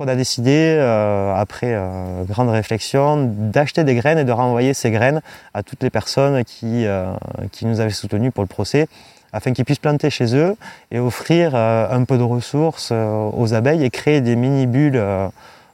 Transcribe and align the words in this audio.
On 0.00 0.06
a 0.06 0.14
décidé, 0.14 0.76
euh, 0.78 1.34
après 1.34 1.74
euh, 1.74 2.22
grande 2.22 2.50
réflexion, 2.50 3.16
d'acheter 3.34 3.82
des 3.82 3.96
graines 3.96 4.18
et 4.18 4.24
de 4.24 4.30
renvoyer 4.30 4.72
ces 4.72 4.92
graines 4.92 5.20
à 5.54 5.64
toutes 5.64 5.82
les 5.82 5.90
personnes 5.90 6.44
qui, 6.44 6.86
euh, 6.86 7.12
nous 7.62 7.80
avaient 7.80 7.90
soutenus 7.90 8.30
pour 8.32 8.44
le 8.44 8.48
procès, 8.48 8.86
afin 9.32 9.52
qu'ils 9.52 9.64
puissent 9.64 9.80
planter 9.80 10.08
chez 10.08 10.36
eux 10.36 10.54
et 10.92 11.00
offrir 11.00 11.56
un 11.56 12.04
peu 12.04 12.16
de 12.16 12.22
ressources 12.22 12.92
aux 12.92 13.52
abeilles 13.52 13.84
et 13.84 13.90
créer 13.90 14.20
des 14.20 14.36
mini-bulles 14.36 15.02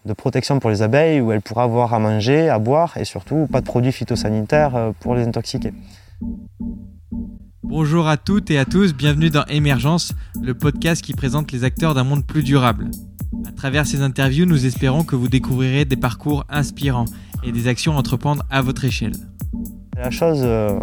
de 0.04 0.12
protection 0.12 0.58
pour 0.58 0.70
les 0.70 0.82
abeilles 0.82 1.20
où 1.20 1.30
elles 1.30 1.42
pourraient 1.42 1.62
avoir 1.62 1.92
à 1.94 1.98
manger, 1.98 2.48
à 2.48 2.58
boire 2.58 2.96
et 2.96 3.04
surtout 3.04 3.46
pas 3.52 3.60
de 3.60 3.66
produits 3.66 3.92
phytosanitaires 3.92 4.92
pour 4.98 5.14
les 5.14 5.24
intoxiquer. 5.24 5.72
Bonjour 7.62 8.08
à 8.08 8.16
toutes 8.16 8.50
et 8.50 8.58
à 8.58 8.64
tous, 8.64 8.92
bienvenue 8.92 9.30
dans 9.30 9.44
Émergence, 9.44 10.14
le 10.42 10.54
podcast 10.54 11.04
qui 11.04 11.12
présente 11.12 11.52
les 11.52 11.62
acteurs 11.62 11.94
d'un 11.94 12.04
monde 12.04 12.26
plus 12.26 12.42
durable. 12.42 12.90
À 13.46 13.52
travers 13.52 13.86
ces 13.86 14.02
interviews, 14.02 14.46
nous 14.46 14.66
espérons 14.66 15.04
que 15.04 15.16
vous 15.16 15.28
découvrirez 15.28 15.84
des 15.84 15.96
parcours 15.96 16.44
inspirants 16.48 17.06
et 17.42 17.52
des 17.52 17.68
actions 17.68 17.94
à 17.94 17.98
entreprendre 17.98 18.44
à 18.50 18.62
votre 18.62 18.84
échelle. 18.84 19.14
La 19.96 20.10
chose 20.10 20.40
euh, 20.42 20.78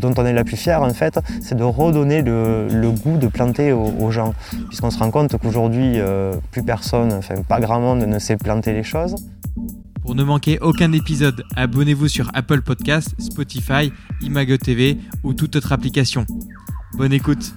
dont 0.00 0.12
on 0.16 0.26
est 0.26 0.32
la 0.32 0.44
plus 0.44 0.56
fière 0.56 0.82
en 0.82 0.92
fait, 0.92 1.18
c'est 1.40 1.56
de 1.56 1.62
redonner 1.62 2.22
le, 2.22 2.90
goût 2.90 3.16
de 3.18 3.28
planter 3.28 3.72
aux, 3.72 4.10
gens. 4.10 4.34
Puisqu'on 4.68 4.90
se 4.90 4.98
rend 4.98 5.10
compte 5.10 5.36
qu'aujourd'hui, 5.38 5.94
euh, 5.96 6.34
plus 6.50 6.62
personne, 6.62 7.12
enfin 7.12 7.42
pas 7.42 7.60
grand 7.60 7.80
monde 7.80 8.00
ne 8.00 8.18
sait 8.18 8.36
planter 8.36 8.72
les 8.72 8.82
choses. 8.82 9.16
Pour 10.02 10.14
ne 10.14 10.22
manquer 10.22 10.58
aucun 10.60 10.92
épisode, 10.92 11.42
abonnez-vous 11.56 12.08
sur 12.08 12.30
Apple 12.34 12.62
Podcasts, 12.62 13.20
Spotify, 13.20 13.92
Imago 14.20 14.56
TV 14.56 14.98
ou 15.24 15.34
toute 15.34 15.56
autre 15.56 15.72
application. 15.72 16.26
Bonne 16.96 17.12
écoute 17.12 17.54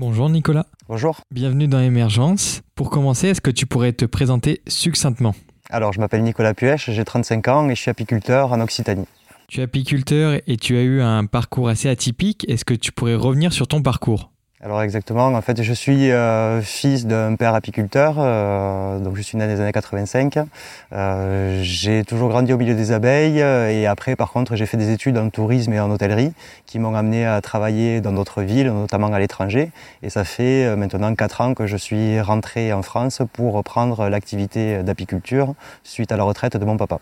Bonjour 0.00 0.30
Nicolas. 0.30 0.64
Bonjour. 0.88 1.20
Bienvenue 1.30 1.68
dans 1.68 1.78
Émergence. 1.78 2.62
Pour 2.74 2.88
commencer, 2.88 3.28
est-ce 3.28 3.42
que 3.42 3.50
tu 3.50 3.66
pourrais 3.66 3.92
te 3.92 4.06
présenter 4.06 4.62
succinctement 4.66 5.34
Alors, 5.68 5.92
je 5.92 6.00
m'appelle 6.00 6.22
Nicolas 6.22 6.54
Puech, 6.54 6.88
j'ai 6.90 7.04
35 7.04 7.48
ans 7.48 7.68
et 7.68 7.74
je 7.74 7.82
suis 7.82 7.90
apiculteur 7.90 8.50
en 8.50 8.62
Occitanie. 8.62 9.04
Tu 9.46 9.60
es 9.60 9.64
apiculteur 9.64 10.40
et 10.46 10.56
tu 10.56 10.78
as 10.78 10.82
eu 10.84 11.02
un 11.02 11.26
parcours 11.26 11.68
assez 11.68 11.90
atypique. 11.90 12.48
Est-ce 12.48 12.64
que 12.64 12.72
tu 12.72 12.92
pourrais 12.92 13.14
revenir 13.14 13.52
sur 13.52 13.68
ton 13.68 13.82
parcours 13.82 14.30
alors 14.62 14.82
exactement, 14.82 15.28
en 15.28 15.40
fait 15.40 15.62
je 15.62 15.72
suis 15.72 16.10
euh, 16.10 16.60
fils 16.60 17.06
d'un 17.06 17.34
père 17.34 17.54
apiculteur, 17.54 18.16
euh, 18.18 18.98
donc 18.98 19.16
je 19.16 19.22
suis 19.22 19.38
né 19.38 19.46
dans 19.46 19.50
les 19.54 19.58
années 19.58 19.72
85. 19.72 20.38
Euh, 20.92 21.60
j'ai 21.62 22.04
toujours 22.04 22.28
grandi 22.28 22.52
au 22.52 22.58
milieu 22.58 22.74
des 22.74 22.92
abeilles 22.92 23.38
et 23.38 23.86
après 23.86 24.16
par 24.16 24.32
contre 24.32 24.56
j'ai 24.56 24.66
fait 24.66 24.76
des 24.76 24.90
études 24.90 25.16
en 25.16 25.30
tourisme 25.30 25.72
et 25.72 25.80
en 25.80 25.90
hôtellerie 25.90 26.34
qui 26.66 26.78
m'ont 26.78 26.94
amené 26.94 27.24
à 27.24 27.40
travailler 27.40 28.02
dans 28.02 28.12
d'autres 28.12 28.42
villes, 28.42 28.70
notamment 28.70 29.10
à 29.14 29.18
l'étranger. 29.18 29.70
Et 30.02 30.10
ça 30.10 30.24
fait 30.24 30.76
maintenant 30.76 31.14
4 31.14 31.40
ans 31.40 31.54
que 31.54 31.66
je 31.66 31.78
suis 31.78 32.20
rentré 32.20 32.74
en 32.74 32.82
France 32.82 33.22
pour 33.32 33.54
reprendre 33.54 34.10
l'activité 34.10 34.82
d'apiculture 34.82 35.54
suite 35.84 36.12
à 36.12 36.18
la 36.18 36.24
retraite 36.24 36.58
de 36.58 36.64
mon 36.66 36.76
papa. 36.76 37.00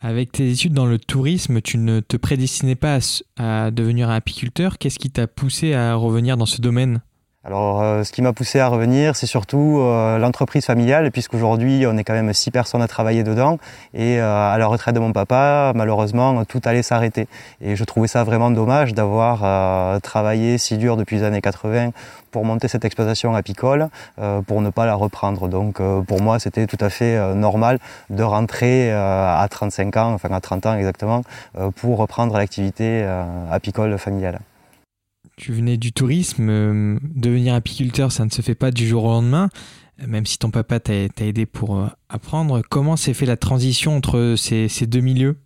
Avec 0.00 0.32
tes 0.32 0.50
études 0.50 0.74
dans 0.74 0.86
le 0.86 0.98
tourisme, 0.98 1.62
tu 1.62 1.78
ne 1.78 2.00
te 2.00 2.16
prédestinais 2.16 2.74
pas 2.74 2.98
à, 3.38 3.70
devenir 3.70 4.10
un 4.10 4.16
apiculteur. 4.16 4.78
Qu'est-ce 4.78 4.98
qui 4.98 5.10
t'a 5.10 5.26
poussé 5.26 5.72
à 5.72 5.94
revenir 5.94 6.36
dans 6.36 6.46
ce 6.46 6.60
domaine? 6.60 7.00
Alors, 7.46 7.80
euh, 7.80 8.02
ce 8.02 8.10
qui 8.10 8.22
m'a 8.22 8.32
poussé 8.32 8.58
à 8.58 8.66
revenir, 8.66 9.14
c'est 9.14 9.28
surtout 9.28 9.78
euh, 9.78 10.18
l'entreprise 10.18 10.66
familiale, 10.66 11.12
puisqu'aujourd'hui, 11.12 11.86
on 11.86 11.96
est 11.96 12.02
quand 12.02 12.12
même 12.12 12.32
six 12.32 12.50
personnes 12.50 12.82
à 12.82 12.88
travailler 12.88 13.22
dedans. 13.22 13.58
Et 13.94 14.20
euh, 14.20 14.52
à 14.52 14.58
la 14.58 14.66
retraite 14.66 14.96
de 14.96 14.98
mon 14.98 15.12
papa, 15.12 15.70
malheureusement, 15.76 16.44
tout 16.44 16.60
allait 16.64 16.82
s'arrêter. 16.82 17.28
Et 17.60 17.76
je 17.76 17.84
trouvais 17.84 18.08
ça 18.08 18.24
vraiment 18.24 18.50
dommage 18.50 18.94
d'avoir 18.94 20.00
travaillé 20.00 20.58
si 20.58 20.76
dur 20.76 20.96
depuis 20.96 21.18
les 21.18 21.22
années 21.22 21.40
80 21.40 21.90
pour 22.32 22.44
monter 22.44 22.66
cette 22.66 22.84
exploitation 22.84 23.32
apicole, 23.36 23.88
pour 24.46 24.60
ne 24.60 24.70
pas 24.70 24.84
la 24.84 24.94
reprendre. 24.94 25.48
Donc, 25.48 25.80
pour 26.06 26.20
moi, 26.20 26.40
c'était 26.40 26.66
tout 26.66 26.78
à 26.80 26.90
fait 26.90 27.34
normal 27.34 27.78
de 28.10 28.22
rentrer 28.24 28.92
à 28.92 29.46
35 29.48 29.96
ans, 29.96 30.12
enfin 30.14 30.30
à 30.32 30.40
30 30.40 30.66
ans 30.66 30.74
exactement, 30.74 31.22
pour 31.76 31.98
reprendre 31.98 32.36
l'activité 32.36 33.06
apicole 33.50 33.98
familiale 33.98 34.40
tu 35.36 35.52
venais 35.52 35.76
du 35.76 35.92
tourisme, 35.92 36.48
euh, 36.48 36.98
devenir 37.02 37.54
apiculteur, 37.54 38.10
ça 38.10 38.24
ne 38.24 38.30
se 38.30 38.42
fait 38.42 38.54
pas 38.54 38.70
du 38.70 38.86
jour 38.86 39.04
au 39.04 39.08
lendemain, 39.08 39.50
même 40.06 40.26
si 40.26 40.38
ton 40.38 40.50
papa 40.50 40.80
t'a 40.80 40.94
aidé 40.94 41.46
pour 41.46 41.76
euh, 41.76 41.86
apprendre. 42.08 42.62
Comment 42.68 42.96
s'est 42.96 43.14
fait 43.14 43.26
la 43.26 43.36
transition 43.36 43.96
entre 43.96 44.34
ces 44.36 44.68
deux 44.86 45.00
milieux? 45.00 45.36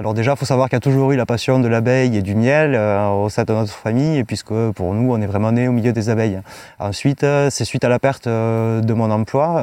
Alors 0.00 0.14
déjà, 0.14 0.30
il 0.30 0.38
faut 0.38 0.46
savoir 0.46 0.70
qu'il 0.70 0.76
y 0.76 0.78
a 0.78 0.80
toujours 0.80 1.12
eu 1.12 1.16
la 1.16 1.26
passion 1.26 1.58
de 1.58 1.68
l'abeille 1.68 2.16
et 2.16 2.22
du 2.22 2.34
miel 2.34 2.74
euh, 2.74 3.06
au 3.10 3.28
sein 3.28 3.44
de 3.44 3.52
notre 3.52 3.70
famille, 3.70 4.24
puisque 4.24 4.54
pour 4.74 4.94
nous, 4.94 5.12
on 5.12 5.20
est 5.20 5.26
vraiment 5.26 5.52
né 5.52 5.68
au 5.68 5.72
milieu 5.72 5.92
des 5.92 6.08
abeilles. 6.08 6.40
Ensuite, 6.78 7.22
euh, 7.22 7.50
c'est 7.50 7.66
suite 7.66 7.84
à 7.84 7.90
la 7.90 7.98
perte 7.98 8.26
euh, 8.26 8.80
de 8.80 8.94
mon 8.94 9.10
emploi 9.10 9.62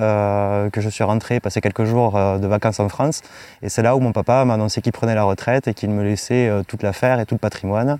que 0.72 0.80
je 0.80 0.90
suis 0.90 1.04
rentré 1.04 1.40
passer 1.40 1.60
quelques 1.60 1.86
jours 1.86 2.14
de 2.14 2.46
vacances 2.46 2.80
en 2.80 2.88
France. 2.88 3.24
Et 3.64 3.70
c'est 3.70 3.82
là 3.82 3.96
où 3.96 4.00
mon 4.00 4.12
papa 4.12 4.46
m'a 4.46 4.54
annoncé 4.54 4.80
qu'il 4.84 4.92
prenait 4.92 5.16
la 5.16 5.24
retraite 5.24 5.68
et 5.68 5.74
qu'il 5.74 5.90
me 5.90 6.04
laissait 6.04 6.52
toute 6.68 6.84
l'affaire 6.84 7.20
et 7.20 7.26
tout 7.26 7.34
le 7.34 7.40
patrimoine 7.40 7.98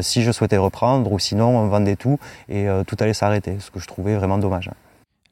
si 0.00 0.22
je 0.22 0.30
souhaitais 0.30 0.58
reprendre, 0.58 1.10
ou 1.10 1.18
sinon 1.18 1.58
on 1.58 1.66
vendait 1.66 1.96
tout 1.96 2.20
et 2.48 2.66
tout 2.86 2.96
allait 3.00 3.14
s'arrêter, 3.14 3.56
ce 3.58 3.72
que 3.72 3.80
je 3.80 3.86
trouvais 3.86 4.14
vraiment 4.14 4.38
dommage. 4.38 4.70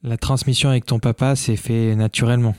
La 0.03 0.17
transmission 0.17 0.69
avec 0.69 0.85
ton 0.85 0.99
papa 0.99 1.35
s'est 1.35 1.55
fait 1.55 1.95
naturellement 1.95 2.55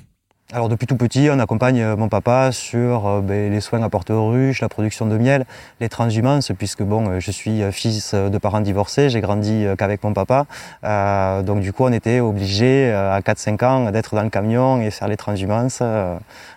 alors 0.53 0.69
depuis 0.69 0.87
tout 0.87 0.97
petit, 0.97 1.31
on 1.32 1.38
accompagne 1.41 1.81
euh, 1.81 1.97
mon 1.97 2.09
papa 2.09 2.53
sur 2.53 3.09
euh, 3.09 3.21
ben, 3.22 3.50
les 3.50 3.60
soins 3.60 3.82
apportés 3.82 4.12
aux 4.12 4.28
ruches, 4.28 4.60
la 4.60 4.69
production 4.69 5.06
de 5.06 5.16
miel, 5.16 5.47
les 5.81 5.88
transhumances, 5.88 6.53
puisque 6.56 6.82
bon, 6.82 7.09
euh, 7.09 7.19
je 7.19 7.31
suis 7.31 7.62
fils 7.72 8.15
de 8.15 8.38
parents 8.38 8.60
divorcés, 8.60 9.09
j'ai 9.09 9.21
grandi 9.21 9.66
qu'avec 9.78 10.05
mon 10.05 10.12
papa. 10.12 10.47
donc 11.43 11.60
du 11.60 11.72
coup, 11.72 11.84
on 11.84 11.93
était 11.93 12.21
obligé 12.21 12.93
à 12.93 13.19
4-5 13.21 13.65
ans 13.65 13.91
d'être 13.91 14.15
dans 14.15 14.22
le 14.22 14.28
camion 14.28 14.81
et 14.81 14.91
faire 14.91 15.09
les 15.09 15.16
transhumances 15.16 15.82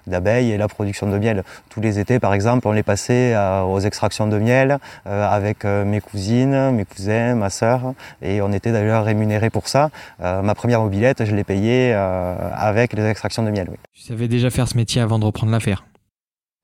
d'abeilles 0.05 0.51
et 0.51 0.57
la 0.57 0.67
production 0.67 1.07
de 1.07 1.17
miel. 1.17 1.43
Tous 1.69 1.81
les 1.81 1.97
étés, 1.99 2.19
par 2.19 2.33
exemple, 2.33 2.67
on 2.67 2.73
les 2.73 2.83
passait 2.83 3.35
aux 3.65 3.79
extractions 3.79 4.27
de 4.27 4.37
miel 4.37 4.79
avec 5.05 5.63
mes 5.63 6.01
cousines, 6.01 6.71
mes 6.71 6.85
cousins, 6.85 7.35
ma 7.35 7.49
sœur, 7.49 7.93
et 8.21 8.41
on 8.41 8.51
était 8.51 8.71
d'ailleurs 8.71 9.05
rémunérés 9.05 9.49
pour 9.49 9.67
ça. 9.67 9.89
ma 10.19 10.55
première 10.55 10.81
mobilette, 10.81 11.25
je 11.25 11.35
l'ai 11.35 11.43
payée 11.43 11.93
avec 11.93 12.93
les 12.93 13.05
extractions 13.05 13.43
de 13.43 13.51
miel. 13.51 13.76
Tu 13.93 14.01
savais 14.01 14.27
déjà 14.27 14.49
faire 14.49 14.67
ce 14.67 14.75
métier 14.77 15.01
avant 15.01 15.19
de 15.19 15.25
reprendre 15.25 15.51
l'affaire 15.51 15.85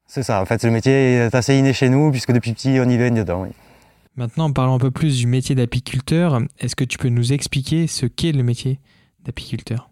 C'est 0.07 0.23
ça, 0.23 0.41
en 0.41 0.45
fait, 0.45 0.63
le 0.63 0.71
métier 0.71 1.15
est 1.15 1.35
assez 1.35 1.57
inné 1.57 1.73
chez 1.73 1.89
nous, 1.89 2.11
puisque 2.11 2.31
depuis 2.31 2.53
petit, 2.53 2.79
on 2.79 2.89
y 2.89 2.97
va 2.97 3.09
dedans. 3.09 3.43
Oui. 3.43 3.49
Maintenant, 4.15 4.51
parlons 4.51 4.75
un 4.75 4.79
peu 4.79 4.91
plus 4.91 5.17
du 5.17 5.27
métier 5.27 5.55
d'apiculteur. 5.55 6.39
Est-ce 6.59 6.75
que 6.75 6.83
tu 6.83 6.97
peux 6.97 7.09
nous 7.09 7.33
expliquer 7.33 7.87
ce 7.87 8.05
qu'est 8.05 8.31
le 8.31 8.43
métier 8.43 8.79
d'apiculteur? 9.23 9.89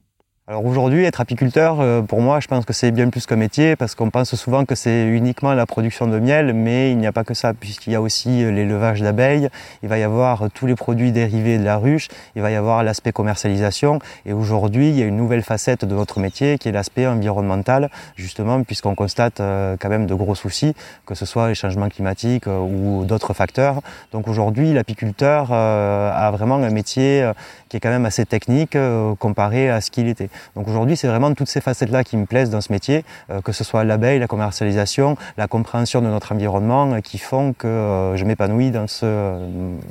Alors 0.47 0.65
aujourd'hui, 0.65 1.05
être 1.05 1.21
apiculteur, 1.21 1.79
euh, 1.79 2.01
pour 2.01 2.19
moi, 2.19 2.39
je 2.39 2.47
pense 2.47 2.65
que 2.65 2.73
c'est 2.73 2.89
bien 2.89 3.09
plus 3.09 3.27
qu'un 3.27 3.35
métier 3.35 3.75
parce 3.75 3.93
qu'on 3.93 4.09
pense 4.09 4.33
souvent 4.33 4.65
que 4.65 4.73
c'est 4.73 5.05
uniquement 5.05 5.53
la 5.53 5.67
production 5.67 6.07
de 6.07 6.17
miel, 6.17 6.53
mais 6.53 6.91
il 6.91 6.97
n'y 6.97 7.05
a 7.05 7.11
pas 7.11 7.23
que 7.23 7.35
ça 7.35 7.53
puisqu'il 7.53 7.93
y 7.93 7.95
a 7.95 8.01
aussi 8.01 8.43
euh, 8.43 8.49
l'élevage 8.51 9.01
d'abeilles, 9.01 9.49
il 9.83 9.87
va 9.87 9.99
y 9.99 10.03
avoir 10.03 10.49
tous 10.51 10.65
les 10.65 10.73
produits 10.73 11.11
dérivés 11.11 11.59
de 11.59 11.63
la 11.63 11.77
ruche, 11.77 12.07
il 12.35 12.41
va 12.41 12.49
y 12.49 12.55
avoir 12.55 12.83
l'aspect 12.83 13.11
commercialisation 13.11 13.99
et 14.25 14.33
aujourd'hui, 14.33 14.89
il 14.89 14.97
y 14.97 15.03
a 15.03 15.05
une 15.05 15.15
nouvelle 15.15 15.43
facette 15.43 15.85
de 15.85 15.93
notre 15.93 16.19
métier 16.19 16.57
qui 16.57 16.69
est 16.69 16.71
l'aspect 16.71 17.05
environnemental, 17.05 17.91
justement 18.15 18.63
puisqu'on 18.63 18.95
constate 18.95 19.41
euh, 19.41 19.77
quand 19.79 19.89
même 19.89 20.07
de 20.07 20.15
gros 20.15 20.33
soucis, 20.33 20.73
que 21.05 21.13
ce 21.13 21.27
soit 21.27 21.49
les 21.49 21.55
changements 21.55 21.89
climatiques 21.89 22.47
ou 22.47 23.05
d'autres 23.05 23.33
facteurs. 23.33 23.81
Donc 24.11 24.27
aujourd'hui, 24.27 24.73
l'apiculteur 24.73 25.53
a 25.53 26.31
vraiment 26.31 26.55
un 26.55 26.71
métier 26.71 27.31
qui 27.69 27.77
est 27.77 27.79
quand 27.79 27.89
même 27.89 28.07
assez 28.07 28.25
technique 28.25 28.75
comparé 29.19 29.69
à 29.69 29.81
ce 29.81 29.91
qu'il 29.91 30.07
était. 30.07 30.30
Donc 30.55 30.67
aujourd'hui, 30.67 30.97
c'est 30.97 31.07
vraiment 31.07 31.33
toutes 31.33 31.49
ces 31.49 31.61
facettes-là 31.61 32.03
qui 32.03 32.17
me 32.17 32.25
plaisent 32.25 32.49
dans 32.49 32.61
ce 32.61 32.71
métier, 32.71 33.03
euh, 33.29 33.41
que 33.41 33.51
ce 33.51 33.63
soit 33.63 33.83
l'abeille, 33.83 34.19
la 34.19 34.27
commercialisation, 34.27 35.17
la 35.37 35.47
compréhension 35.47 36.01
de 36.01 36.07
notre 36.07 36.31
environnement, 36.31 36.93
euh, 36.93 36.99
qui 36.99 37.17
font 37.17 37.53
que 37.53 37.67
euh, 37.67 38.15
je 38.17 38.25
m'épanouis 38.25 38.71
dans 38.71 38.87
ce 38.87 39.39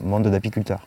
monde 0.04 0.26
d'apiculteur. 0.28 0.86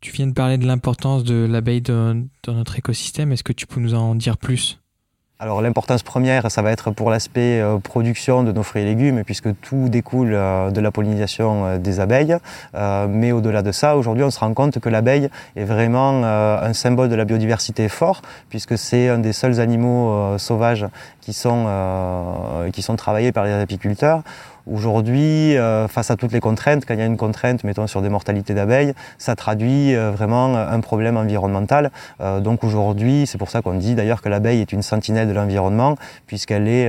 Tu 0.00 0.12
viens 0.12 0.26
de 0.26 0.32
parler 0.32 0.58
de 0.58 0.66
l'importance 0.66 1.24
de 1.24 1.46
l'abeille 1.46 1.80
dans 1.80 2.26
notre 2.46 2.78
écosystème. 2.78 3.32
Est-ce 3.32 3.42
que 3.42 3.54
tu 3.54 3.66
peux 3.66 3.80
nous 3.80 3.94
en 3.94 4.14
dire 4.14 4.36
plus? 4.36 4.78
Alors 5.40 5.60
l'importance 5.60 6.04
première, 6.04 6.48
ça 6.48 6.62
va 6.62 6.70
être 6.70 6.92
pour 6.92 7.10
l'aspect 7.10 7.60
euh, 7.60 7.78
production 7.78 8.44
de 8.44 8.52
nos 8.52 8.62
fruits 8.62 8.82
et 8.82 8.84
légumes, 8.84 9.24
puisque 9.24 9.48
tout 9.60 9.88
découle 9.88 10.32
euh, 10.32 10.70
de 10.70 10.80
la 10.80 10.92
pollinisation 10.92 11.66
euh, 11.66 11.78
des 11.78 11.98
abeilles. 11.98 12.36
mais 13.08 13.32
au-delà 13.32 13.62
de 13.62 13.72
ça, 13.72 13.96
aujourd'hui, 13.96 14.22
on 14.22 14.30
se 14.30 14.38
rend 14.38 14.54
compte 14.54 14.78
que 14.78 14.88
l'abeille 14.88 15.28
est 15.56 15.64
vraiment 15.64 16.24
un 16.24 16.72
symbole 16.72 17.08
de 17.08 17.16
la 17.16 17.24
biodiversité 17.24 17.88
fort, 17.88 18.22
puisque 18.48 18.78
c'est 18.78 19.08
un 19.08 19.18
des 19.18 19.32
seuls 19.32 19.60
animaux 19.60 20.38
sauvages 20.38 20.86
qui 21.20 21.32
sont, 21.32 21.66
qui 22.72 22.82
sont 22.82 22.96
travaillés 22.96 23.32
par 23.32 23.44
les 23.44 23.52
apiculteurs. 23.52 24.22
Aujourd'hui, 24.72 25.58
euh, 25.58 25.88
face 25.88 26.10
à 26.10 26.16
toutes 26.16 26.32
les 26.32 26.40
contraintes, 26.40 26.86
quand 26.86 26.94
il 26.94 27.00
y 27.00 27.02
a 27.02 27.06
une 27.06 27.18
contrainte, 27.18 27.64
mettons 27.64 27.86
sur 27.86 28.00
des 28.00 28.08
mortalités 28.08 28.54
d'abeilles, 28.54 28.94
ça 29.18 29.36
traduit 29.36 29.94
euh, 29.94 30.10
vraiment 30.10 30.56
un 30.56 30.80
problème 30.80 31.18
environnemental. 31.18 31.90
Euh, 32.22 32.40
donc 32.40 32.64
aujourd'hui, 32.64 33.26
c'est 33.26 33.36
pour 33.36 33.50
ça 33.50 33.60
qu'on 33.60 33.74
dit 33.74 33.94
d'ailleurs 33.94 34.22
que 34.22 34.30
l'abeille 34.30 34.62
est 34.62 34.72
une 34.72 34.80
sentinelle 34.80 35.28
de 35.28 35.34
l'environnement, 35.34 35.96
puisqu'elle 36.26 36.66
est 36.66 36.88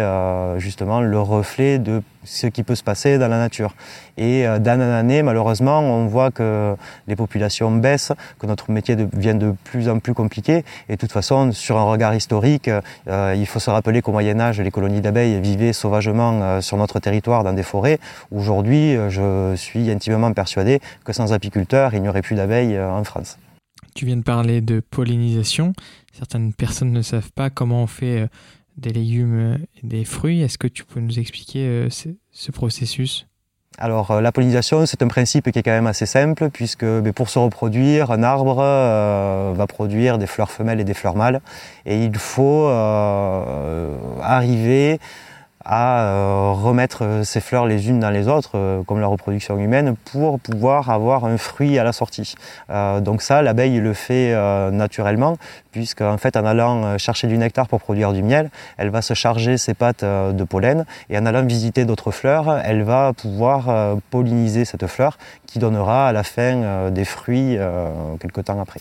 justement 0.57 1.01
le 1.01 1.19
reflet 1.19 1.77
de 1.79 2.01
ce 2.23 2.47
qui 2.47 2.63
peut 2.63 2.75
se 2.75 2.83
passer 2.83 3.17
dans 3.17 3.27
la 3.27 3.37
nature. 3.37 3.75
Et 4.17 4.45
d'année 4.59 4.85
en 4.85 4.91
année, 4.91 5.21
malheureusement, 5.21 5.79
on 5.79 6.07
voit 6.07 6.31
que 6.31 6.75
les 7.07 7.15
populations 7.15 7.71
baissent, 7.71 8.13
que 8.39 8.47
notre 8.47 8.71
métier 8.71 8.95
devient 8.95 9.35
de 9.35 9.53
plus 9.65 9.89
en 9.89 9.99
plus 9.99 10.13
compliqué. 10.13 10.63
Et 10.89 10.93
de 10.93 10.97
toute 10.97 11.11
façon, 11.11 11.51
sur 11.51 11.77
un 11.77 11.83
regard 11.83 12.15
historique, 12.15 12.69
il 13.07 13.45
faut 13.45 13.59
se 13.59 13.69
rappeler 13.69 14.01
qu'au 14.01 14.11
Moyen 14.11 14.39
Âge, 14.39 14.59
les 14.61 14.71
colonies 14.71 15.01
d'abeilles 15.01 15.39
vivaient 15.41 15.73
sauvagement 15.73 16.61
sur 16.61 16.77
notre 16.77 16.99
territoire 16.99 17.43
dans 17.43 17.53
des 17.53 17.63
forêts. 17.65 17.99
Aujourd'hui, 18.31 18.95
je 19.09 19.53
suis 19.55 19.91
intimement 19.91 20.31
persuadé 20.31 20.79
que 21.03 21.11
sans 21.11 21.33
apiculteurs, 21.33 21.93
il 21.93 22.01
n'y 22.01 22.09
aurait 22.09 22.21
plus 22.21 22.35
d'abeilles 22.35 22.79
en 22.79 23.03
France. 23.03 23.37
Tu 23.93 24.05
viens 24.05 24.17
de 24.17 24.23
parler 24.23 24.61
de 24.61 24.79
pollinisation. 24.79 25.73
Certaines 26.13 26.53
personnes 26.53 26.91
ne 26.91 27.01
savent 27.01 27.31
pas 27.33 27.49
comment 27.49 27.83
on 27.83 27.87
fait 27.87 28.29
des 28.77 28.91
légumes 28.91 29.57
et 29.81 29.87
des 29.87 30.05
fruits. 30.05 30.41
Est-ce 30.41 30.57
que 30.57 30.67
tu 30.67 30.83
peux 30.83 30.99
nous 30.99 31.19
expliquer 31.19 31.65
euh, 31.67 31.89
ce, 31.89 32.51
processus? 32.51 33.27
Alors 33.77 34.11
euh, 34.11 34.21
la 34.21 34.31
pollinisation, 34.31 34.85
c'est 34.85 35.01
un 35.01 35.07
principe 35.07 35.51
qui 35.51 35.59
est 35.59 35.63
quand 35.63 35.71
même 35.71 35.87
assez 35.87 36.05
simple 36.05 36.49
puisque 36.49 36.85
ben, 36.85 37.11
pour 37.13 37.29
se 37.29 37.39
reproduire, 37.39 38.11
un 38.11 38.23
arbre 38.23 38.59
euh, 38.59 39.53
va 39.55 39.67
produire 39.67 40.17
des 40.17 40.27
fleurs 40.27 40.51
femelles 40.51 40.79
et 40.79 40.85
des 40.85 40.93
fleurs 40.93 41.15
mâles 41.15 41.41
et 41.85 42.03
il 42.03 42.15
faut 42.15 42.67
arriver 44.21 44.99
à 45.65 46.03
euh, 46.03 46.51
remettre 46.53 47.03
euh, 47.03 47.23
ces 47.23 47.41
fleurs 47.41 47.65
les 47.65 47.89
unes 47.89 47.99
dans 47.99 48.11
les 48.11 48.27
autres, 48.27 48.51
euh, 48.53 48.83
comme 48.83 48.99
la 48.99 49.07
reproduction 49.07 49.57
humaine, 49.57 49.95
pour 50.11 50.39
pouvoir 50.39 50.91
avoir 50.91 51.25
un 51.25 51.37
fruit 51.37 51.79
à 51.79 51.83
la 51.83 51.91
sortie. 51.91 52.35
donc 52.69 53.21
ça, 53.21 53.41
l'abeille 53.41 53.79
le 53.79 53.93
fait 53.93 54.33
naturellement, 54.71 55.37
puisque 55.71 56.01
en 56.01 56.17
fait, 56.17 56.37
en 56.37 56.45
allant 56.45 56.97
chercher 56.97 57.27
du 57.27 57.37
nectar 57.37 57.67
pour 57.67 57.79
produire 57.79 58.13
du 58.13 58.21
miel, 58.21 58.49
elle 58.77 58.89
va 58.89 59.01
se 59.01 59.13
charger 59.13 59.57
ses 59.57 59.73
pattes 59.73 60.03
de 60.03 60.43
pollen, 60.43 60.85
et 61.09 61.17
en 61.17 61.25
allant 61.25 61.45
visiter 61.45 61.85
d'autres 61.85 62.11
fleurs, 62.11 62.61
elle 62.63 62.83
va 62.83 63.13
pouvoir 63.13 63.97
polliniser 64.11 64.65
cette 64.65 64.87
fleur, 64.87 65.17
qui 65.47 65.59
donnera 65.59 66.07
à 66.07 66.11
la 66.11 66.23
fin 66.23 66.91
des 66.91 67.05
fruits 67.05 67.57
quelque 68.19 68.41
temps 68.41 68.59
après. 68.59 68.79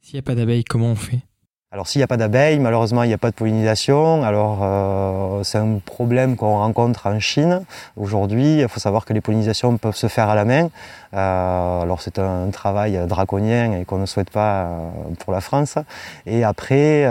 S'il 0.00 0.14
n'y 0.14 0.20
a 0.20 0.22
pas 0.22 0.34
d'abeille, 0.34 0.64
comment 0.64 0.92
on 0.92 0.96
fait? 0.96 1.20
Alors 1.70 1.86
s'il 1.86 1.98
n'y 1.98 2.04
a 2.04 2.06
pas 2.06 2.16
d'abeilles, 2.16 2.58
malheureusement 2.60 3.02
il 3.02 3.08
n'y 3.08 3.14
a 3.14 3.18
pas 3.18 3.28
de 3.28 3.34
pollinisation. 3.34 4.24
Alors 4.24 4.60
euh, 4.62 5.42
c'est 5.42 5.58
un 5.58 5.80
problème 5.84 6.34
qu'on 6.34 6.56
rencontre 6.56 7.06
en 7.06 7.20
Chine 7.20 7.62
aujourd'hui. 7.98 8.60
Il 8.60 8.68
faut 8.68 8.80
savoir 8.80 9.04
que 9.04 9.12
les 9.12 9.20
pollinisations 9.20 9.76
peuvent 9.76 9.94
se 9.94 10.06
faire 10.06 10.30
à 10.30 10.34
la 10.34 10.46
main. 10.46 10.70
Euh, 11.12 11.82
alors 11.82 12.00
c'est 12.00 12.18
un 12.18 12.48
travail 12.48 12.98
draconien 13.06 13.78
et 13.78 13.84
qu'on 13.84 13.98
ne 13.98 14.06
souhaite 14.06 14.30
pas 14.30 14.62
euh, 14.62 14.90
pour 15.18 15.30
la 15.30 15.42
France. 15.42 15.74
Et 16.24 16.42
après, 16.42 17.02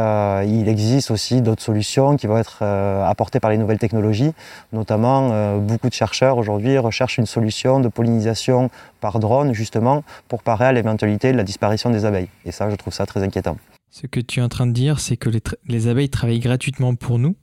il 0.47 0.67
existe 0.67 1.11
aussi 1.11 1.41
d'autres 1.43 1.61
solutions 1.61 2.17
qui 2.17 2.25
vont 2.25 2.37
être 2.37 2.63
apportées 2.63 3.39
par 3.39 3.51
les 3.51 3.57
nouvelles 3.57 3.77
technologies. 3.77 4.33
Notamment, 4.73 5.57
beaucoup 5.59 5.89
de 5.89 5.93
chercheurs 5.93 6.37
aujourd'hui 6.37 6.79
recherchent 6.79 7.19
une 7.19 7.27
solution 7.27 7.79
de 7.79 7.89
pollinisation 7.89 8.71
par 9.01 9.19
drone 9.19 9.53
justement 9.53 10.03
pour 10.27 10.41
parer 10.41 10.65
à 10.65 10.71
l'éventualité 10.71 11.31
de 11.31 11.37
la 11.37 11.43
disparition 11.43 11.91
des 11.91 12.05
abeilles. 12.05 12.29
Et 12.45 12.51
ça, 12.51 12.69
je 12.69 12.75
trouve 12.75 12.93
ça 12.93 13.05
très 13.05 13.21
inquiétant. 13.23 13.55
Ce 13.89 14.07
que 14.07 14.19
tu 14.19 14.39
es 14.39 14.43
en 14.43 14.49
train 14.49 14.67
de 14.67 14.73
dire, 14.73 14.99
c'est 14.99 15.17
que 15.17 15.29
les, 15.65 15.87
abeilles 15.87 16.09
travaillent 16.09 16.39
gratuitement 16.39 16.95
pour 16.95 17.19
nous 17.19 17.35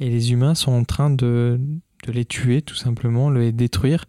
et 0.00 0.08
les 0.08 0.32
humains 0.32 0.54
sont 0.54 0.72
en 0.72 0.84
train 0.84 1.10
de, 1.10 1.60
de 2.06 2.12
les 2.12 2.24
tuer, 2.24 2.62
tout 2.62 2.74
simplement, 2.74 3.30
les 3.30 3.52
détruire 3.52 4.06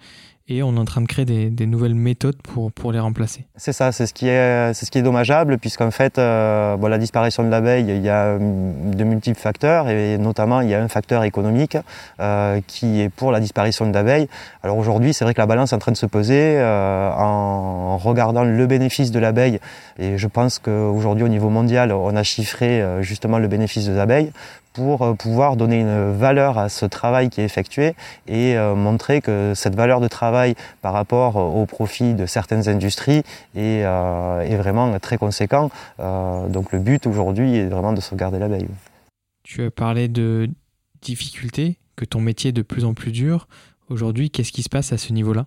et 0.50 0.62
on 0.62 0.76
est 0.76 0.80
en 0.80 0.86
train 0.86 1.02
de 1.02 1.08
créer 1.08 1.26
des, 1.26 1.66
nouvelles 1.66 1.96
méthodes 1.96 2.36
pour, 2.42 2.72
pour 2.72 2.92
les 2.92 3.00
remplacer. 3.00 3.46
C'est 3.56 3.72
ça, 3.72 3.94
c'est 3.94 4.06
ce 4.06 4.14
qui 4.14 4.28
est, 4.28 4.74
c'est 4.74 4.86
ce 4.86 4.92
qui 4.92 4.98
est 4.98 5.02
dommageable, 5.02 5.58
puisqu'en 5.58 5.92
fait, 5.92 6.18
euh, 6.18 6.76
la 6.78 6.98
disparition 6.98 7.44
de 7.44 7.50
l'abeille, 7.50 7.86
il 7.88 8.02
y 8.02 8.10
a 8.10 8.38
de 8.38 9.04
multiples 9.04 9.40
facteurs, 9.40 9.88
et 9.88 10.18
notamment 10.18 10.60
il 10.60 10.70
y 10.70 10.74
a 10.74 10.84
un 10.84 10.90
facteur 10.90 11.24
économique 11.24 11.78
euh, 12.20 12.60
qui 12.68 13.00
est 13.00 13.10
pour 13.10 13.32
la 13.32 13.40
disparition 13.40 13.88
de 13.88 13.94
l'abeille. 13.94 14.28
Alors 14.64 14.78
aujourd'hui, 14.78 15.14
c'est 15.14 15.24
vrai 15.24 15.34
que 15.34 15.42
la 15.42 15.48
balance 15.48 15.72
est 15.72 15.76
en 15.76 15.80
train 15.80 15.94
de 15.94 15.98
se 15.98 16.06
peser 16.06 16.58
euh, 16.58 17.10
en 17.12 17.98
regardant 17.98 18.44
le 18.44 18.68
bénéfice 18.68 19.12
de 19.12 19.20
l'abeille, 19.20 19.60
et 19.98 20.18
je 20.18 20.28
pense 20.28 20.60
qu'aujourd'hui 20.60 21.24
au 21.24 21.30
niveau 21.30 21.50
mondial, 21.50 21.94
on 21.94 22.16
a 22.16 22.24
chiffré 22.24 22.84
justement 23.02 23.40
le 23.40 23.48
bénéfice 23.48 23.88
de 23.88 23.94
l'abeille 23.94 24.32
pour 24.74 25.04
euh, 25.04 25.14
pouvoir 25.14 25.56
donner 25.56 25.80
une 25.82 26.12
valeur 26.12 26.58
à 26.58 26.70
ce 26.70 26.86
travail 26.86 27.30
qui 27.30 27.42
est 27.42 27.46
effectué 27.46 27.96
et 28.28 28.58
euh, 28.58 28.76
montrer 28.76 29.22
que 29.22 29.54
cette 29.56 29.76
valeur 29.76 30.02
de 30.02 30.08
travail 30.08 30.56
par 30.82 30.94
rapport 30.94 31.36
au 31.36 31.66
profit 31.66 32.14
de 32.14 32.26
certaines 32.26 32.68
industries 32.68 33.24
est, 33.56 33.84
euh, 33.86 34.42
est 34.42 34.58
vraiment 34.58 35.00
très 35.00 35.18
conséquent. 35.18 35.70
donc 36.00 36.72
le 36.72 36.80
but 36.80 37.08
aujourd'hui 37.08 37.56
est 37.56 37.68
vraiment 37.68 37.94
de 37.94 38.02
sauvegarder 38.02 38.40
l'abeille. 38.40 38.68
Tu 39.44 39.64
as 39.64 39.72
parlé 39.72 40.08
de 40.08 40.50
difficultés, 41.02 41.78
que 41.96 42.06
ton 42.06 42.20
métier 42.20 42.50
est 42.50 42.54
de 42.54 42.62
plus 42.62 42.86
en 42.86 42.94
plus 42.94 43.12
dur. 43.12 43.48
Aujourd'hui, 43.90 44.30
qu'est-ce 44.30 44.52
qui 44.52 44.64
se 44.64 44.70
passe 44.70 44.94
à 44.94 44.98
ce 44.98 45.14
niveau-là? 45.14 45.46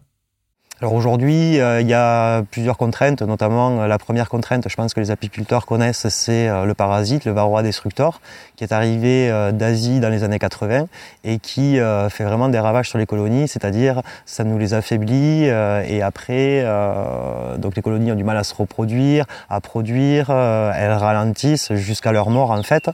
Alors 0.83 0.93
aujourd'hui, 0.93 1.59
euh, 1.59 1.81
il 1.81 1.89
y 1.89 1.95
a 1.95 2.43
plusieurs 2.43 2.77
contraintes, 2.77 3.23
notamment 3.23 3.81
euh, 3.81 3.87
la 3.87 3.97
première 3.97 4.29
contrainte, 4.29 4.69
je 4.69 4.77
pense 4.77 4.93
que 4.93 5.01
les 5.01 5.11
apiculteurs 5.11 5.65
connaissent, 5.65 6.07
c'est 6.09 6.51
euh, 6.51 6.67
le 6.67 6.75
parasite, 6.75 7.25
le 7.25 7.33
varroa 7.33 7.63
destructor, 7.63 8.21
qui 8.57 8.65
est 8.65 8.73
arrivé 8.75 9.33
d'Asie 9.55 10.01
dans 10.01 10.11
les 10.11 10.23
années 10.23 10.39
80 10.39 10.87
et 11.25 11.39
qui 11.39 11.79
fait 12.11 12.25
vraiment 12.25 12.49
des 12.49 12.59
ravages 12.59 12.89
sur 12.89 12.99
les 12.99 13.07
colonies, 13.07 13.49
c'est-à-dire 13.49 14.03
ça 14.25 14.45
nous 14.45 14.59
les 14.59 14.75
affaiblit 14.75 15.45
et 15.45 16.03
après, 16.03 16.65
donc 17.59 17.77
les 17.77 17.83
colonies 17.83 18.13
ont 18.13 18.17
du 18.17 18.25
mal 18.25 18.37
à 18.37 18.45
se 18.45 18.55
reproduire, 18.55 19.27
à 19.51 19.61
produire, 19.61 20.31
elles 20.31 20.93
ralentissent 20.93 21.75
jusqu'à 21.75 22.13
leur 22.13 22.31
mort 22.31 22.51
en 22.51 22.63
fait. 22.63 22.91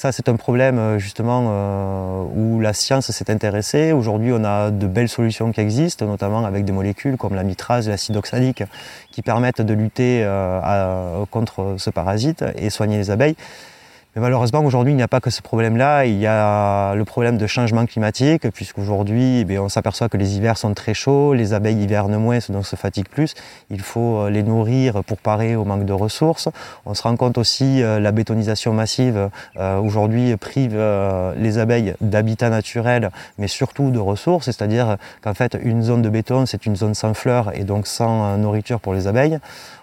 Ça, 0.00 0.12
c'est 0.12 0.28
un 0.28 0.36
problème 0.36 0.78
euh, 0.78 0.98
justement 1.00 1.48
euh, 1.50 2.22
où 2.36 2.60
la 2.60 2.72
science 2.72 3.10
s'est 3.10 3.32
intéressée. 3.32 3.90
Aujourd'hui, 3.90 4.30
on 4.32 4.44
a 4.44 4.70
de 4.70 4.86
belles 4.86 5.08
solutions 5.08 5.50
qui 5.50 5.60
existent, 5.60 6.06
notamment 6.06 6.44
avec 6.44 6.64
des 6.64 6.70
molécules 6.70 7.16
comme 7.16 7.34
la 7.34 7.42
mitrase 7.42 7.88
et 7.88 7.90
l'acide 7.90 8.16
oxalique 8.16 8.62
qui 9.10 9.22
permettent 9.22 9.60
de 9.60 9.74
lutter 9.74 10.22
euh, 10.22 11.26
contre 11.32 11.74
ce 11.78 11.90
parasite 11.90 12.44
et 12.54 12.70
soigner 12.70 12.96
les 12.96 13.10
abeilles 13.10 13.34
malheureusement, 14.18 14.64
aujourd'hui, 14.64 14.92
il 14.92 14.96
n'y 14.96 15.02
a 15.02 15.08
pas 15.08 15.20
que 15.20 15.30
ce 15.30 15.42
problème-là. 15.42 16.06
Il 16.06 16.18
y 16.18 16.26
a 16.26 16.94
le 16.94 17.04
problème 17.04 17.36
de 17.36 17.46
changement 17.46 17.86
climatique, 17.86 18.50
puisqu'aujourd'hui, 18.50 19.44
eh 19.48 19.58
on 19.58 19.68
s'aperçoit 19.68 20.08
que 20.08 20.16
les 20.16 20.36
hivers 20.36 20.56
sont 20.56 20.74
très 20.74 20.94
chauds, 20.94 21.34
les 21.34 21.52
abeilles 21.52 21.82
hivernent 21.82 22.16
moins, 22.16 22.38
donc 22.48 22.66
se 22.66 22.76
fatiguent 22.76 23.08
plus. 23.08 23.34
Il 23.70 23.80
faut 23.80 24.18
euh, 24.18 24.30
les 24.30 24.42
nourrir 24.42 25.04
pour 25.04 25.18
parer 25.18 25.56
au 25.56 25.64
manque 25.64 25.84
de 25.84 25.92
ressources. 25.92 26.48
On 26.86 26.94
se 26.94 27.02
rend 27.02 27.16
compte 27.16 27.38
aussi 27.38 27.82
euh, 27.82 28.00
la 28.00 28.12
bétonisation 28.12 28.72
massive 28.72 29.30
euh, 29.56 29.78
aujourd'hui 29.78 30.36
prive 30.36 30.78
les 31.36 31.58
abeilles 31.58 31.94
d'habitat 32.00 32.50
naturel, 32.50 33.10
mais 33.38 33.48
surtout 33.48 33.90
de 33.90 33.98
ressources. 33.98 34.46
C'est-à-dire 34.46 34.96
qu'en 35.22 35.34
fait, 35.34 35.58
une 35.62 35.82
zone 35.82 36.02
de 36.02 36.08
béton, 36.08 36.46
c'est 36.46 36.66
une 36.66 36.76
zone 36.76 36.94
sans 36.94 37.14
fleurs 37.14 37.54
et 37.54 37.64
donc 37.64 37.86
sans 37.86 38.36
nourriture 38.38 38.80
pour 38.80 38.94
les 38.94 39.06
abeilles. 39.06 39.38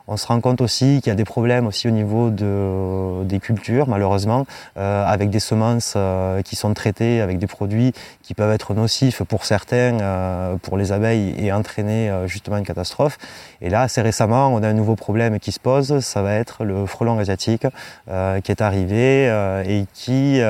On 0.08 0.18
se 0.18 0.28
rend 0.28 0.40
compte 0.40 0.62
aussi 0.62 1.00
qu'il 1.02 1.10
y 1.10 1.12
a 1.12 1.16
des 1.16 1.26
problèmes 1.26 1.66
aussi 1.66 1.88
au 1.88 1.92
niveau 1.92 2.30
de, 2.30 3.24
des 3.24 3.40
cultures, 3.40 3.88
malheureusement, 3.88 4.46
euh, 4.78 5.04
avec 5.04 5.32
des 5.32 5.40
semences 5.40 5.94
euh, 5.96 6.44
qui 6.44 6.56
sont 6.56 6.74
traitées 6.76 7.22
avec 7.22 7.40
des 7.40 7.48
produits 7.48 7.92
qui 8.22 8.36
peuvent 8.36 8.52
être 8.52 8.76
nocifs 8.76 9.24
pour 9.24 9.46
certains, 9.46 10.00
euh, 10.00 10.58
pour 10.58 10.78
les 10.78 10.92
abeilles, 10.92 11.34
et 11.38 11.52
entraîner 11.52 12.12
justement 12.28 12.58
une 12.58 12.66
catastrophe. 12.66 13.18
Et 13.62 13.70
là, 13.70 13.82
assez 13.82 14.02
récemment, 14.02 14.50
on 14.54 14.62
a 14.62 14.68
un 14.68 14.74
nouveau 14.74 14.96
problème 14.96 15.40
qui 15.40 15.52
se 15.52 15.60
pose, 15.60 16.00
ça 16.00 16.22
va 16.22 16.34
être 16.34 16.64
le 16.64 16.86
frelon 16.86 17.18
asiatique 17.18 17.66
qui 18.08 18.52
est 18.52 18.62
arrivé 18.62 19.28
et 19.66 19.86
qui 19.94 20.42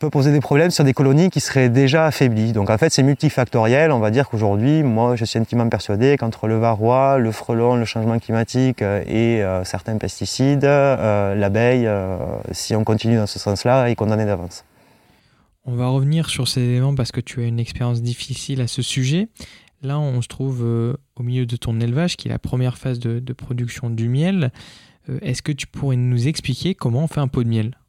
peut 0.00 0.10
poser 0.10 0.32
des 0.32 0.40
problèmes 0.40 0.70
sur 0.70 0.82
des 0.82 0.94
colonies 0.94 1.28
qui 1.28 1.40
seraient 1.40 1.68
déjà 1.68 2.06
affaiblies. 2.06 2.52
Donc 2.52 2.70
en 2.70 2.78
fait, 2.78 2.90
c'est 2.90 3.02
multifactoriel. 3.02 3.92
On 3.92 3.98
va 3.98 4.10
dire 4.10 4.28
qu'aujourd'hui, 4.30 4.82
moi, 4.82 5.14
je 5.14 5.26
suis 5.26 5.38
intimement 5.38 5.68
persuadé 5.68 6.16
qu'entre 6.16 6.48
le 6.48 6.58
varroa, 6.58 7.18
le 7.18 7.30
frelon, 7.30 7.76
le 7.76 7.84
changement 7.84 8.18
climatique 8.18 8.80
euh, 8.80 9.04
et 9.06 9.44
euh, 9.44 9.62
certains 9.62 9.98
pesticides, 9.98 10.64
euh, 10.64 11.34
l'abeille, 11.34 11.88
si 12.50 12.74
on 12.74 12.82
continue 12.82 13.16
dans 13.16 13.26
ce 13.26 13.38
sens-là, 13.38 13.90
est 13.90 13.94
condamnée 13.94 14.24
d'avance. 14.24 14.64
On 15.66 15.74
va 15.74 15.88
revenir 15.88 16.30
sur 16.30 16.48
ces 16.48 16.62
éléments 16.62 16.94
parce 16.94 17.12
que 17.12 17.20
tu 17.20 17.42
as 17.42 17.46
une 17.46 17.60
expérience 17.60 18.00
difficile 18.00 18.62
à 18.62 18.66
ce 18.66 18.80
sujet. 18.80 19.28
Là, 19.82 20.00
on 20.00 20.22
se 20.22 20.28
trouve 20.28 20.62
au 20.62 21.22
milieu 21.22 21.44
de 21.44 21.56
ton 21.56 21.78
élevage, 21.78 22.16
qui 22.16 22.28
est 22.28 22.30
la 22.30 22.38
première 22.38 22.78
phase 22.78 22.98
de, 22.98 23.18
de 23.18 23.32
production 23.34 23.90
du 23.90 24.08
miel. 24.08 24.50
Est-ce 25.20 25.42
que 25.42 25.52
tu 25.52 25.66
pourrais 25.66 25.96
nous 25.96 26.26
expliquer 26.26 26.74
comment 26.74 27.04
on 27.04 27.06
fait 27.06 27.20
un 27.20 27.28
pot 27.28 27.44
de 27.44 27.48
miel? 27.48 27.79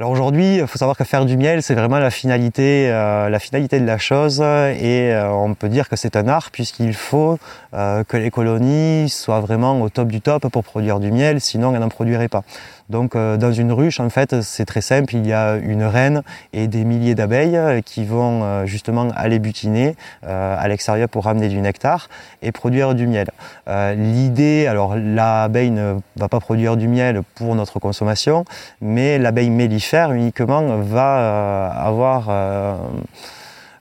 Alors 0.00 0.12
aujourd'hui, 0.12 0.58
il 0.58 0.66
faut 0.68 0.78
savoir 0.78 0.96
que 0.96 1.02
faire 1.02 1.26
du 1.26 1.36
miel, 1.36 1.60
c'est 1.60 1.74
vraiment 1.74 1.98
la 1.98 2.10
finalité, 2.10 2.88
euh, 2.88 3.28
de 3.28 3.84
la 3.84 3.98
chose, 3.98 4.40
et 4.40 5.12
euh, 5.12 5.28
on 5.32 5.54
peut 5.54 5.68
dire 5.68 5.88
que 5.88 5.96
c'est 5.96 6.14
un 6.14 6.28
art 6.28 6.52
puisqu'il 6.52 6.94
faut 6.94 7.36
euh, 7.74 8.04
que 8.04 8.16
les 8.16 8.30
colonies 8.30 9.08
soient 9.08 9.40
vraiment 9.40 9.80
au 9.82 9.88
top 9.88 10.06
du 10.06 10.20
top 10.20 10.46
pour 10.50 10.62
produire 10.62 11.00
du 11.00 11.10
miel, 11.10 11.40
sinon 11.40 11.74
elles 11.74 11.80
n'en 11.80 11.88
produiraient 11.88 12.28
pas. 12.28 12.44
Donc 12.88 13.14
dans 13.14 13.52
une 13.52 13.72
ruche, 13.72 14.00
en 14.00 14.10
fait, 14.10 14.40
c'est 14.42 14.64
très 14.64 14.80
simple, 14.80 15.14
il 15.14 15.26
y 15.26 15.32
a 15.32 15.56
une 15.56 15.84
reine 15.84 16.22
et 16.52 16.68
des 16.68 16.84
milliers 16.84 17.14
d'abeilles 17.14 17.82
qui 17.82 18.04
vont 18.04 18.64
justement 18.66 19.08
aller 19.14 19.38
butiner 19.38 19.94
à 20.22 20.66
l'extérieur 20.68 21.08
pour 21.08 21.24
ramener 21.24 21.48
du 21.48 21.60
nectar 21.60 22.08
et 22.42 22.50
produire 22.50 22.94
du 22.94 23.06
miel. 23.06 23.28
L'idée, 23.66 24.66
alors 24.66 24.96
l'abeille 24.96 25.70
ne 25.70 25.96
va 26.16 26.28
pas 26.28 26.40
produire 26.40 26.76
du 26.76 26.88
miel 26.88 27.22
pour 27.34 27.54
notre 27.54 27.78
consommation, 27.78 28.44
mais 28.80 29.18
l'abeille 29.18 29.50
mellifère 29.50 30.12
uniquement 30.12 30.78
va 30.78 31.68
avoir 31.68 32.30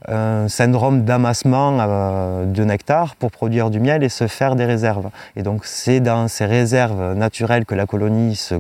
un 0.08 0.48
syndrome 0.48 1.04
d'amassement 1.04 1.78
euh, 1.80 2.46
de 2.46 2.64
nectar 2.64 3.16
pour 3.16 3.32
produire 3.32 3.70
du 3.70 3.80
miel 3.80 4.04
et 4.04 4.10
se 4.10 4.28
faire 4.28 4.56
des 4.56 4.66
réserves. 4.66 5.10
Et 5.36 5.44
donc 5.44 5.66
c'est 5.66 6.00
dans 6.00 6.28
ces 6.28 6.46
réserves 6.46 7.14
naturelles 7.14 7.66
que 7.66 7.76
la 7.76 7.86
colonie 7.86 8.36
se, 8.36 8.56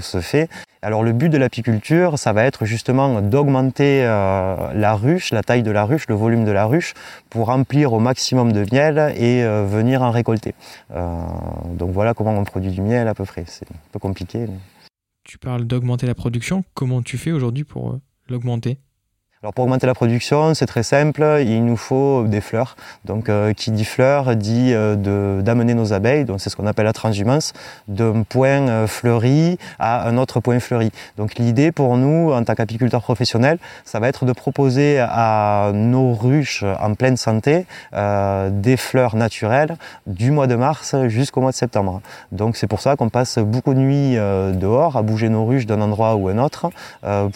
se 0.00 0.20
fait. 0.20 0.48
Alors 0.80 1.02
le 1.02 1.12
but 1.12 1.28
de 1.28 1.38
l'apiculture, 1.38 2.18
ça 2.18 2.32
va 2.32 2.44
être 2.44 2.64
justement 2.64 3.20
d'augmenter 3.20 4.04
euh, 4.04 4.72
la 4.74 4.94
ruche, 4.94 5.32
la 5.32 5.42
taille 5.42 5.62
de 5.62 5.70
la 5.70 5.84
ruche, 5.84 6.06
le 6.08 6.14
volume 6.14 6.44
de 6.44 6.50
la 6.50 6.66
ruche, 6.66 6.94
pour 7.30 7.46
remplir 7.46 7.92
au 7.92 8.00
maximum 8.00 8.52
de 8.52 8.64
miel 8.72 9.14
et 9.16 9.44
euh, 9.44 9.64
venir 9.64 10.02
en 10.02 10.10
récolter. 10.10 10.54
donc 10.90 11.90
voilà 11.90 12.14
comment 12.14 12.32
on 12.32 12.44
produit 12.44 12.70
du 12.70 12.80
miel 12.80 13.08
à 13.08 13.14
peu 13.14 13.24
près. 13.24 13.44
C'est 13.46 13.70
un 13.70 13.78
peu 13.92 13.98
compliqué. 13.98 14.46
Tu 15.24 15.38
parles 15.38 15.64
d'augmenter 15.64 16.06
la 16.06 16.14
production. 16.14 16.64
Comment 16.74 17.02
tu 17.02 17.16
fais 17.16 17.30
aujourd'hui 17.30 17.64
pour 17.64 17.98
l'augmenter? 18.28 18.78
Alors 19.42 19.54
pour 19.54 19.64
augmenter 19.64 19.88
la 19.88 19.94
production, 19.94 20.54
c'est 20.54 20.66
très 20.66 20.84
simple, 20.84 21.40
il 21.40 21.64
nous 21.64 21.76
faut 21.76 22.22
des 22.28 22.40
fleurs. 22.40 22.76
Donc 23.04 23.28
euh, 23.28 23.52
qui 23.52 23.72
dit 23.72 23.84
fleurs 23.84 24.36
dit 24.36 24.72
euh, 24.72 25.42
d'amener 25.42 25.74
nos 25.74 25.92
abeilles, 25.92 26.24
donc 26.24 26.40
c'est 26.40 26.48
ce 26.48 26.54
qu'on 26.54 26.66
appelle 26.68 26.84
la 26.84 26.92
transhumance, 26.92 27.52
d'un 27.88 28.22
point 28.22 28.68
euh, 28.68 28.86
fleuri 28.86 29.58
à 29.80 30.06
un 30.06 30.16
autre 30.16 30.38
point 30.38 30.60
fleuri. 30.60 30.92
Donc 31.16 31.34
l'idée 31.34 31.72
pour 31.72 31.96
nous, 31.96 32.30
en 32.30 32.44
tant 32.44 32.54
qu'apiculteurs 32.54 33.02
professionnels, 33.02 33.58
ça 33.84 33.98
va 33.98 34.06
être 34.06 34.26
de 34.26 34.32
proposer 34.32 35.00
à 35.00 35.72
nos 35.74 36.14
ruches 36.14 36.64
en 36.78 36.94
pleine 36.94 37.16
santé 37.16 37.66
des 37.92 38.76
fleurs 38.76 39.16
naturelles 39.16 39.76
du 40.06 40.30
mois 40.30 40.46
de 40.46 40.54
mars 40.54 40.94
jusqu'au 41.08 41.40
mois 41.40 41.50
de 41.50 41.56
septembre. 41.56 42.00
Donc 42.30 42.56
c'est 42.56 42.68
pour 42.68 42.80
ça 42.80 42.94
qu'on 42.94 43.08
passe 43.08 43.38
beaucoup 43.38 43.74
de 43.74 43.80
nuits 43.80 44.14
dehors 44.56 44.96
à 44.96 45.02
bouger 45.02 45.28
nos 45.28 45.44
ruches 45.44 45.66
d'un 45.66 45.80
endroit 45.80 46.14
ou 46.14 46.28
un 46.28 46.38
autre 46.38 46.70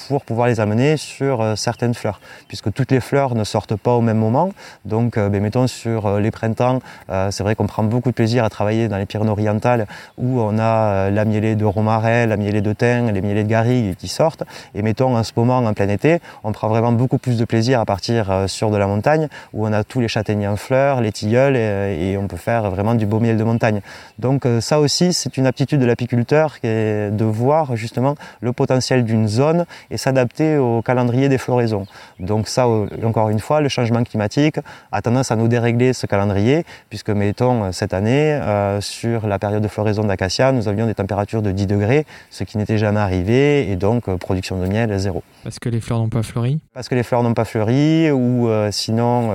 pour 0.07 0.25
pouvoir 0.25 0.47
les 0.47 0.61
amener 0.61 0.97
sur 0.97 1.59
certaines 1.59 1.96
fleurs, 1.97 2.21
puisque 2.49 2.73
toutes 2.73 2.91
les 2.91 3.01
fleurs 3.01 3.35
ne 3.35 3.45
sortent 3.45 3.77
pas 3.77 3.93
au 3.93 4.01
même 4.01 4.19
moment. 4.19 4.51
Donc, 4.85 5.17
euh, 5.17 5.29
ben, 5.29 5.43
mettons 5.43 5.67
sur 5.67 6.07
euh, 6.07 6.21
les 6.21 6.31
printemps, 6.31 6.81
euh, 7.11 7.31
c'est 7.31 7.43
vrai 7.43 7.55
qu'on 7.55 7.67
prend 7.67 7.83
beaucoup 7.83 8.11
de 8.11 8.15
plaisir 8.15 8.45
à 8.45 8.51
travailler 8.51 8.89
dans 8.89 8.99
les 8.99 9.07
Pyrénées-Orientales 9.07 9.87
où 10.19 10.41
on 10.41 10.59
a 10.59 11.11
la 11.11 11.25
mielée 11.25 11.57
de 11.57 11.65
romarin, 11.65 12.27
la 12.27 12.37
mielée 12.37 12.61
de 12.61 12.73
thym, 12.73 13.11
les 13.11 13.21
mielées 13.21 13.45
de 13.45 13.49
garrigue 13.49 13.97
qui 13.97 14.09
sortent. 14.09 14.45
Et 14.75 14.83
mettons 14.83 15.17
en 15.17 15.23
ce 15.23 15.33
moment, 15.37 15.59
en 15.59 15.75
plein 15.75 15.89
été, 15.89 16.21
on 16.45 16.53
prend 16.53 16.69
vraiment 16.69 16.93
beaucoup 16.93 17.19
plus 17.19 17.37
de 17.37 17.45
plaisir 17.45 17.81
à 17.81 17.85
partir 17.85 18.45
sur 18.47 18.71
de 18.71 18.77
la 18.77 18.87
montagne 18.87 19.29
où 19.53 19.67
on 19.67 19.73
a 19.73 19.85
tous 19.85 20.01
les 20.01 20.09
châtaigniers 20.09 20.49
en 20.49 20.57
fleurs, 20.57 21.01
les 21.01 21.13
tilleuls 21.13 21.57
et, 21.57 22.17
on 22.17 22.29
peut 22.29 22.37
faire 22.37 22.71
vraiment 22.71 22.95
du 22.95 23.05
beau 23.05 23.21
miel 23.21 23.37
de 23.37 23.45
montagne. 23.45 23.81
Donc 24.19 24.47
ça 24.61 24.81
aussi, 24.81 25.13
c'est 25.13 25.37
une 25.37 25.47
aptitude 25.47 25.81
de 25.81 25.87
l'apiculteur 25.87 26.61
qui 26.61 26.67
est 26.67 27.11
de 27.11 27.25
voir 27.25 27.77
justement 27.77 28.15
le 28.41 28.53
potentiel 28.53 29.05
d'une 29.05 29.29
zone 29.29 29.67
et 29.91 29.97
s'adapter 29.97 30.57
au 30.57 30.83
calendrier 30.83 31.29
des 31.29 31.39
floraisons. 31.39 31.86
Donc 32.21 32.49
ça, 32.49 32.67
euh, 32.67 32.87
encore 33.05 33.29
une 33.29 33.39
fois, 33.39 33.61
le 33.61 33.69
changement 33.69 34.03
climatique 34.05 34.57
a 34.93 35.03
tendance 35.03 35.31
à 35.31 35.37
nous 35.37 35.49
dérégler 35.49 35.93
ce 35.93 36.07
calendrier, 36.07 36.65
puisque 36.89 37.11
mettons 37.11 37.73
cette 37.73 37.95
année, 37.95 38.33
euh, 38.33 38.81
sur 38.81 39.27
la 39.27 39.39
période 39.39 39.63
de 39.63 39.69
floraison 39.69 40.05
d'acacia, 40.05 40.53
nous 40.53 40.69
avions 40.69 40.87
des 40.87 40.95
températures 40.95 41.43
de 41.43 41.53
10 41.53 41.67
degrés, 41.67 42.07
ce 42.31 42.45
qui 42.45 42.59
n'était 42.59 42.79
jamais 42.79 43.01
arrivé, 43.01 43.71
et 43.71 43.77
donc 43.77 44.09
euh, 44.09 44.17
production 44.17 44.59
de 44.59 44.67
miel 44.67 44.97
zéro. 44.99 45.23
Parce 45.45 45.59
que 45.59 45.69
les 45.69 45.81
fleurs 45.81 46.01
n'ont 46.01 46.09
pas 46.09 46.23
fleuri? 46.23 46.61
Parce 46.75 46.89
que 46.89 46.95
les 46.95 47.03
fleurs 47.03 47.23
n'ont 47.23 47.35
pas 47.35 47.45
fleuri, 47.45 48.11
ou 48.11 48.49
sinon 48.71 49.31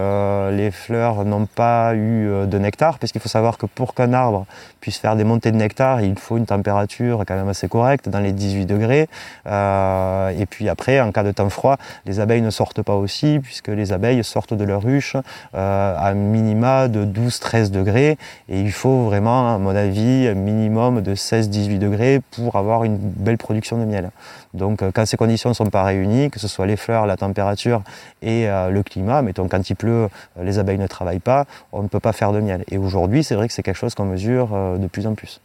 les 0.50 0.72
fleurs 0.72 1.24
n'ont 1.24 1.46
pas 1.46 1.96
eu 1.96 2.30
de 2.48 2.58
nectar, 2.58 3.00
parce 3.00 3.12
qu'il 3.12 3.22
faut 3.22 3.30
savoir 3.30 3.58
que 3.58 3.66
pour 3.66 3.94
qu'un 3.94 4.14
arbre 4.14 4.46
puisse 4.82 4.98
faire 4.98 5.16
des 5.16 5.24
montées 5.24 5.52
de 5.52 5.58
nectar, 5.58 6.02
il 6.02 6.18
faut 6.18 6.38
une 6.38 6.46
température 6.46 7.24
quand 7.26 7.36
même 7.36 7.48
assez 7.48 7.70
correcte, 7.70 8.10
dans 8.10 8.20
les 8.20 8.34
18 8.34 8.66
degrés. 8.66 9.08
et 9.46 10.46
puis 10.50 10.68
après, 10.68 11.00
en 11.00 11.12
cas 11.12 11.24
de 11.24 11.32
temps 11.32 11.50
froid, 11.50 11.78
les 12.06 12.20
abeilles 12.20 12.41
ne 12.42 12.50
sortent 12.50 12.82
pas 12.82 12.96
aussi, 12.96 13.40
puisque 13.42 13.70
les 13.70 13.94
abeilles 13.94 14.24
sortent 14.24 14.54
de 14.54 14.64
leur 14.64 14.84
ruche 14.84 15.16
euh, 15.56 15.96
à 15.98 16.14
minima 16.14 16.88
de 16.88 17.06
12-13 17.06 17.72
degrés, 17.72 18.18
et 18.50 18.62
il 18.62 18.72
faut 18.72 19.04
vraiment, 19.06 19.54
à 19.54 19.58
mon 19.58 19.76
avis, 19.76 20.28
un 20.28 20.34
minimum 20.34 21.02
de 21.02 21.16
16-18 21.16 21.80
degrés 21.80 22.22
pour 22.32 22.56
avoir 22.56 22.84
une 22.84 22.98
belle 22.98 23.38
production 23.38 23.78
de 23.78 23.86
miel. 23.86 24.12
Donc 24.54 24.82
euh, 24.82 24.92
quand 24.94 25.06
ces 25.06 25.18
conditions 25.18 25.50
ne 25.50 25.56
sont 25.56 25.66
pas 25.68 25.84
réunies, 25.84 26.30
que 26.30 26.40
ce 26.40 26.48
soit 26.48 26.66
les 26.66 26.78
fleurs, 26.78 27.06
la 27.06 27.18
température 27.18 27.84
et 28.22 28.50
euh, 28.50 28.70
le 28.70 28.84
climat, 28.84 29.22
mettons 29.22 29.48
quand 29.48 29.70
il 29.70 29.76
pleut, 29.76 30.10
les 30.42 30.60
abeilles 30.60 30.78
ne 30.78 30.88
travaillent 30.88 31.20
pas, 31.20 31.46
on 31.72 31.84
ne 31.84 31.88
peut 31.88 32.00
pas 32.00 32.14
faire 32.14 32.34
de 32.34 32.40
miel. 32.40 32.64
Et 32.70 32.78
aujourd'hui, 32.78 33.24
c'est 33.24 33.36
vrai 33.36 33.48
que 33.48 33.54
c'est 33.54 33.64
quelque 33.64 33.76
chose 33.76 33.96
qu'on 33.96 34.06
mesure 34.06 34.50
de 34.78 34.88
plus 34.88 35.08
en 35.08 35.16
plus. 35.16 35.42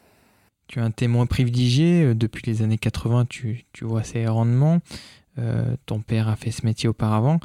Tu 0.69 0.81
es 0.81 0.83
un 0.83 0.91
témoin 0.91 1.26
privilégié, 1.26 2.15
depuis 2.15 2.43
les 2.50 2.62
années 2.62 2.79
80, 2.79 3.26
tu, 3.29 3.65
tu 3.73 3.85
vois 3.85 4.03
ces 4.03 4.26
rendements. 4.26 4.81
Euh, 5.38 5.64
ton 5.87 6.00
père 6.00 6.28
a 6.28 6.37
fait 6.37 6.50
ce 6.50 6.64
métier 6.64 6.88
auparavant. 6.88 7.38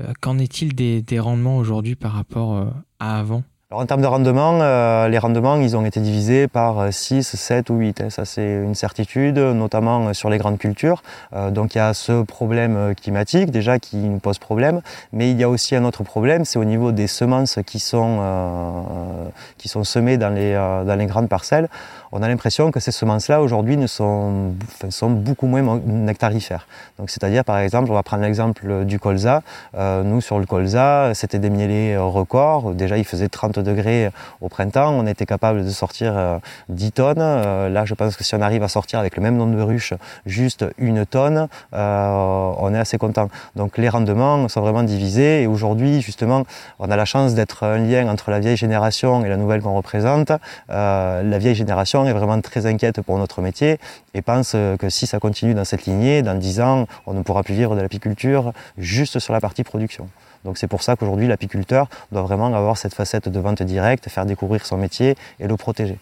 Euh, 0.00 0.12
qu'en 0.20 0.38
est-il 0.38 0.74
des, 0.74 1.20
rendements 1.20 1.56
aujourd'hui 1.56 1.96
par 1.96 2.12
rapport 2.12 2.54
euh, 2.54 2.66
à 3.00 3.18
avant? 3.18 3.42
En 3.70 3.84
termes 3.84 4.00
de 4.00 4.06
rendement, 4.06 5.06
les 5.08 5.18
rendements, 5.18 5.56
ils 5.56 5.76
ont 5.76 5.84
été 5.84 6.00
divisés 6.00 6.48
par 6.48 6.90
6, 6.90 7.22
7 7.22 7.68
ou 7.68 7.74
8. 7.74 8.00
Hein. 8.00 8.08
Ça, 8.08 8.24
c'est 8.24 8.62
une 8.62 8.74
certitude, 8.74 9.36
notamment 9.36 10.14
sur 10.14 10.30
les 10.30 10.38
grandes 10.38 10.56
cultures. 10.56 11.02
donc, 11.50 11.74
il 11.74 11.78
y 11.78 11.80
a 11.82 11.92
ce 11.92 12.22
problème 12.22 12.94
climatique, 12.94 13.50
déjà, 13.50 13.78
qui 13.78 13.98
nous 13.98 14.20
pose 14.20 14.38
problème. 14.38 14.80
Mais 15.12 15.30
il 15.30 15.38
y 15.38 15.44
a 15.44 15.50
aussi 15.50 15.76
un 15.76 15.84
autre 15.84 16.02
problème, 16.02 16.46
c'est 16.46 16.58
au 16.58 16.64
niveau 16.64 16.92
des 16.92 17.08
semences 17.08 17.58
qui 17.66 17.78
sont, 17.78 19.30
qui 19.58 19.68
sont 19.68 19.84
semées 19.84 20.16
dans 20.16 20.30
les, 20.30 20.54
dans 20.54 20.98
les 20.98 21.04
grandes 21.04 21.28
parcelles 21.28 21.68
on 22.12 22.22
a 22.22 22.28
l'impression 22.28 22.70
que 22.70 22.80
ces 22.80 22.92
semences-là 22.92 23.42
aujourd'hui 23.42 23.76
sont, 23.86 24.54
sont 24.90 25.10
beaucoup 25.10 25.46
moins 25.46 25.80
nectarifères. 25.84 26.66
Donc 26.98 27.10
c'est-à-dire 27.10 27.44
par 27.44 27.58
exemple, 27.58 27.90
on 27.90 27.94
va 27.94 28.02
prendre 28.02 28.22
l'exemple 28.22 28.84
du 28.84 28.98
colza. 28.98 29.42
Euh, 29.76 30.02
nous 30.02 30.20
sur 30.20 30.38
le 30.38 30.46
colza, 30.46 31.12
c'était 31.14 31.38
des 31.38 31.50
mielés 31.50 31.96
records. 31.96 32.74
Déjà 32.74 32.96
il 32.96 33.04
faisait 33.04 33.28
30 33.28 33.58
degrés 33.58 34.10
au 34.40 34.48
printemps, 34.48 34.92
on 34.92 35.06
était 35.06 35.26
capable 35.26 35.64
de 35.64 35.70
sortir 35.70 36.40
10 36.68 36.86
euh, 36.86 36.90
tonnes. 36.90 37.16
Euh, 37.18 37.68
là 37.68 37.84
je 37.84 37.94
pense 37.94 38.16
que 38.16 38.24
si 38.24 38.34
on 38.34 38.40
arrive 38.40 38.62
à 38.62 38.68
sortir 38.68 38.98
avec 38.98 39.16
le 39.16 39.22
même 39.22 39.36
nombre 39.36 39.56
de 39.56 39.62
ruches 39.62 39.94
juste 40.26 40.64
une 40.78 41.04
tonne, 41.04 41.48
on 41.72 42.74
est 42.74 42.78
assez 42.78 42.98
content. 42.98 43.28
Donc 43.56 43.78
les 43.78 43.88
rendements 43.88 44.48
sont 44.48 44.60
vraiment 44.60 44.82
divisés 44.82 45.42
et 45.42 45.46
aujourd'hui 45.46 46.00
justement 46.00 46.44
on 46.78 46.90
a 46.90 46.96
la 46.96 47.04
chance 47.04 47.34
d'être 47.34 47.64
un 47.64 47.78
lien 47.78 48.08
entre 48.08 48.30
la 48.30 48.40
vieille 48.40 48.56
génération 48.56 49.24
et 49.24 49.28
la 49.28 49.36
nouvelle 49.36 49.62
qu'on 49.62 49.74
représente. 49.74 50.32
la 50.68 51.38
vieille 51.38 51.54
génération 51.54 51.97
est 52.06 52.12
vraiment 52.12 52.40
très 52.40 52.66
inquiète 52.66 53.00
pour 53.02 53.18
notre 53.18 53.40
métier 53.40 53.78
et 54.14 54.22
pense 54.22 54.52
que 54.52 54.88
si 54.88 55.06
ça 55.06 55.18
continue 55.18 55.54
dans 55.54 55.64
cette 55.64 55.86
lignée, 55.86 56.22
dans 56.22 56.34
10 56.38 56.60
ans, 56.60 56.86
on 57.06 57.14
ne 57.14 57.22
pourra 57.22 57.42
plus 57.42 57.54
vivre 57.54 57.74
de 57.76 57.80
l'apiculture 57.80 58.52
juste 58.76 59.18
sur 59.18 59.32
la 59.32 59.40
partie 59.40 59.64
production. 59.64 60.08
Donc 60.44 60.58
c'est 60.58 60.68
pour 60.68 60.82
ça 60.82 60.96
qu'aujourd'hui 60.96 61.26
l'apiculteur 61.26 61.88
doit 62.12 62.22
vraiment 62.22 62.54
avoir 62.54 62.76
cette 62.76 62.94
facette 62.94 63.28
de 63.28 63.40
vente 63.40 63.62
directe, 63.62 64.08
faire 64.08 64.26
découvrir 64.26 64.64
son 64.64 64.76
métier 64.76 65.16
et 65.40 65.46
le 65.46 65.56
protéger. 65.56 65.98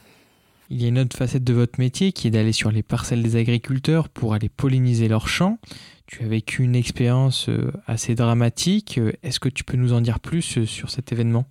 Il 0.69 0.83
y 0.83 0.85
a 0.85 0.89
une 0.89 0.99
autre 0.99 1.17
facette 1.17 1.45
de 1.45 1.53
votre 1.53 1.79
métier 1.79 2.13
qui 2.13 2.27
est 2.27 2.31
d'aller 2.31 2.53
sur 2.53 2.73
les 2.73 2.83
parcelles 2.83 3.23
des 3.23 3.37
agriculteurs 3.37 4.09
pour 4.09 4.35
aller 4.35 4.49
polliniser 4.49 5.07
leurs 5.07 5.29
champs. 5.29 5.59
Tu 6.07 6.25
as 6.25 6.29
vécu 6.29 6.63
une 6.63 6.75
expérience 6.75 7.49
euh, 7.49 7.73
assez 7.87 8.15
dramatique. 8.15 9.01
Est-ce 9.23 9.41
que 9.41 9.49
tu 9.49 9.65
peux 9.65 9.77
nous 9.77 9.93
en 9.93 10.01
dire 10.01 10.21
plus 10.21 10.59
euh, 10.59 10.67
sur 10.67 10.91
cet 10.91 11.13
événement? 11.13 11.45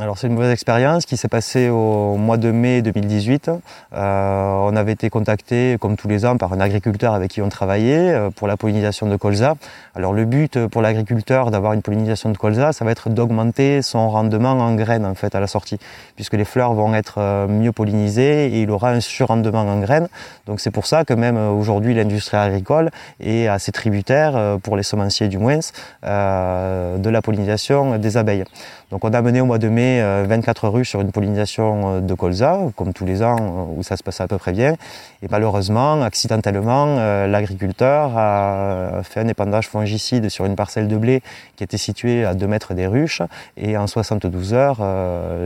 Alors 0.00 0.18
c'est 0.18 0.26
une 0.26 0.34
mauvaise 0.34 0.50
expérience 0.50 1.06
qui 1.06 1.16
s'est 1.16 1.28
passée 1.28 1.68
au 1.68 2.16
mois 2.16 2.36
de 2.36 2.50
mai 2.50 2.82
2018. 2.82 3.48
Euh, 3.92 4.68
on 4.68 4.74
avait 4.74 4.90
été 4.90 5.08
contacté, 5.08 5.76
comme 5.80 5.96
tous 5.96 6.08
les 6.08 6.26
ans, 6.26 6.36
par 6.36 6.52
un 6.52 6.58
agriculteur 6.58 7.14
avec 7.14 7.30
qui 7.30 7.40
on 7.40 7.48
travaillait 7.48 8.12
euh, 8.12 8.30
pour 8.30 8.48
la 8.48 8.56
pollinisation 8.56 9.06
de 9.06 9.14
colza. 9.14 9.54
Alors 9.94 10.12
le 10.12 10.24
but 10.24 10.66
pour 10.66 10.82
l'agriculteur 10.82 11.52
d'avoir 11.52 11.74
une 11.74 11.82
pollinisation 11.82 12.30
de 12.30 12.36
colza, 12.36 12.72
ça 12.72 12.84
va 12.84 12.90
être 12.90 13.08
d'augmenter 13.08 13.82
son 13.82 14.10
rendement 14.10 14.50
en 14.50 14.74
graines 14.74 15.06
en 15.06 15.14
fait 15.14 15.36
à 15.36 15.38
la 15.38 15.46
sortie, 15.46 15.78
puisque 16.16 16.34
les 16.34 16.44
fleurs 16.44 16.74
vont 16.74 16.92
être 16.92 17.18
euh, 17.18 17.46
mieux 17.46 17.70
pollinisées 17.70 18.46
et 18.46 18.62
il 18.62 18.72
aura 18.72 18.90
un 18.90 19.00
surrendement 19.00 19.60
en 19.60 19.78
graines. 19.78 20.08
Donc 20.46 20.58
c'est 20.58 20.72
pour 20.72 20.86
ça 20.86 21.04
que 21.04 21.14
même 21.14 21.36
aujourd'hui 21.36 21.94
l'industrie 21.94 22.36
agricole 22.36 22.90
est 23.20 23.46
assez 23.46 23.70
tributaire, 23.70 24.58
pour 24.64 24.76
les 24.76 24.82
semenciers 24.82 25.28
du 25.28 25.38
moins, 25.38 25.60
de 26.02 27.10
la 27.10 27.22
pollinisation 27.22 27.96
des 27.98 28.16
abeilles. 28.16 28.44
Donc 28.90 29.04
on 29.04 29.12
a 29.12 29.22
mené 29.22 29.40
au 29.40 29.46
mois 29.46 29.58
de 29.58 29.68
mai 29.68 29.83
met 29.84 30.24
24 30.24 30.68
ruches 30.68 30.90
sur 30.90 31.00
une 31.00 31.12
pollinisation 31.12 32.00
de 32.00 32.14
colza, 32.14 32.58
comme 32.76 32.92
tous 32.92 33.04
les 33.04 33.22
ans 33.22 33.68
où 33.76 33.82
ça 33.82 33.96
se 33.96 34.02
passe 34.02 34.20
à 34.20 34.28
peu 34.28 34.38
près 34.38 34.52
bien. 34.52 34.74
Et 35.22 35.28
malheureusement, 35.30 36.02
accidentellement, 36.02 36.96
l'agriculteur 37.26 38.16
a 38.16 39.02
fait 39.02 39.20
un 39.20 39.28
épandage 39.28 39.68
fongicide 39.68 40.28
sur 40.28 40.44
une 40.44 40.56
parcelle 40.56 40.88
de 40.88 40.96
blé 40.96 41.22
qui 41.56 41.64
était 41.64 41.76
située 41.78 42.24
à 42.24 42.34
2 42.34 42.46
mètres 42.46 42.74
des 42.74 42.86
ruches. 42.86 43.22
Et 43.56 43.76
en 43.76 43.86
72 43.86 44.54
heures, 44.54 44.78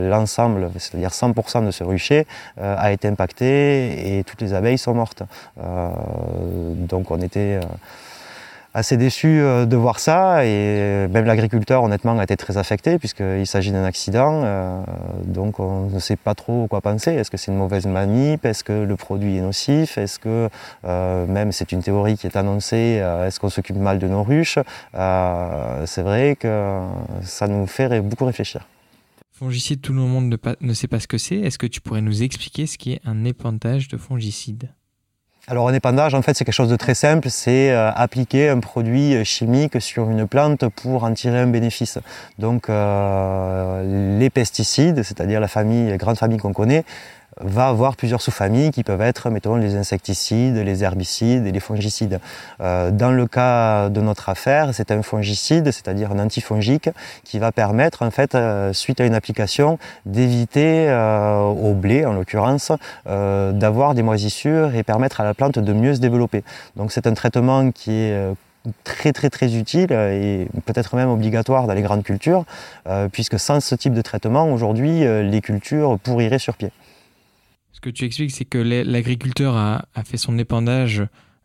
l'ensemble, 0.09 0.69
c'est-à-dire 0.77 1.09
100% 1.09 1.65
de 1.65 1.71
ce 1.71 1.83
rucher, 1.83 2.25
a 2.61 2.91
été 2.91 3.07
impacté 3.07 4.17
et 4.17 4.23
toutes 4.23 4.41
les 4.41 4.53
abeilles 4.53 4.77
sont 4.77 4.93
mortes. 4.93 5.23
donc 5.57 7.11
on 7.11 7.19
était 7.21 7.59
assez 8.73 8.97
déçu 8.97 9.27
euh, 9.27 9.65
de 9.65 9.75
voir 9.75 9.99
ça 9.99 10.45
et 10.45 11.07
même 11.09 11.25
l'agriculteur 11.25 11.83
honnêtement 11.83 12.17
a 12.19 12.23
été 12.23 12.37
très 12.37 12.57
affecté 12.57 12.99
puisqu'il 12.99 13.47
s'agit 13.47 13.71
d'un 13.71 13.83
accident 13.83 14.41
euh, 14.43 14.81
donc 15.25 15.59
on 15.59 15.89
ne 15.89 15.99
sait 15.99 16.15
pas 16.15 16.35
trop 16.35 16.67
quoi 16.67 16.81
penser. 16.81 17.11
Est-ce 17.11 17.31
que 17.31 17.37
c'est 17.37 17.51
une 17.51 17.57
mauvaise 17.57 17.85
manip? 17.85 18.45
Est-ce 18.45 18.63
que 18.63 18.83
le 18.83 18.95
produit 18.95 19.37
est 19.37 19.41
nocif? 19.41 19.97
Est-ce 19.97 20.19
que 20.19 20.49
euh, 20.85 21.25
même 21.25 21.51
c'est 21.51 21.71
une 21.71 21.81
théorie 21.81 22.17
qui 22.17 22.27
est 22.27 22.35
annoncée 22.35 23.01
est-ce 23.25 23.39
qu'on 23.39 23.49
s'occupe 23.49 23.77
mal 23.77 23.99
de 23.99 24.07
nos 24.07 24.23
ruches? 24.23 24.59
C'est 24.93 26.01
vrai 26.01 26.35
que 26.39 26.81
ça 27.23 27.47
nous 27.47 27.67
fait 27.67 28.01
beaucoup 28.01 28.25
réfléchir. 28.25 28.67
Fongicide, 29.31 29.81
tout 29.81 29.93
le 29.93 29.99
monde 29.99 30.29
ne, 30.29 30.37
ne 30.59 30.73
sait 30.73 30.87
pas 30.87 30.99
ce 30.99 31.07
que 31.07 31.17
c'est. 31.17 31.37
Est-ce 31.37 31.57
que 31.57 31.67
tu 31.67 31.79
pourrais 31.79 32.01
nous 32.01 32.23
expliquer 32.23 32.67
ce 32.67 32.77
qui 32.77 32.93
est 32.93 33.01
un 33.05 33.23
épandage 33.23 33.87
de 33.87 33.97
fongicide 33.97 34.69
alors 35.49 35.67
un 35.67 35.73
épandage, 35.73 36.13
en 36.13 36.21
fait, 36.21 36.35
c'est 36.35 36.45
quelque 36.45 36.53
chose 36.53 36.69
de 36.69 36.75
très 36.75 36.93
simple, 36.93 37.27
c'est 37.31 37.71
euh, 37.71 37.91
appliquer 37.91 38.49
un 38.49 38.59
produit 38.59 39.25
chimique 39.25 39.81
sur 39.81 40.07
une 40.11 40.27
plante 40.27 40.69
pour 40.69 41.03
en 41.03 41.13
tirer 41.13 41.39
un 41.39 41.47
bénéfice. 41.47 41.97
Donc 42.37 42.69
euh, 42.69 44.19
les 44.19 44.29
pesticides, 44.29 45.01
c'est-à-dire 45.01 45.39
la 45.39 45.47
famille, 45.47 45.89
la 45.89 45.97
grande 45.97 46.19
famille 46.19 46.37
qu'on 46.37 46.53
connaît, 46.53 46.85
va 47.39 47.67
avoir 47.67 47.95
plusieurs 47.95 48.21
sous-familles 48.21 48.71
qui 48.71 48.83
peuvent 48.83 49.01
être, 49.01 49.29
mettons, 49.29 49.55
les 49.55 49.75
insecticides, 49.75 50.55
les 50.55 50.83
herbicides 50.83 51.45
et 51.45 51.51
les 51.51 51.59
fongicides. 51.59 52.19
Euh, 52.61 52.91
dans 52.91 53.11
le 53.11 53.27
cas 53.27 53.89
de 53.89 54.01
notre 54.01 54.29
affaire, 54.29 54.73
c'est 54.73 54.91
un 54.91 55.01
fongicide, 55.01 55.71
c'est-à-dire 55.71 56.11
un 56.11 56.19
antifongique, 56.19 56.89
qui 57.23 57.39
va 57.39 57.51
permettre, 57.51 58.03
en 58.03 58.11
fait, 58.11 58.35
euh, 58.35 58.73
suite 58.73 58.99
à 58.99 59.05
une 59.05 59.15
application, 59.15 59.79
d'éviter 60.05 60.89
euh, 60.89 61.39
au 61.39 61.73
blé, 61.73 62.05
en 62.05 62.13
l'occurrence, 62.13 62.71
d'avoir 63.05 63.93
des 63.93 64.03
moisissures 64.03 64.75
et 64.75 64.83
permettre 64.83 65.21
à 65.21 65.23
la 65.23 65.33
plante 65.33 65.59
de 65.59 65.73
mieux 65.73 65.95
se 65.95 65.99
développer. 65.99 66.43
Donc 66.75 66.91
c'est 66.91 67.07
un 67.07 67.13
traitement 67.13 67.71
qui 67.71 67.91
est 67.91 68.33
très 68.83 69.13
très 69.13 69.29
très 69.29 69.55
utile 69.55 69.91
et 69.91 70.47
peut-être 70.65 70.95
même 70.95 71.09
obligatoire 71.09 71.67
dans 71.67 71.73
les 71.73 71.81
grandes 71.81 72.03
cultures, 72.03 72.45
puisque 73.11 73.39
sans 73.39 73.59
ce 73.59 73.75
type 73.75 73.93
de 73.93 74.01
traitement, 74.01 74.51
aujourd'hui, 74.51 74.99
les 74.99 75.41
cultures 75.41 75.97
pourriraient 75.99 76.39
sur 76.39 76.55
pied. 76.55 76.71
Ce 77.79 77.81
que 77.81 77.91
tu 77.91 78.03
expliques, 78.03 78.31
c'est 78.31 78.43
que 78.43 78.57
l'agriculteur 78.57 79.55
a, 79.55 79.85
fait 80.03 80.17
son 80.17 80.37
épandage 80.37 81.01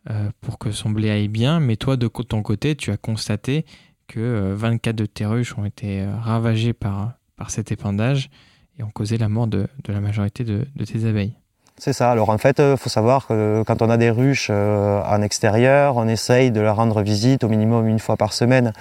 euh, 0.09 0.29
pour 0.41 0.59
que 0.59 0.71
son 0.71 0.89
blé 0.89 1.09
aille 1.09 1.29
bien, 1.29 1.61
mais 1.61 1.77
toi, 1.77 1.95
de 1.95 2.09
ton 2.09 2.41
côté, 2.41 2.75
tu 2.75 2.91
as 2.91 2.97
constaté 2.97 3.63
que 4.09 4.51
24 4.51 4.89
euh, 4.89 4.93
de 4.97 5.05
tes 5.05 5.25
ruches 5.25 5.57
ont 5.57 5.63
été 5.63 6.01
euh, 6.01 6.13
ravagées 6.19 6.73
par, 6.73 7.13
par 7.37 7.51
cet 7.51 7.71
épandage 7.71 8.29
et 8.77 8.83
ont 8.83 8.89
causé 8.89 9.17
la 9.17 9.29
mort 9.29 9.47
de, 9.47 9.69
la 9.87 10.01
majorité 10.01 10.43
de, 10.43 10.67
tes 10.83 11.07
abeilles. 11.07 11.37
C'est 11.77 11.93
ça. 11.93 12.11
Alors 12.11 12.29
en 12.29 12.37
fait, 12.37 12.59
il 12.59 12.75
faut 12.75 12.89
savoir 12.89 13.27
que 13.27 13.63
quand 13.65 13.81
on 13.81 13.89
a 13.89 13.95
des 13.95 14.09
ruches 14.09 14.49
en 14.49 15.21
extérieur, 15.21 15.95
on 15.95 16.09
essaye 16.09 16.51
de 16.51 16.59
leur 16.59 16.75
rendre 16.75 17.01
visite 17.01 17.45
au 17.45 17.47
minimum 17.47 17.87
une 17.87 17.99
fois 17.99 18.17
par 18.17 18.33
semaine 18.33 18.73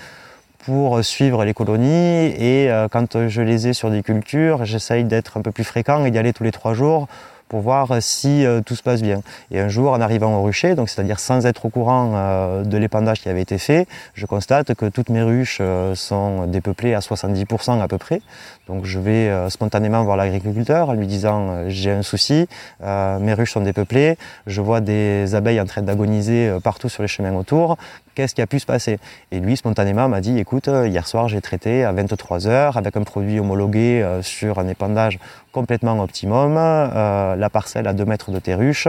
pour 0.65 1.05
suivre 1.05 1.45
les 1.45 1.55
colonies. 1.55 2.35
Et 2.37 2.69
quand 2.91 3.29
je 3.29 3.43
les 3.43 3.69
ai 3.69 3.75
sur 3.75 3.93
des 3.93 4.03
cultures, 4.03 4.65
j'essaye 4.65 5.05
d'être 5.05 5.37
un 5.37 5.43
peu 5.43 5.53
plus 5.53 5.65
fréquent 5.65 6.05
et 6.05 6.11
d'y 6.11 6.19
aller 6.19 6.33
tous 6.33 6.43
les 6.43 6.53
trois 6.53 6.75
jours 6.75 7.07
pour 7.55 7.63
voir 7.63 8.03
si 8.03 8.45
euh, 8.45 8.63
tout 8.63 8.75
se 8.75 8.83
passe 8.83 9.01
bien. 9.01 9.23
Et 9.53 9.61
un 9.61 9.69
jour, 9.69 9.93
en 9.93 10.01
arrivant 10.01 10.37
au 10.37 10.43
rucher, 10.43 10.75
donc 10.75 10.89
c'est-à-dire 10.89 11.21
sans 11.21 11.47
être 11.47 11.67
au 11.67 11.69
courant 11.69 12.11
euh, 12.17 12.65
de 12.65 12.77
l'épandage 12.77 13.21
qui 13.21 13.29
avait 13.29 13.43
été 13.43 13.59
fait, 13.59 13.87
je 14.15 14.27
constate 14.27 14.75
que 14.75 14.87
toutes 14.87 15.09
mes 15.09 15.23
ruches 15.23 15.59
euh, 15.61 15.95
sont 15.95 16.49
dépeuplées 16.49 16.95
à 16.95 16.99
70% 16.99 17.81
à 17.81 17.87
peu 17.87 17.97
près. 17.97 18.23
Donc 18.67 18.87
je 18.87 18.99
vais 18.99 19.31
spontanément 19.51 20.03
voir 20.03 20.17
l'agriculteur 20.17 20.89
en 20.89 20.95
lui 20.95 21.07
disant 21.07 21.69
j'ai 21.69 21.91
un 21.91 22.03
souci, 22.03 22.49
mes 22.81 23.35
ruches 23.35 23.53
sont 23.53 23.61
dépeuplées, 23.61 24.17
je 24.47 24.63
vois 24.63 24.81
des 24.81 25.35
abeilles 25.35 25.61
en 25.61 25.67
train 25.67 25.83
d'agoniser 25.83 26.51
partout 26.65 26.89
sur 26.89 27.03
les 27.03 27.09
chemins 27.09 27.35
autour, 27.35 27.77
qu'est-ce 28.15 28.35
qui 28.35 28.43
a 28.43 28.47
pu 28.47 28.59
se 28.61 28.67
passer. 28.67 28.99
Et 29.31 29.41
lui, 29.41 29.57
spontanément, 29.57 30.09
m'a 30.09 30.21
dit, 30.21 30.39
écoute, 30.39 30.67
hier 30.67 31.07
soir, 31.07 31.29
j'ai 31.29 31.41
traité 31.41 31.85
à 31.85 31.93
23 31.93 32.47
heures 32.47 32.77
avec 32.77 32.97
un 32.97 33.03
produit 33.03 33.41
homologué 33.41 34.05
sur 34.23 34.59
un 34.59 34.69
épandage 34.69 35.19
complètement 35.55 35.99
optimum, 36.03 36.57
euh, 36.59 37.37
la 37.37 37.49
parcelle 37.49 37.87
à 37.87 37.95
2 37.95 38.05
mètres 38.05 38.33
de 38.33 38.41
tes 38.41 38.55
ruches, 38.55 38.89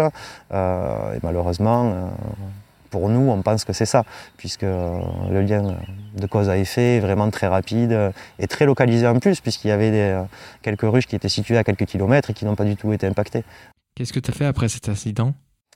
euh, 0.52 1.14
et 1.14 1.20
malheureusement, 1.22 1.86
euh, 1.86 2.08
pour 2.90 3.08
nous, 3.10 3.30
on 3.30 3.42
pense 3.44 3.66
que 3.66 3.74
c'est 3.74 3.86
ça, 3.86 4.04
puisque 4.38 4.64
le 4.64 5.42
lien 5.42 5.76
de 6.16 6.28
cause 6.28 6.50
à 6.50 6.58
effet 6.58 6.98
est 6.98 7.00
vraiment 7.02 7.30
très 7.30 7.48
rapide 7.48 8.14
et 8.40 8.48
très 8.48 8.66
localisé 8.66 9.06
en 9.06 9.20
plus, 9.20 9.42
puisqu'il 9.42 9.68
y 9.68 9.72
avait 9.72 10.16
quelques 10.62 10.84
ruches 10.84 11.06
qui 11.06 11.18
étaient 11.18 11.28
situées 11.28 11.58
à 11.58 11.66
quelques 11.66 11.86
kilomètres 11.86 12.30
et 12.30 12.34
qui 12.34 12.46
n'ont 12.46 12.56
pas 12.56 12.64
du 12.64 12.78
tout 12.78 12.94
été 12.94 13.06
impactées. 13.06 13.44
Qu'est-ce 13.96 14.14
que 14.14 14.22
tu 14.22 14.32
as 14.32 14.34
fait 14.34 14.46
après 14.46 14.70
cet 14.70 14.88
incident? 14.88 15.34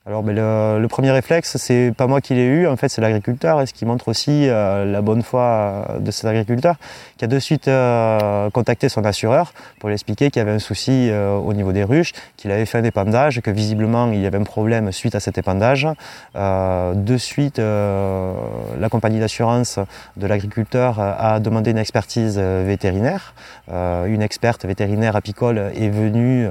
Alors 0.10 0.24
ben, 0.24 0.34
le, 0.34 0.88
premier 0.88 1.12
réflexe, 1.12 1.58
c'est 1.58 1.94
pas 1.96 2.08
moi 2.08 2.20
qui 2.20 2.34
l'ai 2.34 2.48
eu, 2.48 2.66
en 2.66 2.76
fait 2.78 2.90
c'est 2.90 3.00
l'agriculteur, 3.00 3.62
et 3.62 3.68
ce 3.68 3.76
qui 3.76 3.86
montre 3.86 4.08
aussi 4.08 4.50
euh, 4.50 4.84
la 4.84 5.04
bonne 5.04 5.22
foi 5.22 5.86
euh, 5.88 6.00
de 6.00 6.10
cet 6.10 6.26
agriculteur, 6.26 6.78
qui 7.18 7.26
a 7.26 7.28
de 7.28 7.38
suite 7.38 7.68
euh, 7.68 8.50
contacté 8.50 8.90
son 8.90 9.06
assureur 9.06 9.54
pour 9.78 9.90
lui 9.90 9.94
expliquer 9.94 10.32
qu'il 10.32 10.40
y 10.40 10.42
avait 10.42 10.52
un 10.52 10.58
souci 10.58 11.12
au 11.12 11.54
niveau 11.54 11.74
des 11.74 11.84
ruches, 11.84 12.14
qu'il 12.38 12.50
avait 12.50 12.66
fait 12.66 12.80
un 12.80 12.84
épandage, 12.84 13.40
que 13.42 13.52
visiblement 13.52 14.12
il 14.12 14.20
y 14.20 14.26
avait 14.26 14.40
un 14.40 14.44
problème 14.44 14.92
suite 14.92 15.14
à 15.14 15.20
cet 15.20 15.38
épandage. 15.38 15.88
de 16.36 17.18
suite, 17.18 17.60
la 17.60 18.90
compagnie 18.90 19.20
d'assurance 19.20 19.80
de 20.18 20.28
l'agriculteur 20.28 21.00
a 21.00 21.40
demandé 21.40 21.72
une 21.72 21.78
expertise 21.78 22.38
vétérinaire. 22.38 23.34
une 23.70 24.22
experte 24.22 24.66
vétérinaire 24.66 25.16
apicole 25.16 25.72
est 25.76 25.90
venue 25.90 26.50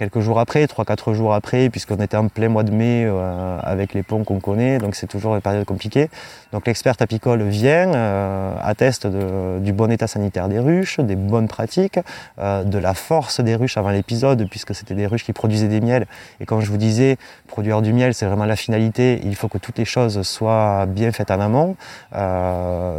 quelques 0.00 0.20
jours 0.20 0.40
après, 0.40 0.64
3-4 0.64 1.12
jours 1.12 1.34
après, 1.34 1.68
puisqu'on 1.68 1.96
était 1.96 2.16
en 2.16 2.28
plein 2.28 2.48
mois 2.48 2.62
de 2.62 2.70
mai 2.70 3.04
euh, 3.04 3.58
avec 3.62 3.92
les 3.92 4.02
ponts 4.02 4.24
qu'on 4.24 4.40
connaît, 4.40 4.78
donc 4.78 4.94
c'est 4.94 5.06
toujours 5.06 5.34
une 5.34 5.42
période 5.42 5.66
compliquée. 5.66 6.08
Donc 6.52 6.66
l'expert 6.66 6.94
apicole 6.98 7.42
vient, 7.42 7.92
euh, 7.94 8.54
atteste 8.62 9.06
du 9.06 9.72
bon 9.74 9.90
état 9.90 10.06
sanitaire 10.06 10.48
des 10.48 10.58
ruches, 10.58 11.00
des 11.00 11.16
bonnes 11.16 11.48
pratiques, 11.48 12.00
euh, 12.38 12.64
de 12.64 12.78
la 12.78 12.94
force 12.94 13.42
des 13.42 13.54
ruches 13.54 13.76
avant 13.76 13.90
l'épisode, 13.90 14.48
puisque 14.48 14.74
c'était 14.74 14.94
des 14.94 15.06
ruches 15.06 15.24
qui 15.24 15.34
produisaient 15.34 15.68
des 15.68 15.82
miels. 15.82 16.06
Et 16.40 16.46
comme 16.46 16.62
je 16.62 16.70
vous 16.70 16.78
disais, 16.78 17.18
produire 17.46 17.82
du 17.82 17.92
miel, 17.92 18.14
c'est 18.14 18.24
vraiment 18.24 18.46
la 18.46 18.56
finalité. 18.56 19.20
Il 19.24 19.36
faut 19.36 19.48
que 19.48 19.58
toutes 19.58 19.76
les 19.76 19.84
choses 19.84 20.22
soient 20.22 20.86
bien 20.86 21.12
faites 21.12 21.30
en 21.30 21.40
amont. 21.40 21.76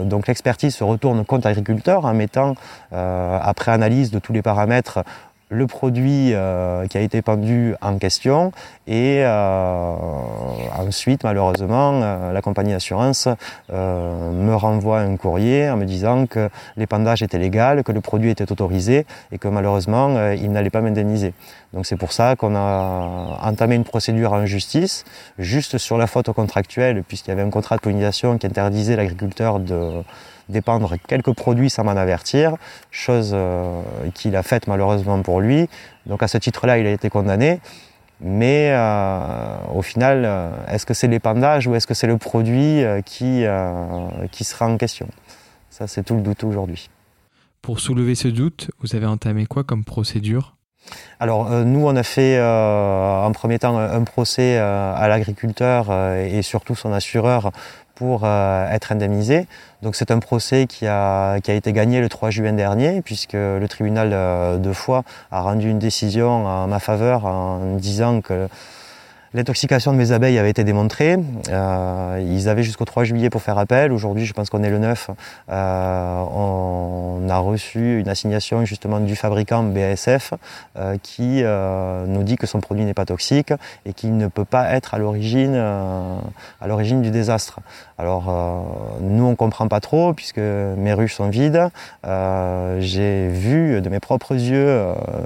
donc 0.05 0.27
l'expertise 0.27 0.75
se 0.75 0.83
retourne 0.83 1.25
contre 1.25 1.47
l'agriculteur 1.47 2.05
en 2.05 2.13
mettant, 2.13 2.55
après 2.91 3.71
analyse 3.71 4.11
de 4.11 4.19
tous 4.19 4.33
les 4.33 4.41
paramètres, 4.41 5.03
le 5.51 5.67
produit 5.67 6.33
euh, 6.33 6.87
qui 6.87 6.97
a 6.97 7.01
été 7.01 7.21
pendu 7.21 7.75
en 7.81 7.97
question 7.97 8.53
et 8.87 9.21
euh, 9.23 9.95
ensuite 10.79 11.25
malheureusement 11.25 11.99
euh, 12.01 12.31
la 12.31 12.41
compagnie 12.41 12.71
d'assurance 12.71 13.27
me 13.69 14.53
renvoie 14.53 14.99
un 14.99 15.17
courrier 15.17 15.69
en 15.69 15.75
me 15.75 15.85
disant 15.85 16.25
que 16.25 16.49
l'épandage 16.77 17.21
était 17.21 17.37
légal, 17.37 17.83
que 17.83 17.91
le 17.91 17.99
produit 17.99 18.29
était 18.29 18.49
autorisé 18.49 19.05
et 19.31 19.37
que 19.37 19.49
malheureusement 19.49 20.31
il 20.31 20.51
n'allait 20.51 20.69
pas 20.69 20.81
m'indemniser. 20.81 21.33
Donc 21.73 21.85
c'est 21.85 21.97
pour 21.97 22.13
ça 22.13 22.35
qu'on 22.37 22.55
a 22.55 23.39
entamé 23.43 23.75
une 23.75 23.83
procédure 23.83 24.31
en 24.31 24.45
justice 24.45 25.03
juste 25.37 25.77
sur 25.77 25.97
la 25.97 26.07
faute 26.07 26.31
contractuelle 26.31 27.03
puisqu'il 27.03 27.31
y 27.31 27.33
avait 27.33 27.41
un 27.41 27.49
contrat 27.49 27.75
de 27.75 27.81
pollinisation 27.81 28.37
qui 28.37 28.47
interdisait 28.47 28.95
l'agriculteur 28.95 29.59
de 29.59 30.03
dépendre 30.51 30.95
quelques 31.07 31.33
produits 31.33 31.69
sans 31.69 31.83
m'en 31.83 31.91
avertir, 31.91 32.55
chose 32.91 33.31
euh, 33.33 33.81
qu'il 34.13 34.35
a 34.35 34.43
faite 34.43 34.67
malheureusement 34.67 35.21
pour 35.21 35.41
lui. 35.41 35.67
Donc 36.05 36.21
à 36.21 36.27
ce 36.27 36.37
titre-là, 36.37 36.77
il 36.77 36.85
a 36.85 36.91
été 36.91 37.09
condamné. 37.09 37.59
Mais 38.19 38.69
euh, 38.71 39.57
au 39.73 39.81
final, 39.81 40.23
euh, 40.25 40.51
est-ce 40.67 40.85
que 40.85 40.93
c'est 40.93 41.07
l'épandage 41.07 41.65
ou 41.65 41.73
est-ce 41.73 41.87
que 41.87 41.95
c'est 41.95 42.07
le 42.07 42.17
produit 42.17 42.83
qui, 43.05 43.45
qui 44.31 44.43
sera 44.43 44.67
en 44.67 44.77
question? 44.77 45.07
Ça, 45.69 45.87
c'est 45.87 46.03
tout 46.03 46.15
le 46.15 46.21
doute 46.21 46.43
aujourd'hui. 46.43 46.89
Pour 47.61 47.79
soulever 47.79 48.15
ce 48.15 48.27
doute, 48.27 48.69
vous 48.81 48.95
avez 48.95 49.05
entamé 49.05 49.45
quoi 49.45 49.63
comme 49.63 49.83
procédure? 49.83 50.55
Alors 51.19 51.49
nous, 51.63 51.85
on 51.85 51.95
a 51.95 52.03
fait 52.03 52.41
en 52.41 53.31
premier 53.33 53.59
temps 53.59 53.77
un 53.77 54.03
procès 54.03 54.57
à 54.57 55.07
l'agriculteur 55.07 55.93
et 56.15 56.41
surtout 56.41 56.75
son 56.75 56.91
assureur 56.91 57.51
pour 58.01 58.21
euh, 58.23 58.67
être 58.71 58.91
indemnisé. 58.91 59.45
Donc 59.83 59.95
c'est 59.95 60.09
un 60.09 60.17
procès 60.17 60.65
qui 60.65 60.87
a, 60.87 61.39
qui 61.39 61.51
a, 61.51 61.53
été 61.53 61.71
gagné 61.71 62.01
le 62.01 62.09
3 62.09 62.31
juin 62.31 62.53
dernier, 62.53 63.03
puisque 63.03 63.33
le 63.33 63.63
tribunal 63.69 64.09
euh, 64.11 64.57
de 64.57 64.73
Foix 64.73 65.03
a 65.29 65.41
rendu 65.41 65.69
une 65.69 65.77
décision 65.77 66.47
en 66.47 66.65
ma 66.65 66.79
faveur 66.79 67.27
en 67.27 67.75
disant 67.75 68.21
que 68.21 68.47
L'intoxication 69.33 69.93
de 69.93 69.97
mes 69.97 70.11
abeilles 70.11 70.37
avait 70.37 70.49
été 70.49 70.65
démontrée. 70.65 71.17
Euh, 71.49 72.21
ils 72.21 72.49
avaient 72.49 72.63
jusqu'au 72.63 72.83
3 72.83 73.05
juillet 73.05 73.29
pour 73.29 73.41
faire 73.41 73.57
appel. 73.57 73.93
Aujourd'hui, 73.93 74.25
je 74.25 74.33
pense 74.33 74.49
qu'on 74.49 74.61
est 74.61 74.69
le 74.69 74.77
9. 74.77 75.09
Euh, 75.49 76.23
on 76.35 77.29
a 77.29 77.37
reçu 77.37 78.01
une 78.01 78.09
assignation 78.09 78.65
justement 78.65 78.99
du 78.99 79.15
fabricant 79.15 79.63
BASF 79.63 80.33
qui 81.01 81.43
nous 81.43 82.23
dit 82.23 82.35
que 82.35 82.45
son 82.45 82.59
produit 82.59 82.83
n'est 82.83 82.93
pas 82.93 83.05
toxique 83.05 83.53
et 83.85 83.93
qu'il 83.93 84.17
ne 84.17 84.27
peut 84.27 84.43
pas 84.43 84.69
être 84.73 84.95
à 84.95 84.97
l'origine 84.97 85.55
à 85.55 86.67
l'origine 86.67 87.01
du 87.01 87.09
désastre. 87.09 87.61
Alors 88.01 88.33
nous 88.99 89.25
on 89.25 89.35
comprend 89.35 89.67
pas 89.67 89.79
trop 89.79 90.13
puisque 90.13 90.39
mes 90.39 90.93
ruches 90.93 91.13
sont 91.13 91.29
vides. 91.29 91.69
J'ai 92.79 93.27
vu 93.27 93.79
de 93.79 93.89
mes 93.89 93.99
propres 93.99 94.33
yeux 94.33 94.85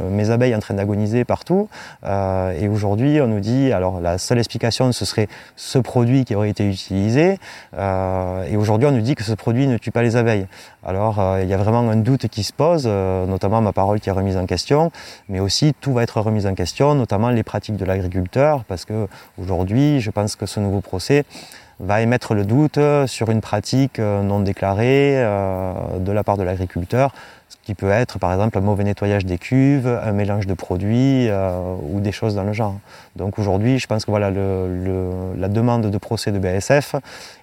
mes 0.09 0.29
abeilles 0.29 0.55
en 0.55 0.59
train 0.59 0.73
d'agoniser 0.73 1.23
partout 1.23 1.69
et 2.05 2.67
aujourd'hui 2.67 3.21
on 3.21 3.27
nous 3.27 3.39
dit 3.39 3.71
alors 3.71 4.01
la 4.01 4.17
seule 4.17 4.39
explication, 4.39 4.91
ce 4.91 5.05
serait 5.05 5.27
ce 5.55 5.79
produit 5.79 6.25
qui 6.25 6.35
aurait 6.35 6.49
été 6.49 6.67
utilisé. 6.67 7.37
Euh, 7.77 8.43
et 8.43 8.57
aujourd'hui, 8.57 8.87
on 8.87 8.91
nous 8.91 9.01
dit 9.01 9.15
que 9.15 9.23
ce 9.23 9.33
produit 9.33 9.67
ne 9.67 9.77
tue 9.77 9.91
pas 9.91 10.03
les 10.03 10.15
abeilles. 10.15 10.47
Alors, 10.85 11.19
euh, 11.19 11.41
il 11.43 11.49
y 11.49 11.53
a 11.53 11.57
vraiment 11.57 11.89
un 11.89 11.95
doute 11.95 12.27
qui 12.27 12.43
se 12.43 12.53
pose, 12.53 12.83
euh, 12.85 13.25
notamment 13.25 13.61
ma 13.61 13.73
parole 13.73 13.99
qui 13.99 14.09
est 14.09 14.11
remise 14.11 14.37
en 14.37 14.45
question, 14.45 14.91
mais 15.29 15.39
aussi 15.39 15.73
tout 15.79 15.93
va 15.93 16.03
être 16.03 16.19
remis 16.21 16.45
en 16.45 16.55
question, 16.55 16.95
notamment 16.95 17.29
les 17.29 17.43
pratiques 17.43 17.77
de 17.77 17.85
l'agriculteur, 17.85 18.63
parce 18.65 18.85
que 18.85 19.07
aujourd'hui, 19.37 19.99
je 20.01 20.11
pense 20.11 20.35
que 20.35 20.45
ce 20.45 20.59
nouveau 20.59 20.81
procès 20.81 21.25
va 21.79 22.01
émettre 22.01 22.33
le 22.33 22.45
doute 22.45 22.79
sur 23.05 23.29
une 23.29 23.41
pratique 23.41 23.99
non 23.99 24.39
déclarée 24.39 25.15
de 25.99 26.11
la 26.11 26.23
part 26.23 26.37
de 26.37 26.43
l'agriculteur 26.43 27.11
ce 27.49 27.57
qui 27.63 27.75
peut 27.75 27.91
être 27.91 28.17
par 28.17 28.31
exemple 28.31 28.57
un 28.57 28.61
mauvais 28.61 28.83
nettoyage 28.83 29.25
des 29.25 29.37
cuves, 29.37 29.87
un 29.87 30.11
mélange 30.11 30.47
de 30.47 30.53
produits 30.53 31.29
euh, 31.29 31.75
ou 31.91 31.99
des 31.99 32.11
choses 32.11 32.35
dans 32.35 32.43
le 32.43 32.53
genre. 32.53 32.75
Donc 33.15 33.37
aujourd'hui, 33.37 33.77
je 33.77 33.87
pense 33.87 34.05
que 34.05 34.11
voilà, 34.11 34.31
la 34.31 35.47
demande 35.47 35.89
de 35.89 35.97
procès 35.97 36.31
de 36.31 36.39
BASF 36.39 36.95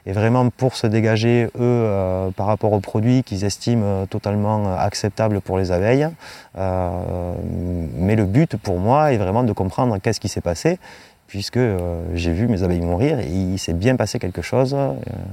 est 0.07 0.13
vraiment 0.13 0.49
pour 0.51 0.75
se 0.75 0.87
dégager, 0.87 1.45
eux, 1.45 1.51
euh, 1.61 2.31
par 2.31 2.47
rapport 2.47 2.73
aux 2.73 2.81
produits 2.81 3.23
qu'ils 3.23 3.45
estiment 3.45 4.07
totalement 4.07 4.77
acceptables 4.77 5.41
pour 5.41 5.57
les 5.57 5.71
abeilles. 5.71 6.09
Euh, 6.59 7.35
mais 7.97 8.17
le 8.17 8.25
but 8.25 8.57
pour 8.57 8.79
moi 8.79 9.13
est 9.13 9.19
vraiment 9.19 9.45
de 9.45 9.53
comprendre 9.53 9.99
qu'est-ce 9.99 10.21
qui 10.21 10.29
s'est 10.29 10.41
passé 10.41 10.79
puisque 11.33 11.57
euh, 11.57 12.05
j'ai 12.15 12.31
vu 12.31 12.47
mes 12.47 12.63
abeilles 12.63 12.83
mourir 12.83 13.19
et 13.19 13.27
il 13.27 13.59
s'est 13.59 13.73
bien 13.73 13.97
passé 13.97 14.19
quelque 14.19 14.43
chose 14.43 14.75
euh, 14.75 14.93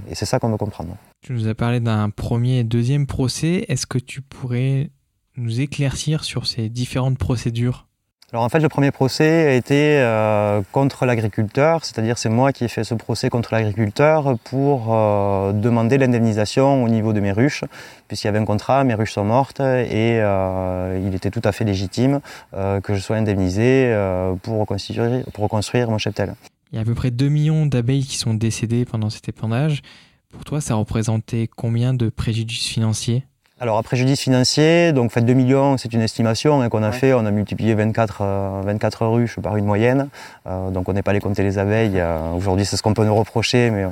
et 0.09 0.15
c'est 0.15 0.23
ça 0.23 0.39
qu'on 0.39 0.49
veut 0.49 0.55
comprendre. 0.55 0.95
Tu 1.21 1.33
nous 1.33 1.49
as 1.49 1.53
parlé 1.53 1.81
d'un 1.81 2.09
premier 2.09 2.59
et 2.59 2.63
deuxième 2.63 3.05
procès. 3.05 3.65
Est-ce 3.67 3.85
que 3.85 3.97
tu 3.97 4.21
pourrais 4.21 4.91
nous 5.35 5.59
éclaircir 5.59 6.23
sur 6.23 6.47
ces 6.47 6.69
différentes 6.69 7.17
procédures? 7.17 7.88
Alors 8.31 8.43
en 8.43 8.49
fait, 8.49 8.59
le 8.59 8.69
premier 8.69 8.91
procès 8.91 9.47
a 9.47 9.53
été 9.53 9.97
euh, 9.97 10.61
contre 10.71 11.07
l'agriculteur, 11.07 11.83
c'est-à-dire 11.83 12.19
c'est 12.19 12.29
moi 12.29 12.53
qui 12.53 12.63
ai 12.63 12.67
fait 12.67 12.83
ce 12.83 12.93
procès 12.93 13.29
contre 13.29 13.53
l'agriculteur 13.53 14.37
pour 14.43 14.93
euh, 14.93 15.51
demander 15.51 15.97
l'indemnisation 15.97 16.83
au 16.83 16.89
niveau 16.89 17.11
de 17.11 17.21
mes 17.21 17.31
ruches, 17.31 17.63
puisqu'il 18.07 18.27
y 18.27 18.29
avait 18.29 18.37
un 18.37 18.45
contrat, 18.45 18.83
mes 18.83 18.93
ruches 18.93 19.13
sont 19.13 19.23
mortes 19.23 19.61
et 19.61 20.19
euh, 20.21 21.01
il 21.03 21.15
était 21.15 21.31
tout 21.31 21.41
à 21.43 21.51
fait 21.51 21.63
légitime 21.63 22.19
que 22.53 22.93
je 22.93 22.99
sois 22.99 23.15
indemnisé 23.15 23.95
pour, 24.43 24.59
reconstruire, 24.59 25.89
mon 25.89 25.97
cheptel. 25.97 26.35
Il 26.71 26.75
y 26.75 26.77
a 26.77 26.81
à 26.81 26.85
peu 26.85 26.93
près 26.93 27.09
2 27.09 27.29
millions 27.29 27.65
d'abeilles 27.65 28.05
qui 28.05 28.17
sont 28.17 28.35
décédées 28.35 28.85
pendant 28.85 29.09
cet 29.09 29.27
épandage. 29.27 29.81
Pour 30.29 30.43
toi, 30.43 30.61
ça 30.61 30.75
représentait 30.75 31.49
combien 31.55 31.93
de 31.93 32.09
préjudices 32.09 32.67
financiers? 32.67 33.23
Alors, 33.61 33.77
à 33.77 33.83
préjudice 33.83 34.21
financier, 34.21 34.93
donc 34.93 35.11
fait 35.11 35.19
2 35.19 35.33
millions, 35.33 35.77
c'est 35.77 35.93
une 35.93 36.01
estimation 36.01 36.61
hein, 36.61 36.69
qu'on 36.69 36.81
a 36.81 36.93
fait. 36.93 37.11
On 37.13 37.25
a 37.25 37.31
multiplié 37.31 37.75
24, 37.75 38.61
24 38.63 39.01
euh, 39.01 39.07
ruches 39.09 39.37
par 39.41 39.57
une 39.57 39.65
moyenne. 39.65 40.07
Euh, 40.47 40.69
donc, 40.69 40.87
on 40.87 40.93
n'est 40.93 41.01
pas 41.01 41.11
allé 41.11 41.19
compter 41.19 41.43
les 41.43 41.57
abeilles. 41.57 41.99
Euh, 41.99 42.31
aujourd'hui, 42.37 42.65
c'est 42.65 42.77
ce 42.77 42.83
qu'on 42.83 42.93
peut 42.93 43.03
nous 43.03 43.15
reprocher, 43.15 43.69
mais 43.69 43.85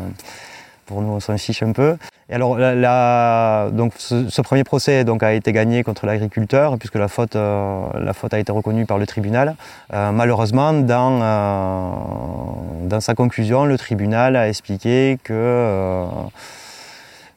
pour 0.85 1.01
nous, 1.01 1.09
on 1.09 1.19
s'en 1.19 1.37
fiche 1.37 1.63
un 1.63 1.73
peu. 1.73 1.97
Et 2.29 2.35
alors, 2.35 2.55
donc, 3.71 3.91
ce, 3.97 4.41
premier 4.41 4.63
procès 4.63 5.03
donc, 5.03 5.21
a 5.21 5.33
été 5.33 5.51
gagné 5.51 5.83
contre 5.83 6.05
l'agriculteur, 6.05 6.77
puisque 6.77 6.95
la 6.95 7.09
faute, 7.09 7.35
la 7.35 8.13
faute 8.13 8.33
a 8.33 8.39
été 8.39 8.53
reconnue 8.53 8.85
par 8.85 8.97
le 8.97 9.05
tribunal. 9.05 9.55
malheureusement, 9.91 10.71
dans, 10.71 11.19
dans 12.83 12.99
sa 13.01 13.15
conclusion, 13.15 13.65
le 13.65 13.77
tribunal 13.77 14.37
a 14.37 14.47
expliqué 14.47 15.19
que 15.25 16.05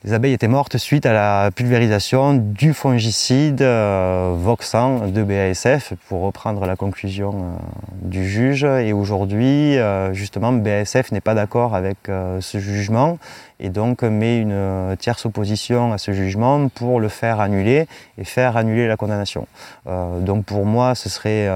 les 0.03 0.15
abeilles 0.15 0.33
étaient 0.33 0.49
mortes 0.49 0.79
suite 0.79 1.05
à 1.05 1.13
la 1.13 1.51
pulvérisation 1.51 2.33
du 2.33 2.73
fongicide 2.73 3.61
euh, 3.61 4.35
Voxan 4.35 5.09
de 5.09 5.23
BASF, 5.23 5.93
pour 6.09 6.23
reprendre 6.23 6.65
la 6.65 6.75
conclusion 6.75 7.35
euh, 7.35 7.59
du 8.01 8.27
juge. 8.27 8.65
Et 8.65 8.95
aujourd'hui, 8.95 9.77
euh, 9.77 10.15
justement, 10.15 10.53
BASF 10.53 11.13
n'est 11.13 11.21
pas 11.21 11.35
d'accord 11.35 11.75
avec 11.75 11.99
ce 12.07 12.59
jugement 12.59 13.19
et 13.59 13.69
donc 13.69 14.03
met 14.03 14.39
une 14.39 14.97
tierce 14.99 15.27
opposition 15.27 15.93
à 15.93 15.99
ce 15.99 16.13
jugement 16.13 16.69
pour 16.69 16.99
le 16.99 17.09
faire 17.09 17.41
annuler 17.41 17.87
et 18.17 18.25
faire 18.25 18.57
annuler 18.57 18.89
la 18.89 18.97
condamnation. 18.97 19.47
donc 19.87 20.47
pour 20.47 20.65
moi, 20.65 20.95
ce 20.95 21.09
serait 21.11 21.49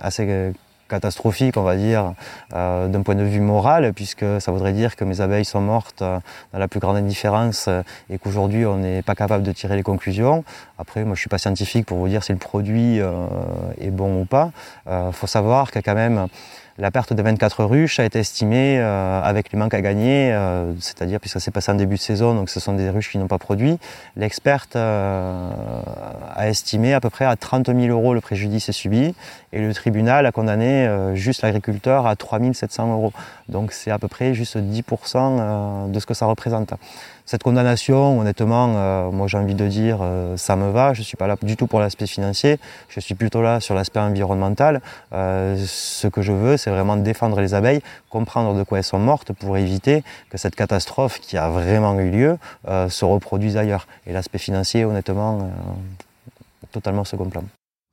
assez 0.00 0.52
catastrophique, 0.90 1.56
on 1.56 1.62
va 1.62 1.76
dire, 1.76 2.12
euh, 2.52 2.88
d'un 2.88 3.02
point 3.02 3.14
de 3.14 3.22
vue 3.22 3.40
moral, 3.40 3.92
puisque 3.94 4.26
ça 4.40 4.52
voudrait 4.52 4.74
dire 4.74 4.96
que 4.96 5.04
mes 5.04 5.22
abeilles 5.22 5.46
sont 5.46 5.60
mortes 5.60 6.02
euh, 6.02 6.18
dans 6.52 6.58
la 6.58 6.68
plus 6.68 6.80
grande 6.80 6.96
indifférence 6.96 7.66
euh, 7.68 7.82
et 8.10 8.18
qu'aujourd'hui 8.18 8.66
on 8.66 8.76
n'est 8.76 9.02
pas 9.02 9.14
capable 9.14 9.44
de 9.44 9.52
tirer 9.52 9.76
les 9.76 9.82
conclusions. 9.82 10.44
Après, 10.78 11.04
moi 11.04 11.14
je 11.14 11.20
suis 11.20 11.28
pas 11.28 11.38
scientifique 11.38 11.86
pour 11.86 11.98
vous 11.98 12.08
dire 12.08 12.22
si 12.24 12.32
le 12.32 12.38
produit 12.38 12.98
est 12.98 13.90
bon 13.90 14.22
ou 14.22 14.24
pas. 14.24 14.50
Il 14.86 15.12
faut 15.12 15.26
savoir 15.26 15.70
que 15.70 15.78
quand 15.78 15.94
même 15.94 16.26
la 16.78 16.90
perte 16.90 17.12
de 17.12 17.22
24 17.22 17.64
ruches 17.64 18.00
a 18.00 18.04
été 18.04 18.18
estimée 18.18 18.80
avec 18.80 19.52
les 19.52 19.58
manques 19.58 19.74
à 19.74 19.82
gagner, 19.82 20.34
c'est-à-dire 20.80 21.20
puisque 21.20 21.34
ça 21.34 21.40
s'est 21.40 21.50
passé 21.50 21.70
en 21.70 21.74
début 21.74 21.96
de 21.96 22.00
saison, 22.00 22.34
donc 22.34 22.48
ce 22.48 22.60
sont 22.60 22.72
des 22.72 22.88
ruches 22.88 23.10
qui 23.10 23.18
n'ont 23.18 23.26
pas 23.26 23.38
produit. 23.38 23.78
L'experte 24.16 24.74
a 24.74 26.48
estimé 26.48 26.94
à 26.94 27.00
peu 27.00 27.10
près 27.10 27.26
à 27.26 27.36
30 27.36 27.66
000 27.66 27.88
euros 27.88 28.14
le 28.14 28.22
préjudice 28.22 28.70
subi 28.70 29.14
et 29.52 29.60
le 29.60 29.74
tribunal 29.74 30.24
a 30.24 30.32
condamné 30.32 30.79
juste 31.14 31.42
l'agriculteur 31.42 32.06
à 32.06 32.16
3 32.16 32.38
700 32.52 32.92
euros. 32.92 33.12
Donc 33.48 33.72
c'est 33.72 33.90
à 33.90 33.98
peu 33.98 34.08
près 34.08 34.34
juste 34.34 34.56
10% 34.56 35.90
de 35.90 36.00
ce 36.00 36.06
que 36.06 36.14
ça 36.14 36.26
représente. 36.26 36.74
Cette 37.30 37.44
condamnation, 37.44 38.18
honnêtement, 38.18 38.74
euh, 38.74 39.12
moi 39.12 39.28
j'ai 39.28 39.38
envie 39.38 39.54
de 39.54 39.68
dire, 39.68 39.98
euh, 40.02 40.36
ça 40.36 40.56
me 40.56 40.72
va. 40.72 40.94
Je 40.94 40.98
ne 40.98 41.04
suis 41.04 41.16
pas 41.16 41.28
là 41.28 41.36
du 41.40 41.56
tout 41.56 41.68
pour 41.68 41.78
l'aspect 41.78 42.08
financier. 42.08 42.58
Je 42.88 42.98
suis 42.98 43.14
plutôt 43.14 43.40
là 43.40 43.60
sur 43.60 43.76
l'aspect 43.76 44.00
environnemental. 44.00 44.80
Euh, 45.12 45.56
ce 45.64 46.08
que 46.08 46.22
je 46.22 46.32
veux, 46.32 46.56
c'est 46.56 46.70
vraiment 46.70 46.96
défendre 46.96 47.40
les 47.40 47.54
abeilles, 47.54 47.82
comprendre 48.08 48.58
de 48.58 48.64
quoi 48.64 48.78
elles 48.78 48.84
sont 48.84 48.98
mortes 48.98 49.32
pour 49.32 49.56
éviter 49.56 50.02
que 50.28 50.38
cette 50.38 50.56
catastrophe 50.56 51.20
qui 51.20 51.36
a 51.36 51.50
vraiment 51.50 51.96
eu 52.00 52.10
lieu 52.10 52.38
se 52.88 53.04
reproduise 53.04 53.56
ailleurs. 53.56 53.86
Et 54.08 54.12
l'aspect 54.12 54.38
financier, 54.38 54.84
honnêtement, 54.84 55.52
totalement 56.72 57.04
second 57.04 57.26
plan. 57.26 57.44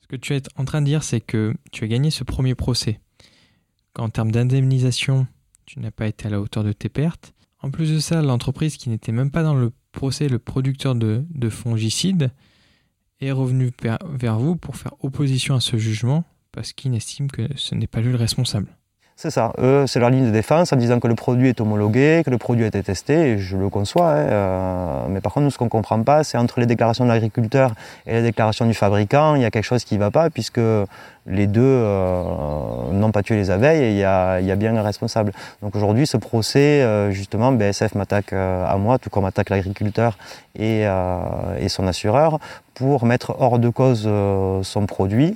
Ce 0.08 0.16
que 0.16 0.22
tu 0.22 0.34
es 0.34 0.42
en 0.56 0.64
train 0.64 0.82
de 0.82 0.86
dire, 0.86 1.04
c'est 1.04 1.20
que 1.20 1.54
tu 1.72 1.84
as 1.84 1.88
gagné 1.88 2.12
ce 2.12 2.24
premier 2.24 2.56
procès. 2.56 3.02
Qu'en 3.94 4.10
termes 4.10 4.32
d'indemnisation, 4.32 5.28
tu 5.66 5.80
n'as 5.80 5.92
pas 5.92 6.08
été 6.08 6.28
à 6.28 6.30
la 6.30 6.40
hauteur 6.40 6.64
de 6.64 6.72
tes 6.72 6.88
pertes 6.88 7.34
en 7.62 7.72
plus 7.72 7.92
de 7.92 8.00
ça, 8.00 8.22
l'entreprise 8.22 8.78
qui 8.78 8.90
n'était 8.90 9.12
même 9.12 9.32
pas 9.32 9.44
dans 9.44 9.56
le 9.56 9.72
procès, 9.92 10.30
le 10.30 10.40
producteur 10.40 10.96
de, 10.96 11.50
fongicides, 11.50 12.32
est 13.20 13.32
revenu 13.32 13.72
vers 13.82 14.40
vous 14.40 14.56
pour 14.56 14.76
faire 14.76 14.94
opposition 15.00 15.56
à 15.56 15.60
ce 15.60 15.78
jugement 15.78 16.24
parce 16.52 16.74
qu'il 16.74 16.94
estime 16.94 17.32
que 17.32 17.48
ce 17.56 17.76
n'est 17.76 17.88
pas 17.88 18.02
lui 18.02 18.12
le 18.12 18.18
responsable. 18.18 18.78
C'est 19.20 19.32
ça. 19.32 19.52
Eux, 19.58 19.86
c'est 19.88 20.00
leur 20.00 20.12
ligne 20.12 20.28
de 20.28 20.32
défense 20.32 20.72
en 20.72 20.76
disant 20.76 21.00
que 21.00 21.08
le 21.08 21.16
produit 21.16 21.50
est 21.50 21.60
homologué, 21.60 22.22
que 22.24 22.30
le 22.30 22.38
produit 22.38 22.66
a 22.66 22.68
été 22.68 22.84
testé, 22.84 23.32
et 23.32 23.38
je 23.40 23.58
le 23.58 23.68
conçois. 23.68 24.12
Hein, 24.12 24.28
euh, 24.28 25.06
mais 25.10 25.22
par 25.22 25.34
contre, 25.34 25.46
nous, 25.46 25.50
ce 25.50 25.58
qu'on 25.58 25.66
ne 25.66 25.72
comprend 25.72 26.04
pas, 26.04 26.24
c'est 26.24 26.38
entre 26.38 26.60
les 26.60 26.68
déclarations 26.68 27.04
de 27.04 27.10
l'agriculteur 27.10 27.72
et 28.06 28.14
les 28.14 28.22
déclarations 28.22 28.68
du 28.68 28.76
fabricant, 28.76 29.34
il 29.34 29.42
y 29.42 29.46
a 29.46 29.50
quelque 29.50 29.64
chose 29.64 29.86
qui 29.86 29.96
ne 29.96 30.02
va 30.02 30.12
pas, 30.12 30.30
puisque 30.30 30.62
les 31.28 31.48
deux 31.48 31.62
euh, 31.62 32.92
n'ont 32.92 33.12
pas 33.12 33.22
tué 33.22 33.36
les 33.36 33.52
abeilles 33.52 33.84
et 33.84 33.92
il 33.92 33.98
y 33.98 34.04
a, 34.04 34.56
bien 34.56 34.76
un 34.76 34.82
responsable. 34.82 35.34
Donc 35.62 35.76
aujourd'hui, 35.76 36.08
ce 36.08 36.18
procès, 36.18 36.82
euh, 36.84 37.12
justement, 37.12 37.52
BSF 37.52 37.96
m'attaque 37.96 38.34
euh, 38.34 38.66
à 38.66 38.78
moi, 38.78 38.98
tout 38.98 39.10
comme 39.10 39.26
attaque 39.26 39.50
l'agriculteur 39.50 40.18
et, 40.58 40.86
son 41.68 41.86
assureur, 41.86 42.40
pour 42.74 43.06
mettre 43.06 43.36
hors 43.40 43.60
de 43.60 43.70
cause 43.70 44.10
son 44.64 44.86
produit, 44.86 45.36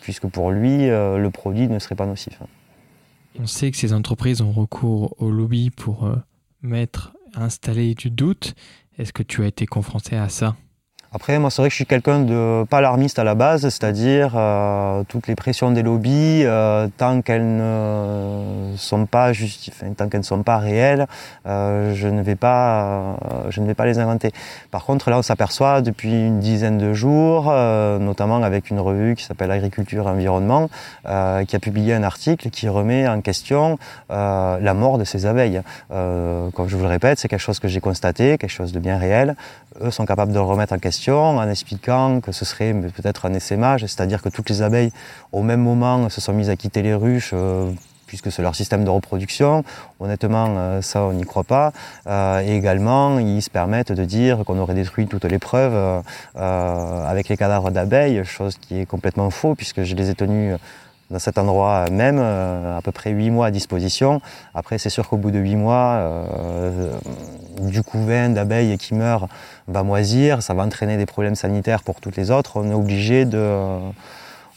puisque 0.00 0.26
pour 0.26 0.50
lui, 0.50 0.88
le 0.88 1.28
produit 1.28 1.68
ne 1.68 1.78
serait 1.78 1.94
pas 1.94 2.04
nocif. 2.04 2.38
On 3.38 3.46
sait 3.46 3.70
que 3.70 3.76
ces 3.76 3.92
entreprises 3.92 4.42
ont 4.42 4.50
recours 4.50 5.14
au 5.18 5.30
lobby 5.30 5.70
pour 5.70 6.10
mettre, 6.62 7.14
installer 7.34 7.94
du 7.94 8.10
doute. 8.10 8.54
Est-ce 8.98 9.12
que 9.12 9.22
tu 9.22 9.42
as 9.44 9.46
été 9.46 9.64
confronté 9.64 10.16
à 10.16 10.28
ça? 10.28 10.56
Après, 11.10 11.38
moi, 11.38 11.50
c'est 11.50 11.62
vrai 11.62 11.70
que 11.70 11.72
je 11.72 11.76
suis 11.76 11.86
quelqu'un 11.86 12.20
de 12.20 12.64
pas 12.68 12.78
alarmiste 12.78 13.18
à 13.18 13.24
la 13.24 13.34
base, 13.34 13.62
c'est-à-dire 13.62 14.32
euh, 14.34 15.04
toutes 15.08 15.26
les 15.26 15.36
pressions 15.36 15.70
des 15.70 15.82
lobbies, 15.82 16.42
euh, 16.44 16.86
tant 16.98 17.22
qu'elles 17.22 17.56
ne 17.56 18.74
sont 18.76 19.06
pas 19.06 19.32
tant 19.96 20.08
qu'elles 20.10 20.20
ne 20.20 20.24
sont 20.24 20.42
pas 20.42 20.58
réelles, 20.58 21.06
euh, 21.46 21.94
je 21.94 22.08
ne 22.08 22.20
vais 22.20 22.34
pas, 22.34 23.16
je 23.48 23.62
ne 23.62 23.66
vais 23.66 23.72
pas 23.72 23.86
les 23.86 23.98
inventer. 23.98 24.32
Par 24.70 24.84
contre, 24.84 25.08
là, 25.08 25.16
on 25.16 25.22
s'aperçoit 25.22 25.80
depuis 25.80 26.12
une 26.12 26.40
dizaine 26.40 26.76
de 26.76 26.92
jours, 26.92 27.44
notamment 27.44 28.42
avec 28.42 28.68
une 28.68 28.80
revue 28.80 29.14
qui 29.14 29.24
s'appelle 29.24 29.50
Agriculture 29.50 30.08
et 30.08 30.10
Environnement, 30.10 30.68
qui 31.04 31.56
a 31.56 31.58
publié 31.58 31.94
un 31.94 32.02
article 32.02 32.50
qui 32.50 32.68
remet 32.68 33.08
en 33.08 33.22
question 33.22 33.78
la 34.10 34.74
mort 34.74 34.98
de 34.98 35.04
ces 35.04 35.24
abeilles. 35.24 35.62
comme 35.88 36.68
je 36.68 36.76
vous 36.76 36.82
le 36.82 36.88
répète, 36.88 37.18
c'est 37.18 37.28
quelque 37.28 37.40
chose 37.40 37.60
que 37.60 37.68
j'ai 37.68 37.80
constaté, 37.80 38.36
quelque 38.36 38.50
chose 38.50 38.72
de 38.72 38.78
bien 38.78 38.98
réel. 38.98 39.36
Eux 39.82 39.90
sont 39.90 40.06
capables 40.06 40.32
de 40.32 40.38
le 40.38 40.44
remettre 40.44 40.74
en 40.74 40.78
question 40.78 40.97
en 41.08 41.48
expliquant 41.48 42.20
que 42.20 42.32
ce 42.32 42.44
serait 42.44 42.72
peut-être 42.72 43.26
un 43.26 43.34
essaimage, 43.34 43.82
c'est-à-dire 43.82 44.22
que 44.22 44.28
toutes 44.28 44.50
les 44.50 44.62
abeilles 44.62 44.92
au 45.32 45.42
même 45.42 45.60
moment 45.60 46.08
se 46.08 46.20
sont 46.20 46.32
mises 46.32 46.50
à 46.50 46.56
quitter 46.56 46.82
les 46.82 46.94
ruches 46.94 47.30
euh, 47.32 47.70
puisque 48.06 48.32
c'est 48.32 48.42
leur 48.42 48.54
système 48.54 48.84
de 48.84 48.90
reproduction. 48.90 49.64
Honnêtement, 50.00 50.54
euh, 50.56 50.82
ça, 50.82 51.02
on 51.02 51.12
n'y 51.12 51.24
croit 51.24 51.44
pas. 51.44 51.72
Euh, 52.06 52.40
et 52.40 52.56
également, 52.56 53.18
ils 53.18 53.42
se 53.42 53.50
permettent 53.50 53.92
de 53.92 54.04
dire 54.04 54.44
qu'on 54.44 54.58
aurait 54.58 54.74
détruit 54.74 55.06
toutes 55.06 55.24
les 55.24 55.38
preuves 55.38 56.02
avec 56.34 57.28
les 57.28 57.36
cadavres 57.36 57.70
d'abeilles, 57.70 58.24
chose 58.24 58.56
qui 58.56 58.80
est 58.80 58.86
complètement 58.86 59.30
faux, 59.30 59.54
puisque 59.54 59.82
je 59.82 59.94
les 59.94 60.10
ai 60.10 60.14
tenus 60.14 60.56
dans 61.10 61.18
cet 61.18 61.38
endroit 61.38 61.88
même, 61.90 62.18
à 62.18 62.80
peu 62.82 62.92
près 62.92 63.10
8 63.10 63.30
mois 63.30 63.46
à 63.46 63.50
disposition. 63.50 64.20
Après, 64.54 64.78
c'est 64.78 64.90
sûr 64.90 65.08
qu'au 65.08 65.16
bout 65.16 65.30
de 65.30 65.38
8 65.38 65.56
mois, 65.56 66.24
du 67.60 67.82
couvain 67.82 68.28
d'abeilles 68.30 68.76
qui 68.78 68.94
meurent 68.94 69.28
va 69.66 69.82
moisir, 69.82 70.42
ça 70.42 70.54
va 70.54 70.62
entraîner 70.62 70.96
des 70.96 71.06
problèmes 71.06 71.34
sanitaires 71.34 71.82
pour 71.82 72.00
toutes 72.00 72.16
les 72.16 72.30
autres, 72.30 72.56
on 72.56 72.70
est 72.70 72.74
obligé 72.74 73.24
de, 73.24 73.78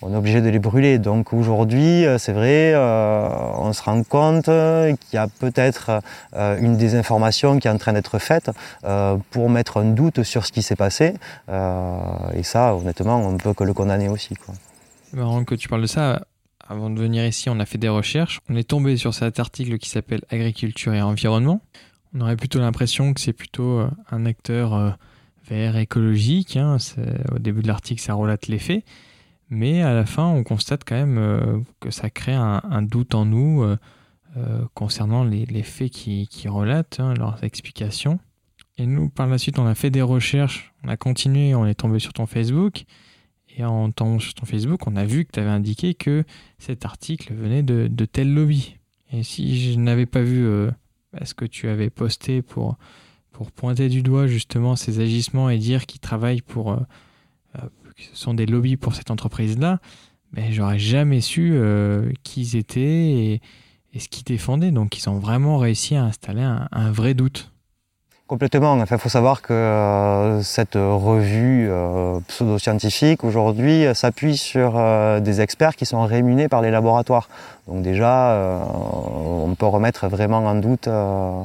on 0.01 0.13
est 0.13 0.17
obligé 0.17 0.41
de 0.41 0.49
les 0.49 0.59
brûler. 0.59 0.97
Donc 0.99 1.33
aujourd'hui, 1.33 2.05
euh, 2.05 2.17
c'est 2.17 2.33
vrai, 2.33 2.73
euh, 2.73 3.27
on 3.57 3.73
se 3.73 3.83
rend 3.83 4.03
compte 4.03 4.45
qu'il 4.45 5.13
y 5.13 5.17
a 5.17 5.27
peut-être 5.27 6.01
euh, 6.35 6.57
une 6.59 6.77
désinformation 6.77 7.59
qui 7.59 7.67
est 7.67 7.71
en 7.71 7.77
train 7.77 7.93
d'être 7.93 8.19
faite 8.19 8.51
pour 9.29 9.49
mettre 9.49 9.77
un 9.77 9.85
doute 9.85 10.23
sur 10.23 10.45
ce 10.45 10.51
qui 10.51 10.61
s'est 10.61 10.75
passé. 10.75 11.13
et 11.49 12.43
ça, 12.43 12.75
honnêtement, 12.75 13.17
on 13.17 13.31
ne 13.31 13.37
peut 13.37 13.53
que 13.53 13.63
le 13.63 13.73
condamner 13.73 14.09
aussi. 14.09 14.35
C'est 15.09 15.17
marrant 15.17 15.43
que 15.43 15.55
tu 15.55 15.67
parles 15.67 15.81
de 15.81 15.87
ça. 15.87 16.21
Avant 16.71 16.89
de 16.89 16.97
venir 16.97 17.25
ici, 17.25 17.49
on 17.49 17.59
a 17.59 17.65
fait 17.65 17.77
des 17.77 17.89
recherches. 17.89 18.39
On 18.47 18.55
est 18.55 18.63
tombé 18.63 18.95
sur 18.95 19.13
cet 19.13 19.41
article 19.41 19.77
qui 19.77 19.89
s'appelle 19.89 20.21
Agriculture 20.29 20.93
et 20.93 21.01
environnement. 21.01 21.61
On 22.15 22.21
aurait 22.21 22.37
plutôt 22.37 22.59
l'impression 22.59 23.13
que 23.13 23.19
c'est 23.19 23.33
plutôt 23.33 23.79
euh, 23.79 23.89
un 24.09 24.25
acteur 24.25 24.73
euh, 24.73 24.91
vert 25.49 25.75
écologique. 25.75 26.55
Hein. 26.55 26.77
Au 27.35 27.39
début 27.39 27.61
de 27.61 27.67
l'article, 27.67 28.01
ça 28.01 28.13
relate 28.13 28.47
les 28.47 28.57
faits. 28.57 28.85
Mais 29.49 29.81
à 29.81 29.93
la 29.93 30.05
fin, 30.05 30.23
on 30.27 30.45
constate 30.45 30.83
quand 30.87 30.95
même 30.95 31.17
euh, 31.17 31.59
que 31.81 31.91
ça 31.91 32.09
crée 32.09 32.35
un, 32.35 32.81
doute 32.83 33.15
en 33.15 33.25
nous 33.25 33.65
concernant 34.73 35.25
les, 35.25 35.63
faits 35.63 35.91
qui, 35.91 36.47
relatent, 36.47 37.01
hein, 37.01 37.15
leurs 37.15 37.43
explications. 37.43 38.17
Et 38.77 38.85
nous, 38.85 39.09
par 39.09 39.27
la 39.27 39.37
suite, 39.37 39.59
on 39.59 39.67
a 39.67 39.75
fait 39.75 39.89
des 39.89 40.01
recherches, 40.01 40.71
on 40.85 40.87
a 40.87 40.95
continué, 40.95 41.53
on 41.53 41.65
est 41.65 41.75
tombé 41.75 41.99
sur 41.99 42.13
ton 42.13 42.27
Facebook. 42.27 42.85
Et 43.57 43.63
en 43.63 43.91
tombant 43.91 44.19
sur 44.19 44.33
ton 44.33 44.45
Facebook, 44.45 44.87
on 44.87 44.95
a 44.95 45.05
vu 45.05 45.25
que 45.25 45.31
tu 45.31 45.39
avais 45.39 45.49
indiqué 45.49 45.93
que 45.93 46.23
cet 46.57 46.85
article 46.85 47.33
venait 47.33 47.63
de, 47.63 47.87
de 47.87 48.05
tel 48.05 48.33
lobby. 48.33 48.77
Et 49.11 49.23
si 49.23 49.73
je 49.73 49.77
n'avais 49.77 50.05
pas 50.05 50.21
vu 50.21 50.45
ce 51.23 51.33
que 51.33 51.45
tu 51.45 51.67
avais 51.67 51.89
posté 51.89 52.41
pour, 52.41 52.77
pour 53.31 53.51
pointer 53.51 53.89
du 53.89 54.01
doigt 54.03 54.27
justement 54.27 54.75
ces 54.75 54.99
agissements 54.99 55.49
et 55.49 55.57
dire 55.57 55.85
qu'ils 55.85 56.01
travaillent 56.01 56.41
pour. 56.41 56.71
Euh, 56.71 56.79
euh, 57.57 57.67
que 57.95 58.03
ce 58.03 58.15
sont 58.15 58.33
des 58.33 58.45
lobbies 58.45 58.77
pour 58.77 58.95
cette 58.95 59.11
entreprise-là, 59.11 59.79
mais 60.31 60.53
j'aurais 60.53 60.79
jamais 60.79 61.19
su 61.19 61.51
euh, 61.53 62.11
qui 62.23 62.41
ils 62.41 62.55
étaient 62.55 63.41
et, 63.93 63.99
ce 63.99 64.07
qu'ils 64.07 64.23
défendaient. 64.23 64.71
Donc 64.71 64.97
ils 64.97 65.09
ont 65.09 65.19
vraiment 65.19 65.57
réussi 65.57 65.95
à 65.95 66.05
installer 66.05 66.41
un, 66.41 66.91
vrai 66.91 67.13
doute. 67.13 67.50
Complètement. 68.31 68.71
Enfin, 68.79 68.95
il 68.95 69.01
faut 69.01 69.09
savoir 69.09 69.41
que 69.41 70.39
cette 70.41 70.75
revue 70.75 71.69
pseudo-scientifique 72.29 73.25
aujourd'hui 73.25 73.85
s'appuie 73.93 74.37
sur 74.37 74.81
des 75.19 75.41
experts 75.41 75.75
qui 75.75 75.85
sont 75.85 76.01
rémunés 76.05 76.47
par 76.47 76.61
les 76.61 76.71
laboratoires. 76.71 77.27
Donc 77.67 77.83
déjà, 77.83 78.31
euh, 78.31 78.59
on 78.63 79.55
peut 79.55 79.65
remettre 79.65 80.07
vraiment 80.07 80.37
en 80.37 80.55
doute 80.55 80.87
euh, 80.87 81.41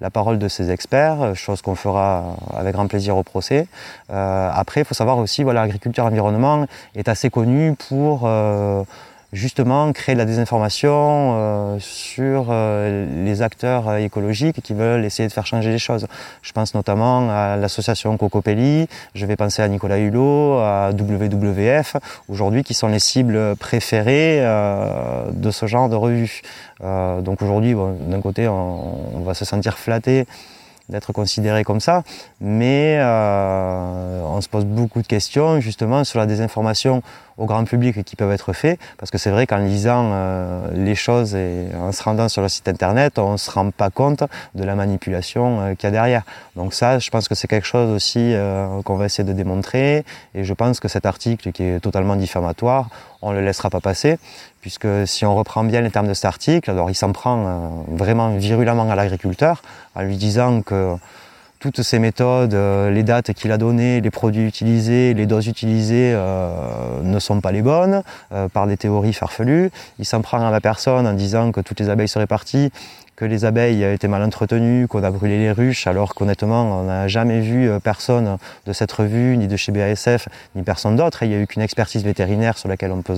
la 0.00 0.10
parole 0.10 0.38
de 0.38 0.48
ces 0.48 0.70
experts, 0.70 1.34
chose 1.34 1.62
qu'on 1.62 1.74
fera 1.74 2.36
avec 2.56 2.74
grand 2.74 2.86
plaisir 2.86 3.16
au 3.16 3.22
procès. 3.22 3.66
Euh, 4.10 4.50
après, 4.52 4.80
il 4.80 4.84
faut 4.84 4.94
savoir 4.94 5.18
aussi, 5.18 5.42
voilà, 5.42 5.62
l'agriculture 5.62 6.04
environnement 6.06 6.66
est 6.94 7.08
assez 7.08 7.30
connue 7.30 7.74
pour 7.88 8.28
justement 9.32 9.92
créer 9.92 10.14
de 10.14 10.18
la 10.18 10.24
désinformation 10.24 11.34
euh, 11.34 11.76
sur 11.78 12.46
euh, 12.50 13.06
les 13.24 13.42
acteurs 13.42 13.96
écologiques 13.96 14.60
qui 14.60 14.74
veulent 14.74 15.04
essayer 15.04 15.28
de 15.28 15.32
faire 15.32 15.46
changer 15.46 15.70
les 15.70 15.78
choses. 15.78 16.06
Je 16.42 16.52
pense 16.52 16.74
notamment 16.74 17.30
à 17.30 17.56
l'association 17.56 18.16
Cocopelli, 18.16 18.88
je 19.14 19.26
vais 19.26 19.36
penser 19.36 19.62
à 19.62 19.68
Nicolas 19.68 19.98
Hulot, 19.98 20.58
à 20.58 20.90
WWF, 20.90 21.96
aujourd'hui 22.28 22.64
qui 22.64 22.74
sont 22.74 22.88
les 22.88 22.98
cibles 22.98 23.56
préférées 23.56 24.38
euh, 24.40 25.30
de 25.32 25.50
ce 25.50 25.66
genre 25.66 25.88
de 25.88 25.96
revue. 25.96 26.42
donc 26.80 27.42
aujourd'hui, 27.42 27.74
d'un 28.08 28.20
côté, 28.20 28.48
on, 28.48 29.16
on, 29.16 29.20
va 29.20 29.34
se 29.34 29.44
sentir 29.44 29.78
flatté 29.78 30.26
d'être 30.90 31.12
considéré 31.12 31.64
comme 31.64 31.80
ça, 31.80 32.02
mais 32.40 32.98
on 33.00 34.40
se 34.40 34.48
pose 34.48 34.64
beaucoup 34.64 35.02
de 35.02 35.06
questions 35.06 35.60
justement 35.60 36.04
sur 36.04 36.18
la 36.18 36.26
désinformation 36.26 37.02
au 37.40 37.46
grand 37.46 37.64
public 37.64 38.04
qui 38.04 38.16
peuvent 38.16 38.30
être 38.30 38.52
faits, 38.52 38.78
parce 38.98 39.10
que 39.10 39.16
c'est 39.18 39.30
vrai 39.30 39.46
qu'en 39.46 39.56
lisant 39.56 40.10
euh, 40.12 40.68
les 40.74 40.94
choses 40.94 41.34
et 41.34 41.68
en 41.74 41.90
se 41.90 42.02
rendant 42.02 42.28
sur 42.28 42.42
le 42.42 42.48
site 42.48 42.68
internet, 42.68 43.18
on 43.18 43.32
ne 43.32 43.36
se 43.38 43.50
rend 43.50 43.70
pas 43.70 43.88
compte 43.88 44.22
de 44.54 44.62
la 44.62 44.74
manipulation 44.74 45.60
euh, 45.60 45.74
qu'il 45.74 45.84
y 45.84 45.88
a 45.88 45.90
derrière. 45.90 46.22
Donc 46.54 46.74
ça, 46.74 46.98
je 46.98 47.08
pense 47.08 47.28
que 47.28 47.34
c'est 47.34 47.48
quelque 47.48 47.66
chose 47.66 47.90
aussi 47.90 48.34
euh, 48.34 48.82
qu'on 48.82 48.96
va 48.96 49.06
essayer 49.06 49.24
de 49.24 49.32
démontrer, 49.32 50.04
et 50.34 50.44
je 50.44 50.52
pense 50.54 50.80
que 50.80 50.88
cet 50.88 51.06
article 51.06 51.50
qui 51.52 51.64
est 51.64 51.80
totalement 51.80 52.16
diffamatoire, 52.16 52.90
on 53.22 53.32
ne 53.32 53.38
le 53.38 53.44
laissera 53.44 53.70
pas 53.70 53.80
passer, 53.80 54.18
puisque 54.60 54.88
si 55.06 55.24
on 55.24 55.34
reprend 55.34 55.64
bien 55.64 55.80
les 55.80 55.90
termes 55.90 56.08
de 56.08 56.14
cet 56.14 56.26
article, 56.26 56.70
alors 56.70 56.90
il 56.90 56.94
s'en 56.94 57.12
prend 57.12 57.84
vraiment 57.88 58.36
virulemment 58.36 58.90
à 58.90 58.94
l'agriculteur, 58.94 59.62
en 59.94 60.02
lui 60.02 60.16
disant 60.16 60.62
que 60.62 60.96
toutes 61.60 61.82
ces 61.82 61.98
méthodes, 61.98 62.54
euh, 62.54 62.90
les 62.90 63.02
dates 63.02 63.34
qu'il 63.34 63.52
a 63.52 63.58
données, 63.58 64.00
les 64.00 64.10
produits 64.10 64.46
utilisés, 64.46 65.12
les 65.12 65.26
doses 65.26 65.46
utilisées 65.46 66.12
euh, 66.14 67.02
ne 67.02 67.18
sont 67.18 67.42
pas 67.42 67.52
les 67.52 67.60
bonnes, 67.60 68.02
euh, 68.32 68.48
par 68.48 68.66
des 68.66 68.78
théories 68.78 69.12
farfelues. 69.12 69.70
Il 69.98 70.06
s'en 70.06 70.22
prend 70.22 70.44
à 70.44 70.50
la 70.50 70.60
personne 70.62 71.06
en 71.06 71.12
disant 71.12 71.52
que 71.52 71.60
toutes 71.60 71.78
les 71.78 71.90
abeilles 71.90 72.08
seraient 72.08 72.26
parties, 72.26 72.72
que 73.20 73.26
les 73.26 73.44
abeilles 73.44 73.84
étaient 73.84 74.08
mal 74.08 74.22
entretenues, 74.22 74.88
qu'on 74.88 75.04
a 75.04 75.10
brûlé 75.10 75.38
les 75.38 75.52
ruches, 75.52 75.86
alors 75.86 76.14
qu'honnêtement, 76.14 76.80
on 76.80 76.84
n'a 76.84 77.06
jamais 77.06 77.40
vu 77.40 77.70
personne 77.84 78.38
de 78.64 78.72
cette 78.72 78.90
revue, 78.90 79.36
ni 79.36 79.46
de 79.46 79.56
chez 79.56 79.72
BASF, 79.72 80.28
ni 80.56 80.62
personne 80.62 80.96
d'autre. 80.96 81.22
Il 81.22 81.28
n'y 81.28 81.34
a 81.34 81.38
eu 81.38 81.46
qu'une 81.46 81.62
expertise 81.62 82.02
vétérinaire 82.02 82.56
sur 82.56 82.70
laquelle 82.70 82.92
on 82.92 83.02
peut 83.02 83.16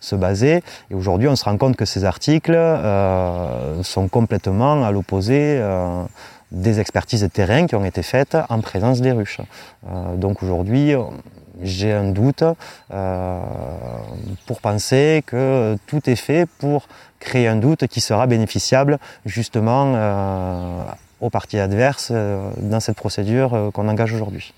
se, 0.00 0.16
baser. 0.16 0.64
Et 0.90 0.94
aujourd'hui, 0.94 1.28
on 1.28 1.36
se 1.36 1.44
rend 1.44 1.56
compte 1.56 1.76
que 1.76 1.84
ces 1.84 2.04
articles 2.04 2.58
sont 3.82 4.08
complètement 4.08 4.84
à 4.84 4.90
l'opposé 4.90 5.62
des 6.52 6.80
expertises 6.80 7.22
de 7.22 7.26
terrain 7.26 7.66
qui 7.66 7.74
ont 7.74 7.84
été 7.84 8.02
faites 8.02 8.36
en 8.48 8.60
présence 8.60 9.00
des 9.00 9.12
ruches. 9.12 9.40
Euh, 9.88 10.16
donc 10.16 10.42
aujourd'hui, 10.42 10.94
j'ai 11.62 11.92
un 11.92 12.10
doute 12.10 12.44
euh, 12.92 13.40
pour 14.46 14.60
penser 14.60 15.22
que 15.26 15.76
tout 15.86 16.08
est 16.08 16.16
fait 16.16 16.46
pour 16.58 16.88
créer 17.18 17.48
un 17.48 17.56
doute 17.56 17.86
qui 17.86 18.00
sera 18.00 18.26
bénéficiable 18.26 18.98
justement 19.24 19.94
euh, 19.94 20.82
aux 21.20 21.30
parties 21.30 21.58
adverses 21.58 22.12
dans 22.12 22.80
cette 22.80 22.96
procédure 22.96 23.70
qu'on 23.72 23.88
engage 23.88 24.12
aujourd'hui. 24.12 24.52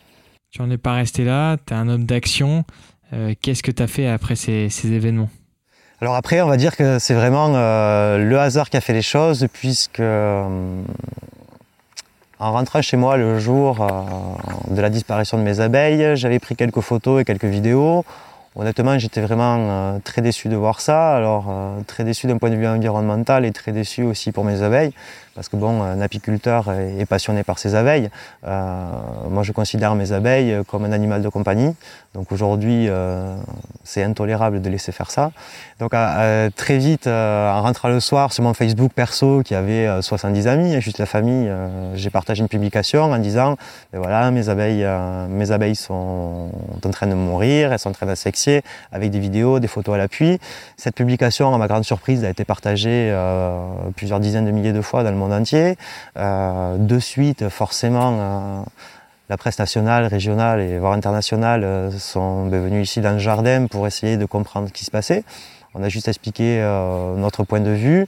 Tu 0.50 0.62
n'en 0.62 0.70
es 0.70 0.78
pas 0.78 0.94
resté 0.94 1.24
là, 1.24 1.56
tu 1.64 1.72
es 1.72 1.76
un 1.76 1.88
homme 1.88 2.04
d'action. 2.04 2.64
Qu'est-ce 3.40 3.62
que 3.62 3.70
tu 3.70 3.82
as 3.82 3.86
fait 3.86 4.08
après 4.08 4.34
ces, 4.36 4.68
ces 4.68 4.92
événements? 4.92 5.30
Alors 6.00 6.14
après, 6.14 6.40
on 6.42 6.48
va 6.48 6.56
dire 6.56 6.76
que 6.76 6.98
c'est 6.98 7.14
vraiment 7.14 7.48
le 7.48 8.36
hasard 8.38 8.70
qui 8.70 8.76
a 8.76 8.80
fait 8.80 8.92
les 8.92 9.02
choses, 9.02 9.46
puisque 9.52 10.02
en 12.40 12.52
rentrant 12.52 12.82
chez 12.82 12.96
moi 12.96 13.16
le 13.16 13.38
jour 13.38 13.80
euh, 13.80 14.74
de 14.74 14.80
la 14.80 14.90
disparition 14.90 15.38
de 15.38 15.42
mes 15.42 15.60
abeilles, 15.60 16.16
j'avais 16.16 16.38
pris 16.38 16.56
quelques 16.56 16.80
photos 16.80 17.20
et 17.20 17.24
quelques 17.24 17.44
vidéos. 17.44 18.04
Honnêtement, 18.56 18.98
j'étais 18.98 19.20
vraiment 19.20 19.56
euh, 19.58 19.98
très 20.02 20.22
déçu 20.22 20.48
de 20.48 20.56
voir 20.56 20.80
ça. 20.80 21.14
Alors, 21.14 21.46
euh, 21.48 21.80
très 21.86 22.02
déçu 22.04 22.26
d'un 22.26 22.38
point 22.38 22.50
de 22.50 22.56
vue 22.56 22.66
environnemental 22.66 23.44
et 23.44 23.52
très 23.52 23.72
déçu 23.72 24.02
aussi 24.02 24.32
pour 24.32 24.44
mes 24.44 24.62
abeilles 24.62 24.92
parce 25.38 25.48
que 25.48 25.54
bon, 25.54 25.84
un 25.84 26.00
apiculteur 26.00 26.72
est, 26.72 27.06
passionné 27.06 27.44
par 27.44 27.60
ses 27.60 27.76
abeilles. 27.76 28.10
moi, 28.42 29.44
je 29.44 29.52
considère 29.52 29.94
mes 29.94 30.10
abeilles 30.10 30.64
comme 30.66 30.84
un 30.84 30.90
animal 30.90 31.22
de 31.22 31.28
compagnie. 31.28 31.76
Donc 32.14 32.32
aujourd'hui, 32.32 32.88
c'est 33.84 34.02
intolérable 34.02 34.60
de 34.60 34.68
laisser 34.68 34.90
faire 34.90 35.12
ça. 35.12 35.30
Donc 35.78 35.92
très 36.56 36.78
vite, 36.78 37.06
en 37.06 37.62
rentrant 37.62 37.88
le 37.88 38.00
soir 38.00 38.32
sur 38.32 38.42
mon 38.42 38.52
Facebook 38.52 38.90
perso, 38.92 39.42
qui 39.44 39.54
avait 39.54 40.02
70 40.02 40.48
amis, 40.48 40.80
juste 40.80 40.98
la 40.98 41.06
famille, 41.06 41.48
j'ai 41.94 42.10
partagé 42.10 42.42
une 42.42 42.48
publication 42.48 43.04
en 43.04 43.18
disant, 43.18 43.56
ben 43.92 44.00
voilà, 44.00 44.32
mes 44.32 44.48
abeilles, 44.48 44.86
mes 45.28 45.52
abeilles 45.52 45.76
sont 45.76 46.50
en 46.84 46.90
train 46.90 47.06
de 47.06 47.14
mourir, 47.14 47.72
elles 47.72 47.78
sont 47.78 47.90
en 47.90 47.92
train 47.92 48.06
d'assexer, 48.06 48.62
avec 48.90 49.12
des 49.12 49.20
vidéos, 49.20 49.60
des 49.60 49.68
photos 49.68 49.94
à 49.94 49.98
l'appui. 49.98 50.40
Cette 50.76 50.96
publication, 50.96 51.54
à 51.54 51.58
ma 51.58 51.68
grande 51.68 51.84
surprise, 51.84 52.24
a 52.24 52.30
été 52.30 52.44
partagée 52.44 53.10
euh, 53.12 53.58
plusieurs 53.96 54.20
dizaines 54.20 54.46
de 54.46 54.50
milliers 54.50 54.72
de 54.72 54.80
fois 54.80 55.04
dans 55.04 55.10
le 55.10 55.16
monde 55.16 55.27
entier. 55.32 55.76
Euh, 56.16 56.76
de 56.78 56.98
suite, 56.98 57.48
forcément, 57.48 58.16
euh, 58.18 58.62
la 59.28 59.36
presse 59.36 59.58
nationale, 59.58 60.06
régionale 60.06 60.60
et 60.60 60.78
voire 60.78 60.92
internationale 60.92 61.92
sont 61.98 62.48
venus 62.48 62.88
ici 62.88 63.00
dans 63.00 63.12
le 63.12 63.18
jardin 63.18 63.66
pour 63.66 63.86
essayer 63.86 64.16
de 64.16 64.24
comprendre 64.24 64.68
ce 64.68 64.72
qui 64.72 64.84
se 64.84 64.90
passait. 64.90 65.24
On 65.74 65.82
a 65.82 65.88
juste 65.90 66.08
expliqué 66.08 66.60
notre 67.18 67.44
point 67.44 67.60
de 67.60 67.70
vue. 67.70 68.06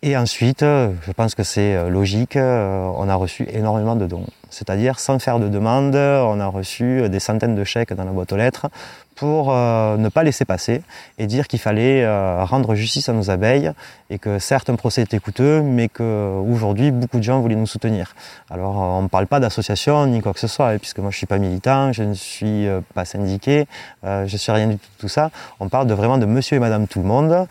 Et 0.00 0.16
ensuite, 0.16 0.62
je 0.62 1.12
pense 1.14 1.34
que 1.34 1.42
c'est 1.42 1.90
logique, 1.90 2.36
on 2.36 3.08
a 3.08 3.14
reçu 3.14 3.46
énormément 3.52 3.94
de 3.94 4.06
dons. 4.06 4.24
C'est-à-dire, 4.48 4.98
sans 4.98 5.18
faire 5.18 5.38
de 5.38 5.48
demande, 5.48 5.94
on 5.94 6.40
a 6.40 6.46
reçu 6.46 7.06
des 7.10 7.20
centaines 7.20 7.54
de 7.54 7.64
chèques 7.64 7.92
dans 7.92 8.04
la 8.04 8.12
boîte 8.12 8.32
aux 8.32 8.38
lettres 8.38 8.68
pour 9.14 9.52
euh, 9.52 9.96
ne 9.96 10.08
pas 10.08 10.22
laisser 10.22 10.44
passer 10.44 10.82
et 11.18 11.26
dire 11.26 11.46
qu'il 11.48 11.58
fallait 11.58 12.04
euh, 12.04 12.44
rendre 12.44 12.74
justice 12.74 13.08
à 13.08 13.12
nos 13.12 13.30
abeilles 13.30 13.72
et 14.10 14.18
que 14.18 14.38
certes 14.38 14.70
un 14.70 14.76
procès 14.76 15.02
était 15.02 15.18
coûteux, 15.18 15.62
mais 15.62 15.88
qu'aujourd'hui 15.88 16.90
beaucoup 16.90 17.18
de 17.18 17.22
gens 17.22 17.40
voulaient 17.40 17.54
nous 17.54 17.66
soutenir. 17.66 18.14
Alors 18.50 18.82
euh, 18.82 18.98
on 18.98 19.02
ne 19.02 19.08
parle 19.08 19.26
pas 19.26 19.40
d'association 19.40 20.06
ni 20.06 20.20
quoi 20.20 20.32
que 20.32 20.40
ce 20.40 20.46
soit, 20.46 20.70
hein, 20.70 20.78
puisque 20.78 20.98
moi 20.98 21.10
je 21.10 21.16
ne 21.16 21.18
suis 21.18 21.26
pas 21.26 21.38
militant, 21.38 21.92
je 21.92 22.02
ne 22.02 22.14
suis 22.14 22.66
pas 22.94 23.04
syndiqué, 23.04 23.66
je 24.02 24.32
ne 24.32 24.38
suis 24.38 24.52
rien 24.52 24.66
du 24.66 24.76
tout, 24.78 24.88
tout 24.98 25.08
ça. 25.08 25.30
On 25.60 25.68
parle 25.68 25.86
de 25.86 25.94
vraiment 25.94 26.18
de 26.18 26.26
monsieur 26.26 26.56
et 26.56 26.60
madame 26.60 26.86
tout 26.86 27.00
le 27.00 27.06
monde 27.06 27.46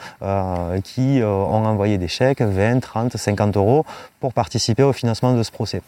qui 0.84 1.22
ont 1.24 1.66
envoyé 1.66 1.98
des 1.98 2.08
chèques, 2.08 2.42
20, 2.42 2.80
30, 2.80 3.18
50 3.18 3.58
euros 3.58 3.86
pour 4.20 4.34
participer 4.34 4.84
au 4.84 4.94
financement 4.94 5.34
de 5.34 5.44
ce 5.44 5.52
procès. 5.52 5.82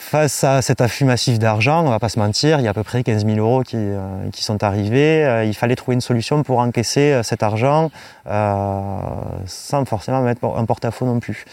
Face 0.00 0.44
à 0.44 0.62
cet 0.62 0.80
afflux 0.80 1.04
massif 1.04 1.38
d'argent, 1.38 1.84
on 1.86 1.90
va 1.90 1.98
pas 1.98 2.08
se 2.08 2.18
mentir, 2.18 2.58
il 2.58 2.64
y 2.64 2.66
a 2.66 2.70
à 2.70 2.74
peu 2.74 2.82
près 2.82 3.04
15 3.04 3.26
000 3.26 3.36
euros 3.36 3.62
qui, 3.62 3.76
euh, 3.76 4.30
sont 4.32 4.64
arrivés. 4.64 5.24
Euh, 5.26 5.44
il 5.44 5.54
fallait 5.54 5.76
trouver 5.76 5.94
une 5.94 6.00
solution 6.00 6.42
pour 6.42 6.58
encaisser 6.58 7.12
euh, 7.12 7.22
cet 7.22 7.42
argent 7.42 7.90
sans 8.24 9.84
forcément 9.84 10.22
mettre 10.22 10.42
un 10.44 10.64
porte-à-faux 10.64 11.04
non 11.04 11.20
plus. 11.20 11.44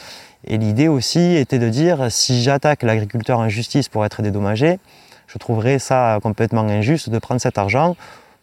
Et 0.46 0.58
l'idée 0.58 0.88
aussi 0.88 1.36
était 1.36 1.60
de 1.60 1.68
dire, 1.68 2.10
si 2.10 2.42
j'attaque 2.42 2.84
l'agriculteur 2.84 3.38
en 3.38 3.50
justice 3.50 3.90
pour 3.90 4.06
être 4.06 4.22
dédommagé, 4.22 4.80
je 5.28 5.38
trouverais 5.38 5.78
ça 5.78 6.18
complètement 6.24 6.62
injuste 6.62 7.10
de 7.10 7.20
prendre 7.20 7.42
cet 7.42 7.58
argent 7.58 7.98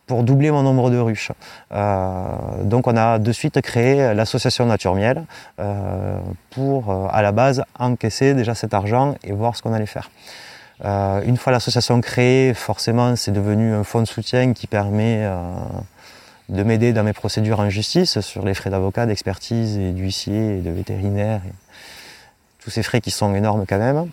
pour 0.07 0.23
doubler 0.23 0.51
mon 0.51 0.63
nombre 0.63 0.91
de 0.91 0.99
ruches. 0.99 1.33
Euh, 1.73 2.27
donc 2.63 2.87
on 2.87 2.97
a 2.97 3.19
de 3.19 3.33
suite 3.33 3.61
créé 3.61 4.15
l'association 4.15 4.67
Nature 4.67 4.95
Miel 4.95 5.25
euh, 5.61 6.19
pour 6.51 6.91
euh, 6.91 7.07
à 7.11 7.23
la 7.23 7.33
base 7.33 7.65
encaisser 7.79 8.35
déjà 8.35 8.55
cet 8.55 8.75
argent 8.75 9.17
et 9.25 9.33
voir 9.33 9.57
ce 9.57 9.63
qu'on 9.63 9.73
allait 9.73 9.87
faire. 9.87 10.11
une 10.85 11.37
fois 11.37 11.53
l'association 11.53 12.01
créée, 12.01 12.53
forcément 12.55 13.17
c'est 13.17 13.33
devenu 13.33 13.73
un 13.75 13.85
fonds 13.85 14.03
de 14.03 14.07
soutien 14.07 14.53
qui 14.53 14.67
permet 14.67 15.27
de 16.49 16.63
m'aider 16.63 16.93
dans 16.93 17.05
mes 17.05 17.15
procédures 17.15 17.61
en 17.61 17.71
justice 17.71 18.21
sur 18.21 18.45
les 18.45 18.55
frais 18.55 18.71
d'avocat, 18.71 19.07
d'expertise 19.07 19.79
et 19.79 19.93
d'huissier 19.93 20.59
et 20.59 20.61
de 20.61 20.71
vétérinaire. 20.71 21.41
Tous 22.63 22.71
ces 22.71 22.83
frais 22.83 23.01
qui 23.01 23.11
sont 23.11 23.35
énormes 23.35 23.65
quand 23.67 23.79
même. 23.79 24.09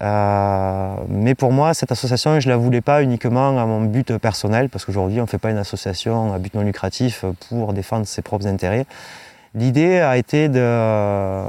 Euh, 0.00 0.94
mais 1.08 1.34
pour 1.34 1.52
moi, 1.52 1.74
cette 1.74 1.92
association, 1.92 2.40
je 2.40 2.48
ne 2.48 2.52
la 2.52 2.56
voulais 2.56 2.80
pas 2.80 3.02
uniquement 3.02 3.58
à 3.58 3.66
mon 3.66 3.82
but 3.82 4.16
personnel, 4.18 4.68
parce 4.68 4.84
qu'aujourd'hui, 4.84 5.20
on 5.20 5.24
ne 5.24 5.28
fait 5.28 5.38
pas 5.38 5.50
une 5.50 5.58
association 5.58 6.32
à 6.32 6.38
but 6.38 6.54
non 6.54 6.62
lucratif 6.62 7.24
pour 7.48 7.72
défendre 7.72 8.06
ses 8.06 8.22
propres 8.22 8.46
intérêts. 8.46 8.86
L'idée 9.56 10.00
a 10.00 10.16
été 10.16 10.48
de, 10.48 11.44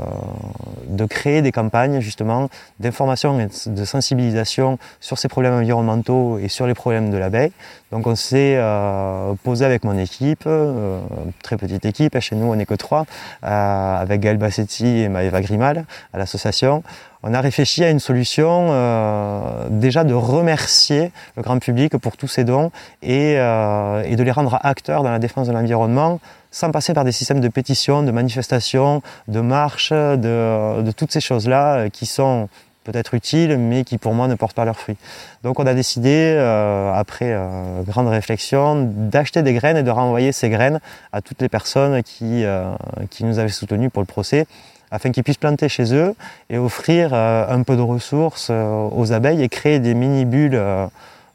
créer 1.09 1.41
des 1.41 1.51
campagnes 1.51 2.01
justement 2.01 2.49
d'information 2.79 3.39
et 3.39 3.47
de 3.65 3.85
sensibilisation 3.85 4.77
sur 4.99 5.17
ces 5.17 5.27
problèmes 5.27 5.55
environnementaux 5.55 6.37
et 6.37 6.47
sur 6.47 6.67
les 6.67 6.75
problèmes 6.75 7.09
de 7.09 7.17
l'abeille. 7.17 7.51
Donc 7.91 8.05
on 8.05 8.15
s'est 8.15 8.57
euh, 8.57 9.33
posé 9.43 9.65
avec 9.65 9.83
mon 9.83 9.97
équipe, 9.97 10.43
euh, 10.45 10.99
très 11.41 11.57
petite 11.57 11.85
équipe, 11.85 12.19
chez 12.19 12.35
nous 12.35 12.45
on 12.45 12.55
n'est 12.55 12.67
que 12.67 12.75
trois, 12.75 13.07
euh, 13.43 13.95
avec 13.97 14.21
Gaël 14.21 14.37
Bassetti 14.37 14.85
et 14.85 15.09
Maëva 15.09 15.41
Grimal 15.41 15.85
à 16.13 16.19
l'association 16.19 16.83
on 17.27 17.33
a 17.33 17.41
réfléchi 17.41 17.83
à 17.83 17.89
une 17.89 17.99
solution 17.99 18.67
euh, 18.69 19.67
déjà 19.71 20.03
de 20.03 20.13
remercier 20.13 21.11
le 21.35 21.41
grand 21.41 21.57
public 21.57 21.97
pour 21.97 22.17
tous 22.17 22.27
ces 22.27 22.43
dons 22.43 22.71
et, 23.01 23.33
euh, 23.37 24.15
de 24.15 24.23
les 24.23 24.31
rendre 24.31 24.59
acteurs 24.61 25.01
dans 25.01 25.09
la 25.09 25.17
défense 25.17 25.47
de 25.47 25.51
l'environnement 25.51 26.19
sans 26.51 26.69
passer 26.69 26.93
par 26.93 27.03
des 27.03 27.11
systèmes 27.11 27.41
de 27.41 27.47
pétition, 27.47 28.03
de 28.03 28.11
manifestation, 28.11 29.01
de 29.27 29.41
marche, 29.41 29.91
de, 29.91 30.91
toutes 30.95 31.11
ces 31.11 31.19
choses-là 31.19 31.75
euh, 31.77 31.89
qui 31.89 32.05
sont 32.05 32.47
peut-être 32.83 33.15
utiles, 33.15 33.57
mais 33.57 33.83
qui 33.83 33.97
pour 33.97 34.13
moi 34.13 34.27
ne 34.27 34.35
portent 34.35 34.55
pas 34.55 34.63
leurs 34.63 34.77
fruits. 34.77 34.97
Donc 35.41 35.59
on 35.59 35.65
a 35.65 35.73
décidé, 35.73 36.37
après 36.93 37.35
grande 37.87 38.07
réflexion, 38.09 38.87
d'acheter 38.87 39.41
des 39.41 39.53
graines 39.53 39.77
et 39.77 39.81
de 39.81 39.89
renvoyer 39.89 40.31
ces 40.31 40.51
graines 40.51 40.79
à 41.11 41.21
toutes 41.21 41.41
les 41.41 41.49
personnes 41.49 42.03
qui, 42.03 42.45
qui 43.09 43.23
nous 43.23 43.39
avaient 43.39 43.49
soutenus 43.49 43.89
pour 43.91 44.03
le 44.03 44.05
procès 44.05 44.45
afin 44.91 45.11
qu'ils 45.11 45.23
puissent 45.23 45.37
planter 45.37 45.69
chez 45.69 45.93
eux 45.93 46.15
et 46.49 46.57
offrir 46.57 47.11
euh, 47.13 47.45
un 47.49 47.63
peu 47.63 47.75
de 47.75 47.81
ressources 47.81 48.47
euh, 48.49 48.87
aux 48.91 49.11
abeilles 49.11 49.43
et 49.43 49.49
créer 49.49 49.79
des 49.79 49.93
mini-bulles 49.93 50.55
euh, 50.55 50.87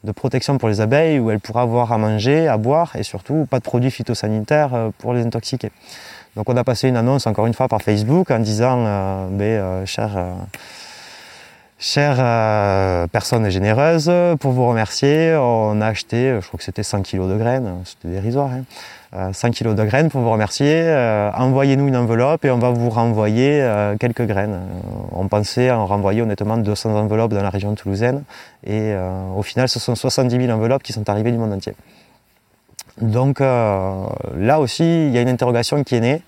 de 0.03 0.11
protection 0.11 0.57
pour 0.57 0.69
les 0.69 0.81
abeilles 0.81 1.19
où 1.19 1.29
elles 1.29 1.39
pourraient 1.39 1.61
avoir 1.61 1.91
à 1.91 1.97
manger, 1.97 2.47
à 2.47 2.57
boire 2.57 2.95
et 2.95 3.03
surtout 3.03 3.45
pas 3.49 3.59
de 3.59 3.63
produits 3.63 3.91
phytosanitaires 3.91 4.91
pour 4.97 5.13
les 5.13 5.23
intoxiquer. 5.23 5.71
Donc 6.35 6.49
on 6.49 6.57
a 6.57 6.63
passé 6.63 6.87
une 6.87 6.97
annonce 6.97 7.27
encore 7.27 7.45
une 7.45 7.53
fois 7.53 7.67
par 7.67 7.81
Facebook 7.81 8.31
en 8.31 8.39
disant 8.39 9.27
ben, 9.29 9.85
cher 9.85 10.11
Chère 11.83 13.07
personne 13.09 13.49
généreuse, 13.49 14.11
pour 14.39 14.51
vous 14.51 14.67
remercier, 14.67 15.35
on 15.35 15.81
a 15.81 15.87
acheté, 15.87 16.37
je 16.39 16.45
crois 16.45 16.59
que 16.59 16.63
c'était 16.63 16.83
100 16.83 17.01
kg 17.01 17.27
de 17.27 17.37
graines, 17.37 17.73
c'était 17.85 18.09
dérisoire, 18.09 18.51
hein, 18.51 19.33
100 19.33 19.47
euh, 19.47 19.51
kg 19.51 19.73
de 19.73 19.83
graines 19.83 20.09
pour 20.09 20.21
vous 20.21 20.29
remercier. 20.29 20.71
Euh, 20.75 21.31
envoyez-nous 21.33 21.87
une 21.87 21.97
enveloppe 21.97 22.45
et 22.45 22.51
on 22.51 22.59
va 22.59 22.69
vous 22.69 22.91
renvoyer 22.91 23.63
euh, 23.63 23.97
quelques 23.97 24.27
graines. 24.27 24.59
on 25.11 25.27
pensait 25.27 25.71
en 25.71 25.87
renvoyer 25.87 26.21
honnêtement 26.21 26.57
200 26.57 26.95
enveloppes 26.95 27.33
dans 27.33 27.41
la 27.41 27.49
région 27.49 27.73
toulousaine 27.73 28.25
et 28.63 28.93
au 29.35 29.41
final 29.41 29.67
ce 29.67 29.79
sont 29.79 29.95
70 29.95 30.45
000 30.45 30.55
enveloppes 30.55 30.83
qui 30.83 30.93
sont 30.93 31.09
arrivées 31.09 31.31
du 31.31 31.39
monde 31.39 31.53
entier. 31.53 31.73
Donc 33.01 33.39
là 33.39 34.59
aussi 34.59 35.07
il 35.07 35.11
y 35.11 35.17
a 35.17 35.21
une 35.21 35.29
interrogation 35.29 35.83
qui 35.83 35.95
est 35.95 35.99
née 35.99 36.21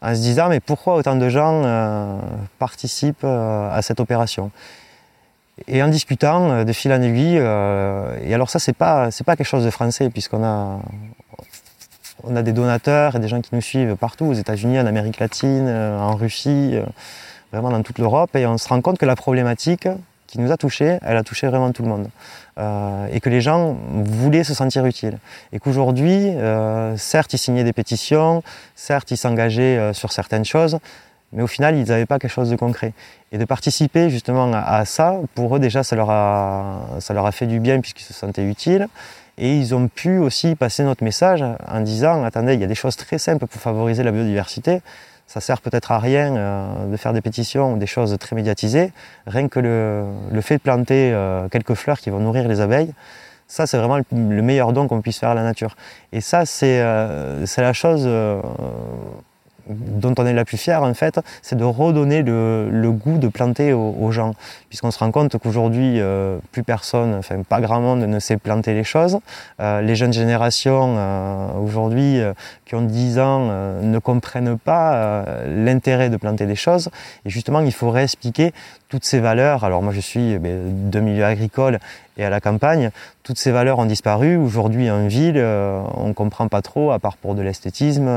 en 0.00 0.14
se 0.14 0.20
disant 0.20 0.48
mais 0.48 0.60
pourquoi 0.60 0.94
autant 0.94 1.16
de 1.16 1.28
gens 1.28 2.20
participent 2.58 3.24
à 3.24 3.80
cette 3.82 3.98
opération? 3.98 4.52
Et 5.68 5.82
en 5.82 5.88
discutant 5.88 6.64
de 6.64 6.72
fil 6.72 6.92
en 6.92 7.00
aiguille, 7.00 7.36
et 7.36 8.34
alors 8.34 8.50
ça 8.50 8.58
c'est 8.58 8.72
pas 8.72 9.10
c'est 9.10 9.24
pas 9.24 9.36
quelque 9.36 9.46
chose 9.46 9.64
de 9.64 9.70
français 9.70 10.10
puisqu'on 10.10 10.44
a 10.44 10.80
on 12.26 12.36
a 12.36 12.42
des 12.42 12.52
donateurs 12.52 13.16
et 13.16 13.18
des 13.18 13.28
gens 13.28 13.40
qui 13.40 13.54
nous 13.54 13.60
suivent 13.60 13.96
partout, 13.96 14.26
aux 14.26 14.32
États-Unis, 14.32 14.78
en 14.78 14.86
Amérique 14.86 15.18
latine, 15.18 15.66
euh, 15.68 15.98
en 15.98 16.14
Russie, 16.14 16.70
euh, 16.74 16.84
vraiment 17.52 17.70
dans 17.70 17.82
toute 17.82 17.98
l'Europe. 17.98 18.34
Et 18.36 18.46
on 18.46 18.58
se 18.58 18.68
rend 18.68 18.80
compte 18.80 18.98
que 18.98 19.06
la 19.06 19.16
problématique 19.16 19.88
qui 20.26 20.40
nous 20.40 20.50
a 20.50 20.56
touchés, 20.56 20.98
elle 21.02 21.16
a 21.16 21.22
touché 21.22 21.46
vraiment 21.46 21.72
tout 21.72 21.82
le 21.82 21.88
monde. 21.88 22.08
Euh, 22.58 23.08
et 23.12 23.20
que 23.20 23.28
les 23.28 23.40
gens 23.40 23.76
voulaient 23.92 24.44
se 24.44 24.54
sentir 24.54 24.86
utiles. 24.86 25.18
Et 25.52 25.58
qu'aujourd'hui, 25.58 26.30
certes, 26.96 27.32
ils 27.32 27.38
signaient 27.38 27.64
des 27.64 27.72
pétitions, 27.72 28.42
certes, 28.74 29.10
ils 29.10 29.16
s'engageaient 29.16 29.92
sur 29.92 30.12
certaines 30.12 30.44
choses, 30.44 30.78
mais 31.34 31.42
au 31.42 31.46
final, 31.46 31.76
ils 31.76 31.88
n'avaient 31.88 32.06
pas 32.06 32.18
quelque 32.18 32.30
chose 32.30 32.50
de 32.50 32.56
concret. 32.56 32.92
Et 33.32 33.38
de 33.38 33.44
participer 33.44 34.08
justement 34.08 34.52
à, 34.52 34.84
ça, 34.84 35.16
pour 35.34 35.56
eux 35.56 35.58
déjà, 35.58 35.82
ça 35.82 35.96
leur 35.96 36.10
a, 36.10 36.86
ça 37.00 37.12
leur 37.12 37.26
a 37.26 37.32
fait 37.32 37.46
du 37.46 37.58
bien 37.60 37.80
puisqu'ils 37.80 38.04
se 38.04 38.14
sentaient 38.14 38.44
utiles. 38.44 38.86
Et 39.36 39.56
ils 39.56 39.74
ont 39.74 39.88
pu 39.88 40.18
aussi 40.18 40.54
passer 40.54 40.84
notre 40.84 41.02
message 41.02 41.44
en 41.66 41.80
disant, 41.80 42.22
attendez, 42.22 42.54
il 42.54 42.60
y 42.60 42.64
a 42.64 42.68
des 42.68 42.76
choses 42.76 42.96
très 42.96 43.18
simples 43.18 43.46
pour 43.48 43.60
favoriser 43.60 44.04
la 44.04 44.12
biodiversité. 44.12 44.80
Ça 45.26 45.40
sert 45.40 45.60
peut-être 45.60 45.90
à 45.90 45.98
rien 45.98 46.36
euh, 46.36 46.86
de 46.86 46.96
faire 46.96 47.12
des 47.12 47.20
pétitions 47.20 47.72
ou 47.72 47.78
des 47.78 47.86
choses 47.86 48.16
très 48.20 48.36
médiatisées. 48.36 48.92
Rien 49.26 49.48
que 49.48 49.58
le, 49.58 50.40
fait 50.40 50.58
de 50.58 50.62
planter 50.62 51.12
euh, 51.12 51.48
quelques 51.48 51.74
fleurs 51.74 51.98
qui 51.98 52.10
vont 52.10 52.20
nourrir 52.20 52.46
les 52.46 52.60
abeilles, 52.60 52.92
ça 53.48 53.66
c'est 53.66 53.78
vraiment 53.78 53.98
le, 53.98 54.42
meilleur 54.42 54.72
don 54.72 54.86
qu'on 54.86 55.00
puisse 55.00 55.18
faire 55.18 55.30
à 55.30 55.34
la 55.34 55.42
nature. 55.42 55.76
Et 56.12 56.20
ça 56.20 56.46
c'est 56.46 56.80
euh, 56.80 57.44
la 57.56 57.72
chose 57.72 58.06
dont 59.68 60.14
on 60.18 60.26
est 60.26 60.32
la 60.32 60.44
plus 60.44 60.56
fière 60.56 60.82
en 60.82 60.94
fait, 60.94 61.20
c'est 61.42 61.56
de 61.56 61.64
redonner 61.64 62.22
le, 62.22 62.90
goût 62.90 63.18
de 63.18 63.28
planter 63.28 63.72
aux, 63.72 64.10
gens. 64.10 64.34
Puisqu'on 64.68 64.90
se 64.90 64.98
rend 64.98 65.10
compte 65.10 65.36
qu'aujourd'hui, 65.38 66.00
euh, 66.00 66.38
plus 66.52 66.62
personne, 66.62 67.14
enfin 67.14 67.42
pas 67.42 67.60
grand 67.60 67.80
monde 67.80 68.00
ne 68.00 68.18
sait 68.18 68.36
planter 68.36 68.74
les 68.74 68.84
choses. 68.84 69.18
Euh, 69.60 69.80
les 69.80 69.96
jeunes 69.96 70.12
générations 70.12 70.94
euh, 70.96 71.48
aujourd'hui 71.62 72.20
qui 72.64 72.74
ont 72.74 72.82
10 72.82 73.18
ans 73.18 73.50
ne 73.82 73.98
comprennent 73.98 74.58
pas 74.58 75.24
l'intérêt 75.46 76.10
de 76.10 76.16
planter 76.16 76.46
des 76.46 76.56
choses. 76.56 76.90
Et 77.24 77.30
justement, 77.30 77.60
il 77.60 77.72
faudrait 77.72 78.04
expliquer 78.04 78.52
toutes 78.88 79.04
ces 79.04 79.20
valeurs. 79.20 79.64
Alors 79.64 79.82
moi 79.82 79.92
je 79.92 80.00
suis 80.00 80.38
ben, 80.38 80.90
de 80.90 81.00
milieu 81.00 81.24
agricole 81.24 81.78
et 82.16 82.24
à 82.24 82.30
la 82.30 82.40
campagne, 82.40 82.90
toutes 83.22 83.38
ces 83.38 83.50
valeurs 83.50 83.78
ont 83.78 83.86
disparu. 83.86 84.36
Aujourd'hui 84.36 84.90
en 84.90 85.06
ville, 85.06 85.38
on 85.38 86.08
ne 86.08 86.12
comprend 86.12 86.48
pas 86.48 86.62
trop, 86.62 86.92
à 86.92 86.98
part 86.98 87.16
pour 87.16 87.34
de 87.34 87.42
l'esthétisme, 87.42 88.08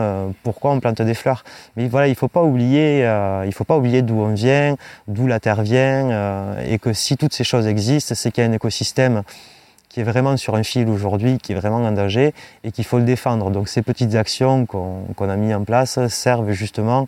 pourquoi 0.44 0.72
on 0.72 0.80
plante 0.80 1.02
des 1.02 1.14
fleurs. 1.14 1.44
Mais 1.76 1.88
voilà, 1.88 2.08
il 2.08 2.12
ne 2.12 2.16
faut 2.16 2.28
pas 2.28 2.44
oublier, 2.44 3.06
euh, 3.06 3.44
il 3.46 3.54
faut 3.54 3.64
pas 3.64 3.78
oublier 3.78 4.02
d'où 4.02 4.20
on 4.20 4.34
vient, 4.34 4.76
d'où 5.08 5.28
la 5.28 5.40
terre 5.40 5.62
vient, 5.62 6.10
euh, 6.10 6.66
et 6.68 6.80
que 6.80 6.94
si 6.94 7.18
toutes 7.18 7.34
ces 7.34 7.44
choses 7.44 7.68
existent, 7.68 8.16
c'est 8.16 8.32
qu'il 8.32 8.44
y 8.44 8.48
a 8.48 8.50
un 8.50 8.54
écosystème 8.54 9.24
qui 9.90 10.02
est 10.02 10.04
vraiment 10.04 10.38
sur 10.38 10.56
un 10.56 10.64
fil 10.64 10.90
aujourd'hui, 10.90 11.38
qui 11.38 11.54
est 11.54 11.56
vraiment 11.56 11.78
en 11.78 11.92
danger, 11.92 12.34
et 12.64 12.72
qu'il 12.72 12.84
faut 12.84 13.00
le 13.00 13.06
défendre. 13.06 13.50
Donc 13.52 13.70
ces 13.70 13.82
petites 13.82 14.16
actions 14.16 14.66
qu'on 14.66 15.30
a 15.30 15.36
mises 15.36 15.56
en 15.56 15.64
place 15.64 16.06
servent 16.08 16.52
justement 16.52 17.08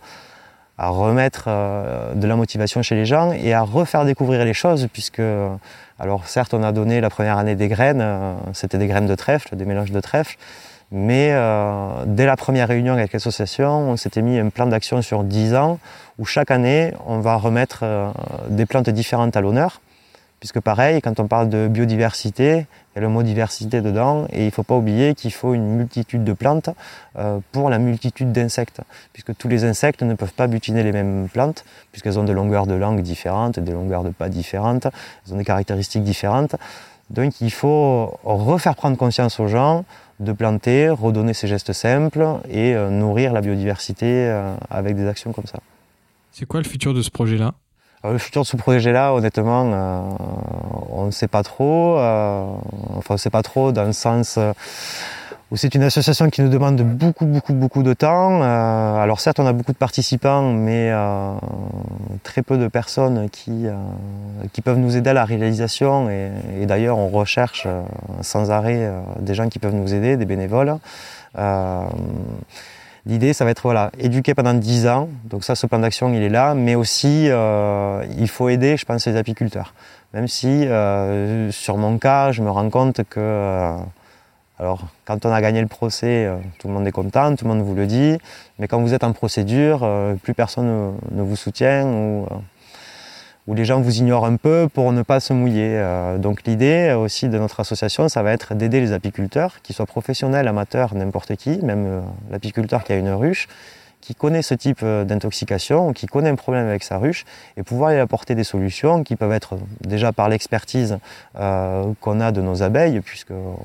à 0.79 0.89
remettre 0.89 1.45
euh, 1.47 2.13
de 2.15 2.25
la 2.25 2.35
motivation 2.35 2.81
chez 2.81 2.95
les 2.95 3.05
gens 3.05 3.31
et 3.31 3.53
à 3.53 3.61
refaire 3.61 4.05
découvrir 4.05 4.43
les 4.45 4.53
choses, 4.53 4.87
puisque, 4.91 5.21
alors 5.99 6.25
certes, 6.25 6.53
on 6.55 6.63
a 6.63 6.71
donné 6.71 7.01
la 7.01 7.09
première 7.11 7.37
année 7.37 7.55
des 7.55 7.67
graines, 7.67 8.03
c'était 8.53 8.79
des 8.79 8.87
graines 8.87 9.07
de 9.07 9.15
trèfle, 9.15 9.55
des 9.55 9.65
mélanges 9.65 9.91
de 9.91 9.99
trèfle, 9.99 10.37
mais 10.91 11.29
euh, 11.33 12.03
dès 12.07 12.25
la 12.25 12.35
première 12.35 12.67
réunion 12.67 12.93
avec 12.93 13.13
l'association, 13.13 13.91
on 13.91 13.97
s'était 13.97 14.23
mis 14.23 14.39
un 14.39 14.49
plan 14.49 14.65
d'action 14.65 15.01
sur 15.01 15.23
10 15.23 15.55
ans 15.55 15.79
où 16.17 16.25
chaque 16.25 16.49
année, 16.49 16.93
on 17.05 17.19
va 17.19 17.35
remettre 17.35 17.81
euh, 17.83 18.09
des 18.49 18.65
plantes 18.65 18.89
différentes 18.89 19.37
à 19.37 19.41
l'honneur. 19.41 19.81
Puisque 20.39 20.61
pareil, 20.61 21.01
quand 21.01 21.19
on 21.19 21.27
parle 21.27 21.49
de 21.49 21.67
biodiversité, 21.67 22.65
il 22.91 22.95
y 22.95 22.97
a 22.99 23.01
le 23.01 23.09
mot 23.09 23.23
diversité 23.23 23.81
dedans, 23.81 24.25
et 24.31 24.43
il 24.43 24.45
ne 24.45 24.51
faut 24.51 24.63
pas 24.63 24.75
oublier 24.75 25.13
qu'il 25.13 25.33
faut 25.33 25.53
une 25.53 25.75
multitude 25.75 26.23
de 26.23 26.33
plantes 26.33 26.69
euh, 27.17 27.39
pour 27.51 27.69
la 27.69 27.77
multitude 27.77 28.31
d'insectes. 28.31 28.81
Puisque 29.11 29.35
tous 29.35 29.49
les 29.49 29.65
insectes 29.65 30.01
ne 30.01 30.13
peuvent 30.13 30.33
pas 30.33 30.47
butiner 30.47 30.83
les 30.83 30.93
mêmes 30.93 31.27
plantes, 31.27 31.65
puisqu'elles 31.91 32.17
ont 32.19 32.23
des 32.23 32.33
longueurs 32.33 32.67
de 32.67 32.73
langue 32.73 33.01
différentes, 33.01 33.59
des 33.59 33.73
longueurs 33.73 34.03
de 34.03 34.11
pas 34.11 34.29
différentes, 34.29 34.85
elles 34.85 35.33
ont 35.33 35.37
des 35.37 35.45
caractéristiques 35.45 36.03
différentes. 36.03 36.55
Donc 37.09 37.41
il 37.41 37.51
faut 37.51 38.17
refaire 38.23 38.75
prendre 38.75 38.95
conscience 38.95 39.39
aux 39.39 39.47
gens 39.47 39.83
de 40.19 40.31
planter, 40.31 40.89
redonner 40.89 41.33
ces 41.33 41.47
gestes 41.47 41.73
simples 41.73 42.25
et 42.49 42.75
euh, 42.75 42.89
nourrir 42.89 43.33
la 43.33 43.41
biodiversité 43.41 44.05
euh, 44.05 44.55
avec 44.69 44.95
des 44.95 45.07
actions 45.07 45.31
comme 45.31 45.45
ça. 45.45 45.59
C'est 46.31 46.45
quoi 46.45 46.61
le 46.61 46.67
futur 46.67 46.93
de 46.93 47.01
ce 47.01 47.09
projet-là? 47.09 47.53
Le 48.03 48.17
futur 48.17 48.43
de 48.43 48.47
ce 48.47 48.55
projet-là, 48.55 49.13
honnêtement, 49.13 49.71
euh, 49.73 50.01
on 50.91 51.05
ne 51.05 51.11
sait 51.11 51.27
pas 51.27 51.43
trop. 51.43 51.97
enfin, 51.97 53.09
on 53.09 53.13
ne 53.13 53.17
sait 53.17 53.29
pas 53.29 53.43
trop 53.43 53.71
dans 53.71 53.85
le 53.85 53.93
sens 53.93 54.39
c'est 55.55 55.73
une 55.73 55.83
association 55.83 56.29
qui 56.29 56.41
nous 56.41 56.49
demande 56.49 56.81
beaucoup, 56.81 57.25
beaucoup, 57.25 57.53
beaucoup 57.53 57.81
de 57.81 57.93
temps. 57.93 58.43
Euh, 58.43 58.95
alors 58.95 59.19
certes, 59.19 59.39
on 59.39 59.47
a 59.47 59.53
beaucoup 59.53 59.71
de 59.71 59.77
participants, 59.77 60.43
mais 60.43 60.91
euh, 60.91 61.33
très 62.23 62.43
peu 62.43 62.57
de 62.57 62.67
personnes 62.67 63.27
euh, 63.47 63.67
qui 64.53 64.61
peuvent 64.61 64.77
nous 64.77 64.95
aider 64.95 65.09
à 65.09 65.13
la 65.13 65.25
réalisation. 65.25 66.09
Et, 66.09 66.65
d'ailleurs, 66.65 66.97
on 66.97 67.09
recherche 67.09 67.67
sans 68.21 68.51
arrêt 68.51 68.91
des 69.19 69.33
gens 69.33 69.49
qui 69.49 69.59
peuvent 69.59 69.73
nous 69.73 69.93
aider, 69.93 70.17
des 70.17 70.25
bénévoles. 70.25 70.77
L'idée, 73.05 73.33
ça 73.33 73.45
va 73.45 73.51
être 73.51 73.63
voilà, 73.63 73.91
éduquer 73.99 74.33
pendant 74.33 74.53
10 74.53 74.87
ans. 74.87 75.09
Donc 75.25 75.43
ça, 75.43 75.55
ce 75.55 75.67
plan 75.67 75.79
d'action, 75.79 76.13
il 76.13 76.21
est 76.21 76.29
là. 76.29 76.53
Mais 76.53 76.75
aussi, 76.75 77.25
il 77.25 78.27
faut 78.27 78.49
aider, 78.49 78.77
je 78.77 78.85
pense, 78.85 79.07
les 79.07 79.15
apiculteurs. 79.15 79.73
Même 80.13 80.27
si, 80.27 80.65
sur 81.51 81.77
mon 81.77 81.97
cas, 81.97 82.31
je 82.31 82.41
me 82.41 82.49
rends 82.49 82.69
compte 82.69 83.03
que 83.09 83.79
alors, 84.59 84.87
quand 85.05 85.25
on 85.25 85.31
a 85.31 85.41
gagné 85.41 85.61
le 85.61 85.67
procès, 85.67 86.25
euh, 86.25 86.37
tout 86.59 86.67
le 86.67 86.73
monde 86.73 86.85
est 86.85 86.91
content, 86.91 87.33
tout 87.33 87.45
le 87.45 87.53
monde 87.53 87.63
vous 87.63 87.75
le 87.75 87.87
dit. 87.87 88.17
Mais 88.59 88.67
quand 88.67 88.81
vous 88.81 88.93
êtes 88.93 89.05
en 89.05 89.13
procédure, 89.13 89.81
euh, 89.83 90.15
plus 90.15 90.33
personne 90.33 90.97
ne, 91.11 91.21
vous 91.21 91.37
soutient 91.37 91.87
euh, 91.87 92.25
ou, 93.49 93.55
les 93.55 93.65
gens 93.65 93.81
vous 93.81 93.97
ignorent 93.97 94.25
un 94.25 94.35
peu 94.35 94.67
pour 94.71 94.91
ne 94.91 95.01
pas 95.01 95.19
se 95.19 95.33
mouiller. 95.33 95.83
donc, 96.19 96.43
l'idée 96.45 96.93
aussi 96.93 97.29
de 97.29 97.37
notre 97.37 97.59
association, 97.59 98.07
ça 98.07 98.23
va 98.23 98.31
être 98.31 98.53
d'aider 98.53 98.79
les 98.79 98.93
apiculteurs, 98.93 99.61
qu'ils 99.63 99.75
soient 99.75 99.85
professionnels, 99.85 100.47
amateurs, 100.47 100.93
n'importe 100.95 101.35
qui, 101.35 101.59
même 101.63 102.03
l'apiculteur 102.31 102.83
qui 102.83 102.93
a 102.93 102.97
une 102.97 103.09
ruche, 103.09 103.47
qui 104.01 104.15
connaît 104.15 104.41
ce 104.41 104.53
type 104.53 104.79
euh, 104.83 105.03
d'intoxication, 105.03 105.93
qui 105.93 106.07
connaît 106.07 106.29
un 106.29 106.35
problème 106.35 106.67
avec 106.67 106.83
sa 106.83 106.97
ruche, 106.97 107.25
et 107.57 107.63
pouvoir 107.63 107.91
y 107.91 107.99
apporter 107.99 108.35
des 108.35 108.43
solutions 108.43 109.03
qui 109.03 109.15
peuvent 109.15 109.31
être 109.31 109.57
déjà 109.81 110.11
par 110.11 110.29
l'expertise 110.29 110.99
euh, 111.37 111.91
qu'on 112.01 112.21
a 112.21 112.31
de 112.31 112.41
nos 112.41 112.63
abeilles, 112.63 113.01
puisqu'on 113.01 113.57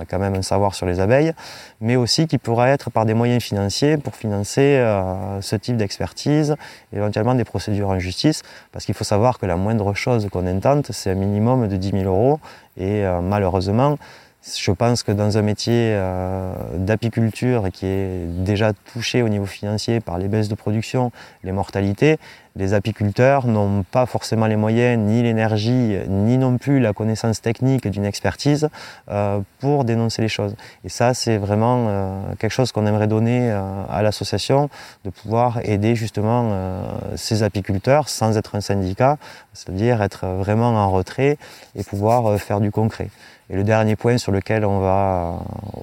a 0.00 0.04
quand 0.04 0.18
même 0.18 0.34
un 0.34 0.42
savoir 0.42 0.74
sur 0.74 0.86
les 0.86 1.00
abeilles, 1.00 1.32
mais 1.80 1.96
aussi 1.96 2.26
qui 2.26 2.38
pourra 2.38 2.68
être 2.68 2.90
par 2.90 3.06
des 3.06 3.14
moyens 3.14 3.42
financiers 3.42 3.96
pour 3.96 4.16
financer 4.16 4.76
euh, 4.78 5.40
ce 5.40 5.56
type 5.56 5.76
d'expertise, 5.76 6.56
éventuellement 6.92 7.34
des 7.34 7.44
procédures 7.44 7.90
en 7.90 7.98
justice, 7.98 8.42
parce 8.72 8.84
qu'il 8.84 8.94
faut 8.94 9.04
savoir 9.04 9.38
que 9.38 9.46
la 9.46 9.56
moindre 9.56 9.94
chose 9.94 10.28
qu'on 10.30 10.46
intente, 10.46 10.90
c'est 10.92 11.10
un 11.10 11.14
minimum 11.14 11.68
de 11.68 11.76
10 11.76 11.90
000 11.90 12.04
euros, 12.04 12.40
et 12.76 13.04
malheureusement, 13.22 13.98
je 14.46 14.70
pense 14.72 15.02
que 15.02 15.12
dans 15.12 15.38
un 15.38 15.42
métier 15.42 15.92
euh, 15.94 16.54
d'apiculture 16.76 17.70
qui 17.72 17.86
est 17.86 18.26
déjà 18.44 18.72
touché 18.72 19.22
au 19.22 19.28
niveau 19.28 19.46
financier 19.46 20.00
par 20.00 20.18
les 20.18 20.28
baisses 20.28 20.48
de 20.48 20.54
production, 20.54 21.12
les 21.44 21.52
mortalités, 21.52 22.18
les 22.56 22.74
apiculteurs 22.74 23.46
n'ont 23.46 23.82
pas 23.82 24.06
forcément 24.06 24.46
les 24.46 24.56
moyens, 24.56 24.98
ni 24.98 25.22
l'énergie, 25.22 25.98
ni 26.08 26.38
non 26.38 26.58
plus 26.58 26.80
la 26.80 26.92
connaissance 26.92 27.40
technique 27.40 27.88
d'une 27.88 28.04
expertise 28.04 28.68
euh, 29.10 29.40
pour 29.58 29.84
dénoncer 29.84 30.22
les 30.22 30.28
choses. 30.28 30.54
Et 30.84 30.88
ça, 30.88 31.14
c'est 31.14 31.36
vraiment 31.36 31.86
euh, 31.88 32.20
quelque 32.38 32.52
chose 32.52 32.72
qu'on 32.72 32.86
aimerait 32.86 33.06
donner 33.06 33.50
à 33.50 34.02
l'association, 34.02 34.68
de 35.04 35.10
pouvoir 35.10 35.60
aider 35.64 35.94
justement 35.94 36.52
ces 37.16 37.42
apiculteurs 37.42 38.08
sans 38.08 38.36
être 38.36 38.54
un 38.54 38.60
syndicat, 38.60 39.18
c'est-à-dire 39.52 40.02
être 40.02 40.26
vraiment 40.26 40.70
en 40.70 40.90
retrait 40.90 41.38
et 41.74 41.84
pouvoir 41.84 42.38
faire 42.38 42.60
du 42.60 42.70
concret. 42.70 43.10
Et 43.50 43.56
le 43.56 43.64
dernier 43.64 43.94
point 43.94 44.16
sur 44.16 44.32
lequel 44.32 44.64
on 44.64 44.80
va 44.80 45.38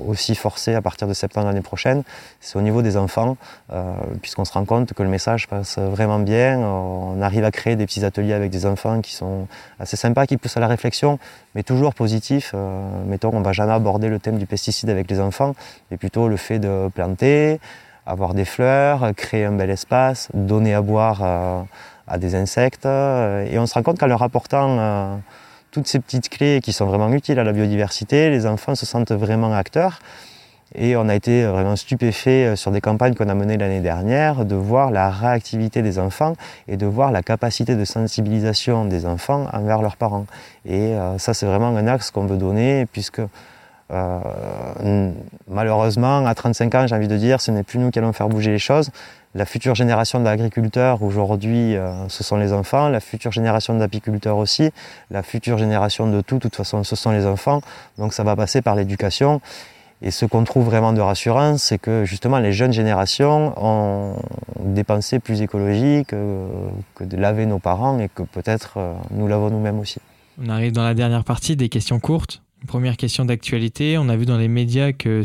aussi 0.08 0.34
forcer 0.34 0.74
à 0.74 0.82
partir 0.82 1.08
de 1.08 1.14
septembre 1.14 1.48
l'année 1.48 1.62
prochaine, 1.62 2.04
c'est 2.40 2.58
au 2.58 2.62
niveau 2.62 2.82
des 2.82 2.98
enfants, 2.98 3.38
euh, 3.72 3.94
puisqu'on 4.22 4.46
se 4.46 4.54
rend 4.54 4.66
compte 4.66 4.94
que 4.94 5.04
le 5.04 5.10
message 5.10 5.48
passe 5.48 5.78
vraiment 5.78 6.20
bien. 6.20 6.61
On 6.64 7.22
arrive 7.22 7.44
à 7.44 7.52
créer 7.52 7.76
des 7.76 7.86
petits 7.86 8.06
ateliers 8.06 8.34
avec 8.34 8.52
des 8.52 8.66
enfants 8.66 9.02
qui 9.02 9.14
sont 9.14 9.48
assez 9.80 9.98
sympas, 9.98 10.26
qui 10.26 10.38
poussent 10.38 10.58
à 10.58 10.60
la 10.60 10.68
réflexion, 10.68 11.20
mais 11.56 11.64
toujours 11.64 11.94
positifs. 11.94 12.52
Euh, 12.54 12.82
mettons, 13.06 13.32
on 13.34 13.42
va 13.42 13.52
jamais 13.52 13.74
aborder 13.74 14.08
le 14.08 14.20
thème 14.20 14.38
du 14.38 14.46
pesticide 14.46 14.90
avec 14.90 15.10
les 15.10 15.20
enfants, 15.20 15.56
mais 15.90 15.98
plutôt 15.98 16.28
le 16.28 16.38
fait 16.38 16.60
de 16.60 16.90
planter, 16.94 17.60
avoir 18.06 18.34
des 18.34 18.46
fleurs, 18.46 19.12
créer 19.16 19.46
un 19.46 19.54
bel 19.54 19.70
espace, 19.70 20.30
donner 20.34 20.74
à 20.74 20.82
boire 20.82 21.20
euh, 21.22 21.62
à 22.08 22.18
des 22.18 22.36
insectes. 22.36 22.86
et 22.86 23.58
on 23.58 23.66
se 23.66 23.74
rend 23.74 23.84
compte 23.84 24.00
qu'en 24.00 24.08
leur 24.08 24.22
apportant 24.22 25.22
toutes 25.72 25.88
ces 25.88 26.00
petites 26.00 26.30
clés 26.30 26.60
qui 26.62 26.74
sont 26.74 26.86
vraiment 26.86 27.12
utiles 27.14 27.40
à 27.40 27.44
la 27.44 27.54
biodiversité, 27.54 28.30
les 28.30 28.46
enfants 28.46 28.76
se 28.76 28.86
sentent 28.86 29.14
vraiment 29.14 29.54
acteurs. 29.54 30.00
Et 30.76 30.96
on 30.96 31.10
a 31.10 31.16
été 31.16 31.44
vraiment 31.46 31.76
stupéfait 31.76 32.46
euh, 32.46 32.56
sur 32.56 32.72
des 32.72 32.82
campagnes 32.82 33.14
qu'on 33.14 33.28
a 33.28 33.36
menées 33.36 33.58
l'année 33.58 33.82
dernière 33.82 34.46
de 34.46 34.56
voir 34.56 34.92
la 34.92 35.10
réactivité 35.10 35.82
des 35.82 36.00
enfants 36.00 36.34
et 36.68 36.78
de 36.78 36.86
voir 36.86 37.12
la 37.12 37.22
capacité 37.22 37.76
de 37.76 37.84
sensibilisation 37.84 38.86
des 38.86 39.06
enfants 39.06 39.48
envers 39.52 39.82
leurs 39.82 39.98
parents. 39.98 40.26
Et 40.66 40.94
euh, 40.94 41.18
ça, 41.18 41.34
c'est 41.34 41.46
vraiment 41.46 41.76
un 41.76 41.88
axe 41.88 42.12
qu'on 42.12 42.26
veut 42.26 42.38
donner 42.38 42.86
puisque 42.92 43.22
euh, 43.92 45.12
malheureusement, 45.50 46.26
à 46.26 46.34
35 46.34 46.76
ans, 46.76 46.88
j'ai 46.88 46.96
envie 46.96 47.10
de 47.10 47.18
dire, 47.18 47.42
ce 47.42 47.52
n'est 47.52 47.64
plus 47.64 47.78
nous 47.78 47.92
qui 47.92 48.00
allons 48.00 48.14
faire 48.14 48.30
bouger 48.30 48.52
les 48.52 48.60
choses. 48.60 48.90
La 49.36 49.46
future 49.46 49.76
génération 49.76 50.22
d'agriculteurs, 50.22 51.04
aujourd'hui, 51.04 51.76
ce 52.08 52.24
sont 52.24 52.38
les 52.38 52.52
enfants. 52.54 52.88
La 52.88 53.00
future 53.02 53.32
génération 53.32 53.78
d'apiculteurs 53.78 54.38
aussi. 54.38 54.72
La 55.10 55.24
future 55.24 55.58
génération 55.58 56.08
de 56.08 56.22
tout, 56.22 56.36
de 56.36 56.42
toute 56.42 56.56
façon, 56.56 56.86
ce 56.86 56.96
sont 56.96 57.12
les 57.12 57.26
enfants. 57.26 57.62
Donc 57.98 58.14
ça 58.14 58.24
va 58.24 58.36
passer 58.38 58.62
par 58.62 58.76
l'éducation. 58.76 59.42
Et 60.04 60.10
ce 60.10 60.26
qu'on 60.26 60.44
trouve 60.44 60.66
vraiment 60.66 60.94
de 60.94 61.02
rassurant, 61.02 61.58
c'est 61.58 61.78
que 61.78 62.06
justement 62.06 62.40
les 62.40 62.54
jeunes 62.54 62.74
générations 62.74 63.54
ont 63.58 64.16
des 64.60 64.84
pensées 64.84 65.20
plus 65.20 65.42
écologiques 65.42 66.10
que 66.10 67.04
de 67.04 67.18
laver 67.18 67.46
nos 67.46 67.60
parents 67.60 68.00
et 68.00 68.10
que 68.10 68.24
peut-être 68.24 68.74
euh, 68.78 68.94
nous 69.12 69.28
l'avons 69.28 69.52
nous-mêmes 69.52 69.80
aussi. 69.80 70.00
On 70.44 70.50
arrive 70.50 70.72
dans 70.72 70.84
la 70.84 70.96
dernière 70.96 71.24
partie 71.24 71.56
des 71.56 71.70
questions 71.70 72.00
courtes. 72.00 72.42
première 72.68 72.98
question 72.98 73.26
d'actualité. 73.26 73.98
On 74.00 74.10
a 74.10 74.16
vu 74.16 74.26
dans 74.26 74.38
les 74.38 74.48
médias 74.48 74.92
que 74.92 75.22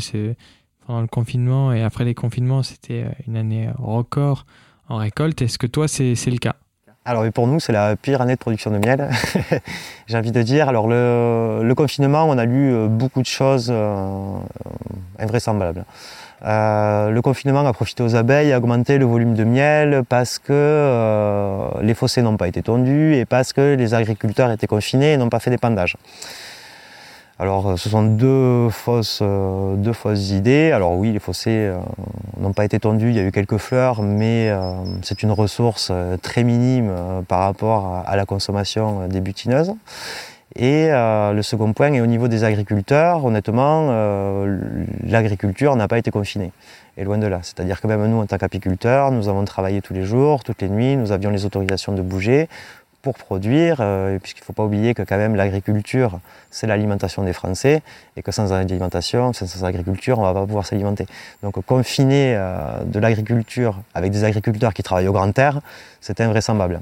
pendant 0.85 1.01
le 1.01 1.07
confinement 1.07 1.73
et 1.73 1.81
après 1.81 2.05
les 2.05 2.13
confinements, 2.13 2.61
c'était 2.61 3.03
euh, 3.03 3.23
une 3.27 3.35
année 3.35 3.69
record 3.79 4.45
en 4.89 4.97
récolte. 4.97 5.41
Est-ce 5.41 5.57
que 5.57 5.67
toi, 5.67 5.87
c'est 5.87 6.13
le 6.13 6.37
cas? 6.37 6.55
Alors 7.09 7.23
pour 7.31 7.47
nous, 7.47 7.61
c'est 7.61 7.71
la 7.71 7.95
pire 7.95 8.19
année 8.19 8.33
de 8.33 8.37
production 8.37 8.69
de 8.69 8.79
miel, 8.79 9.09
j'ai 10.07 10.17
envie 10.17 10.33
de 10.33 10.41
dire. 10.41 10.67
Alors 10.67 10.89
le, 10.89 11.73
confinement, 11.73 12.25
on 12.27 12.37
a 12.37 12.43
lu 12.43 12.73
euh, 12.73 12.87
beaucoup 12.89 13.21
de 13.21 13.25
choses 13.25 13.69
euh, 13.71 14.37
invraisemblables. 15.17 15.85
Euh, 16.45 17.09
le 17.09 17.21
confinement 17.21 17.65
a 17.65 17.71
profité 17.71 18.03
aux 18.03 18.17
abeilles, 18.17 18.51
a 18.51 18.57
augmenté 18.57 18.97
le 18.97 19.05
volume 19.05 19.35
de 19.35 19.45
miel 19.45 20.03
parce 20.09 20.37
que 20.37 21.69
les 21.81 21.93
fossés 21.93 22.21
n'ont 22.21 22.35
pas 22.35 22.49
été 22.49 22.61
tondus 22.61 23.15
et 23.15 23.23
parce 23.23 23.53
que 23.53 23.75
les 23.75 23.93
agriculteurs 23.93 24.51
étaient 24.51 24.67
confinés 24.67 25.13
et 25.13 25.17
n'ont 25.17 25.29
pas 25.29 25.39
fait 25.39 25.49
d'épandage. 25.49 25.95
Alors 27.39 27.67
euh, 27.69 27.77
ce 27.77 27.87
sont 27.87 28.03
deux 28.03 28.69
fausses, 28.69 29.19
euh, 29.21 29.75
deux 29.75 29.93
fausses 29.93 30.31
idées. 30.31 30.71
Alors 30.71 30.93
oui, 30.93 31.11
les 31.11 31.19
fossés 31.19 31.67
euh, 31.67 31.77
n'ont 32.39 32.53
pas 32.53 32.65
été 32.65 32.79
tondus, 32.79 33.09
il 33.09 33.15
y 33.15 33.19
a 33.19 33.23
eu 33.23 33.31
quelques 33.31 33.57
fleurs, 33.57 34.01
mais 34.01 34.51
c'est 35.03 35.21
une 35.21 35.31
ressource 35.31 35.91
très 36.21 36.43
minime 36.43 36.91
par 37.27 37.39
rapport 37.39 38.03
à, 38.05 38.15
la 38.15 38.25
consommation 38.25 39.07
des 39.07 39.21
butineuses. 39.21 39.73
Et 40.55 40.89
le 40.89 41.41
second 41.41 41.73
point 41.73 41.93
est 41.93 42.01
au 42.01 42.05
niveau 42.05 42.27
des 42.27 42.43
agriculteurs, 42.43 43.25
honnêtement, 43.25 43.91
l'agriculture 45.03 45.75
n'a 45.75 45.87
pas 45.87 45.97
été 45.97 46.11
confinée. 46.11 46.51
Et 46.97 47.03
loin 47.03 47.17
de 47.17 47.27
là. 47.27 47.39
C'est-à-dire 47.41 47.81
que 47.81 47.87
même 47.87 48.05
nous, 48.07 48.19
en 48.19 48.25
tant 48.25 48.37
qu'apiculteurs, 48.37 49.11
nous 49.11 49.29
avons 49.29 49.45
travaillé 49.45 49.81
tous 49.81 49.93
les 49.93 50.03
jours, 50.03 50.43
toutes 50.43 50.61
les 50.61 50.69
nuits, 50.69 50.95
nous 50.95 51.11
avions 51.11 51.31
les 51.31 51.45
autorisations 51.45 51.93
de 51.93 52.01
bouger 52.01 52.47
pour 53.13 53.25
produire, 53.25 53.77
euh, 53.79 54.19
puisqu'il 54.19 54.41
ne 54.41 54.45
faut 54.45 54.53
pas 54.53 54.65
oublier 54.65 54.93
que 54.93 55.01
quand 55.01 55.15
même 55.17 55.35
l'agriculture, 55.35 56.19
c'est 56.51 56.67
l'alimentation 56.67 57.23
des 57.23 57.31
Français, 57.31 57.81
et 58.17 58.21
que 58.21 58.31
sans 58.33 58.51
alimentation, 58.51 59.31
sans 59.31 59.63
agriculture, 59.63 60.19
on 60.19 60.23
ne 60.23 60.27
va 60.27 60.33
pas 60.33 60.45
pouvoir 60.45 60.65
s'alimenter. 60.65 61.05
Donc 61.41 61.63
confiner 61.65 62.35
euh, 62.35 62.83
de 62.83 62.99
l'agriculture 62.99 63.79
avec 63.93 64.11
des 64.11 64.25
agriculteurs 64.25 64.73
qui 64.73 64.83
travaillent 64.83 65.07
au 65.07 65.13
grand 65.13 65.37
air, 65.39 65.61
c'est 66.01 66.19
invraisemblable. 66.19 66.81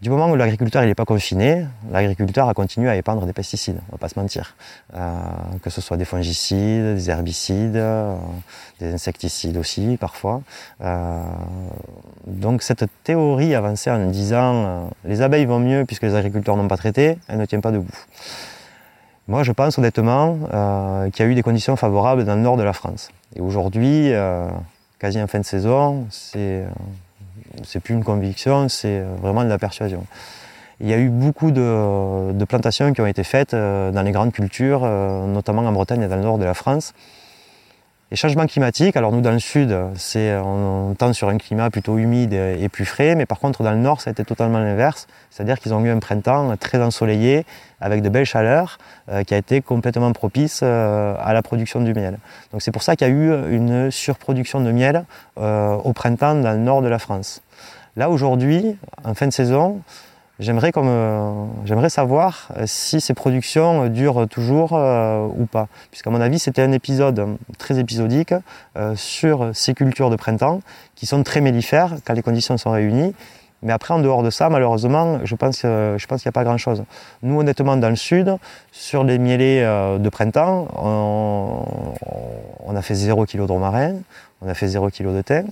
Du 0.00 0.08
moment 0.08 0.30
où 0.30 0.36
l'agriculteur 0.36 0.82
n'est 0.82 0.94
pas 0.94 1.04
confiné, 1.04 1.66
l'agriculteur 1.90 2.48
a 2.48 2.54
continué 2.54 2.88
à 2.88 2.96
épandre 2.96 3.26
des 3.26 3.34
pesticides, 3.34 3.80
on 3.82 3.86
ne 3.88 3.92
va 3.92 3.98
pas 3.98 4.08
se 4.08 4.18
mentir. 4.18 4.56
Euh, 4.94 5.20
que 5.62 5.68
ce 5.68 5.82
soit 5.82 5.98
des 5.98 6.06
fongicides, 6.06 6.94
des 6.94 7.10
herbicides, 7.10 7.76
euh, 7.76 8.16
des 8.80 8.94
insecticides 8.94 9.58
aussi 9.58 9.98
parfois. 10.00 10.40
Euh, 10.80 11.20
donc 12.26 12.62
cette 12.62 12.86
théorie 13.04 13.54
avançait 13.54 13.90
en 13.90 14.06
disant 14.06 14.88
les 15.04 15.20
abeilles 15.20 15.44
vont 15.44 15.58
mieux 15.58 15.84
puisque 15.84 16.04
les 16.04 16.14
agriculteurs 16.14 16.56
n'ont 16.56 16.68
pas 16.68 16.78
traité, 16.78 17.18
elle 17.28 17.36
ne 17.36 17.44
tient 17.44 17.60
pas 17.60 17.70
debout. 17.70 17.92
Moi 19.28 19.42
je 19.42 19.52
pense 19.52 19.76
honnêtement 19.76 20.38
qu'il 21.12 21.26
y 21.26 21.28
a 21.28 21.30
eu 21.30 21.34
des 21.34 21.42
conditions 21.42 21.76
favorables 21.76 22.24
dans 22.24 22.36
le 22.36 22.40
nord 22.40 22.56
de 22.56 22.62
la 22.62 22.72
France. 22.72 23.10
Et 23.36 23.42
aujourd'hui, 23.42 24.12
quasi 24.98 25.20
en 25.20 25.26
fin 25.26 25.40
de 25.40 25.44
saison, 25.44 26.06
c'est 26.08 26.64
c'est 27.64 27.80
plus 27.80 27.94
une 27.94 28.04
conviction, 28.04 28.68
c'est 28.68 29.00
euh, 29.00 29.14
vraiment 29.20 29.44
de 29.44 29.48
la 29.48 29.58
persuasion. 29.58 30.04
Il 30.80 30.88
y 30.88 30.94
a 30.94 30.98
eu 30.98 31.10
beaucoup 31.10 31.50
de, 31.50 32.44
plantations 32.44 32.92
qui 32.92 33.00
ont 33.00 33.06
été 33.06 33.22
faites 33.22 33.52
euh, 33.52 33.90
dans 33.90 34.02
les 34.02 34.12
grandes 34.12 34.32
cultures, 34.32 34.82
euh, 34.84 35.26
notamment 35.26 35.62
en 35.62 35.72
Bretagne 35.72 36.02
et 36.02 36.08
dans 36.08 36.16
le 36.16 36.22
nord 36.22 36.38
de 36.38 36.44
la 36.44 36.54
France. 36.54 36.94
Les 38.10 38.16
changements 38.16 38.46
climatiques, 38.46 38.96
alors 38.96 39.12
nous 39.12 39.20
dans 39.20 39.30
le 39.30 39.38
sud, 39.38 39.72
c'est, 39.94 40.36
on, 40.36 40.96
tend 40.98 41.12
sur 41.12 41.28
un 41.28 41.38
climat 41.38 41.70
plutôt 41.70 41.96
humide 41.96 42.32
et, 42.32 42.68
plus 42.68 42.84
frais, 42.84 43.14
mais 43.14 43.24
par 43.24 43.38
contre 43.38 43.62
dans 43.62 43.70
le 43.70 43.76
nord, 43.76 44.00
ça 44.00 44.10
a 44.10 44.12
été 44.12 44.24
totalement 44.24 44.58
l'inverse. 44.58 45.06
C'est-à-dire 45.30 45.60
qu'ils 45.60 45.72
ont 45.74 45.84
eu 45.84 45.90
un 45.90 46.00
printemps 46.00 46.56
très 46.56 46.82
ensoleillé, 46.82 47.46
avec 47.80 48.02
de 48.02 48.08
belles 48.08 48.26
chaleurs, 48.26 48.78
qui 49.26 49.32
a 49.32 49.36
été 49.36 49.60
complètement 49.60 50.12
propice 50.12 50.64
à 50.64 51.30
la 51.32 51.42
production 51.42 51.80
du 51.82 51.94
miel. 51.94 52.18
Donc 52.50 52.62
c'est 52.62 52.72
pour 52.72 52.82
ça 52.82 52.96
qu'il 52.96 53.06
y 53.06 53.10
a 53.10 53.14
eu 53.14 53.54
une 53.54 53.92
surproduction 53.92 54.60
de 54.60 54.72
miel 54.72 55.04
au 55.36 55.92
printemps 55.92 56.34
dans 56.34 56.52
le 56.52 56.58
nord 56.58 56.82
de 56.82 56.88
la 56.88 56.98
France. 56.98 57.42
Là, 57.96 58.10
aujourd'hui, 58.10 58.76
en 59.04 59.14
fin 59.14 59.28
de 59.28 59.32
saison, 59.32 59.82
j'aimerais, 60.40 61.90
savoir 61.90 62.48
euh, 62.56 62.64
si 62.66 63.00
ces 63.00 63.14
productions 63.14 63.88
durent 63.88 64.26
toujours 64.28 64.70
euh, 64.72 65.26
ou 65.36 65.46
pas. 65.46 65.68
Puisqu'à 65.90 66.10
mon 66.10 66.20
avis, 66.20 66.38
c'était 66.38 66.62
un 66.62 66.72
épisode 66.72 67.36
très 67.58 67.78
épisodique 67.78 68.34
euh, 68.76 68.94
sur 68.96 69.50
ces 69.54 69.74
cultures 69.74 70.10
de 70.10 70.16
printemps 70.16 70.60
qui 70.94 71.06
sont 71.06 71.22
très 71.22 71.40
mellifères 71.40 71.94
quand 72.04 72.14
les 72.14 72.22
conditions 72.22 72.56
sont 72.56 72.70
réunies. 72.70 73.14
Mais 73.62 73.72
après, 73.72 73.92
en 73.92 73.98
dehors 73.98 74.22
de 74.22 74.30
ça, 74.30 74.48
malheureusement, 74.48 75.20
je 75.24 75.34
pense, 75.34 75.60
je 75.62 76.06
pense 76.06 76.22
qu'il 76.22 76.28
n'y 76.28 76.32
a 76.32 76.32
pas 76.32 76.44
grand-chose. 76.44 76.82
Nous, 77.22 77.38
honnêtement, 77.38 77.76
dans 77.76 77.90
le 77.90 77.96
sud, 77.96 78.34
sur 78.72 79.04
les 79.04 79.18
mielés 79.18 79.60
de 79.60 80.08
printemps, 80.08 80.66
on, 80.78 82.74
a 82.74 82.80
fait 82.80 82.94
0 82.94 83.26
kg 83.26 83.44
de 83.46 83.52
romarin, 83.52 83.96
on 84.40 84.48
a 84.48 84.54
fait 84.54 84.68
0 84.68 84.88
kg 84.88 85.14
de 85.14 85.20
thym. 85.20 85.44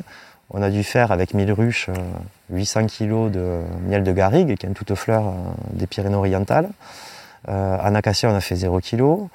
On 0.51 0.63
a 0.63 0.71
dû 0.71 0.83
faire 0.83 1.13
avec 1.13 1.35
1000 1.35 1.53
ruches 1.53 1.91
800 2.51 2.87
kg 2.87 3.31
de 3.31 3.61
miel 3.87 4.03
de 4.03 4.13
garrigue, 4.13 4.57
qui 4.57 4.65
est 4.65 4.69
une 4.69 4.75
toute 4.75 4.95
fleur 4.95 5.27
euh, 5.27 5.33
des 5.73 5.87
Pyrénées-Orientales. 5.87 6.71
Euh, 7.49 7.77
en 7.83 7.95
acacia, 7.95 8.31
on 8.31 8.35
a 8.35 8.41
fait 8.41 8.57
0 8.57 8.81
kg. 8.81 9.29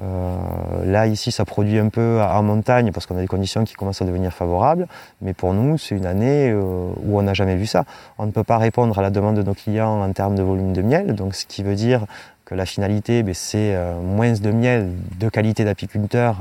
Euh, 0.00 0.36
là, 0.84 1.08
ici, 1.08 1.32
ça 1.32 1.44
produit 1.44 1.78
un 1.80 1.88
peu 1.88 2.22
en 2.22 2.42
montagne 2.44 2.92
parce 2.92 3.06
qu'on 3.06 3.18
a 3.18 3.20
des 3.20 3.26
conditions 3.26 3.64
qui 3.64 3.74
commencent 3.74 4.00
à 4.00 4.04
devenir 4.04 4.32
favorables. 4.32 4.86
Mais 5.20 5.34
pour 5.34 5.54
nous, 5.54 5.76
c'est 5.76 5.96
une 5.96 6.06
année 6.06 6.54
où 6.54 7.18
on 7.18 7.22
n'a 7.22 7.34
jamais 7.34 7.56
vu 7.56 7.66
ça. 7.66 7.84
On 8.18 8.26
ne 8.26 8.30
peut 8.30 8.44
pas 8.44 8.58
répondre 8.58 8.96
à 8.96 9.02
la 9.02 9.10
demande 9.10 9.36
de 9.36 9.42
nos 9.42 9.54
clients 9.54 10.00
en 10.00 10.12
termes 10.12 10.36
de 10.36 10.42
volume 10.42 10.72
de 10.72 10.82
miel. 10.82 11.16
Donc, 11.16 11.34
ce 11.34 11.46
qui 11.46 11.64
veut 11.64 11.74
dire 11.74 12.06
que 12.44 12.54
la 12.54 12.64
finalité, 12.64 13.24
ben, 13.24 13.34
c'est 13.34 13.76
moins 14.02 14.32
de 14.32 14.50
miel 14.52 14.92
de 15.18 15.28
qualité 15.28 15.64
d'apiculteur 15.64 16.36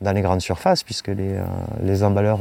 dans 0.00 0.12
les 0.12 0.22
grandes 0.22 0.42
surfaces, 0.42 0.82
puisque 0.82 1.08
les, 1.08 1.38
les 1.82 2.02
emballeurs 2.02 2.40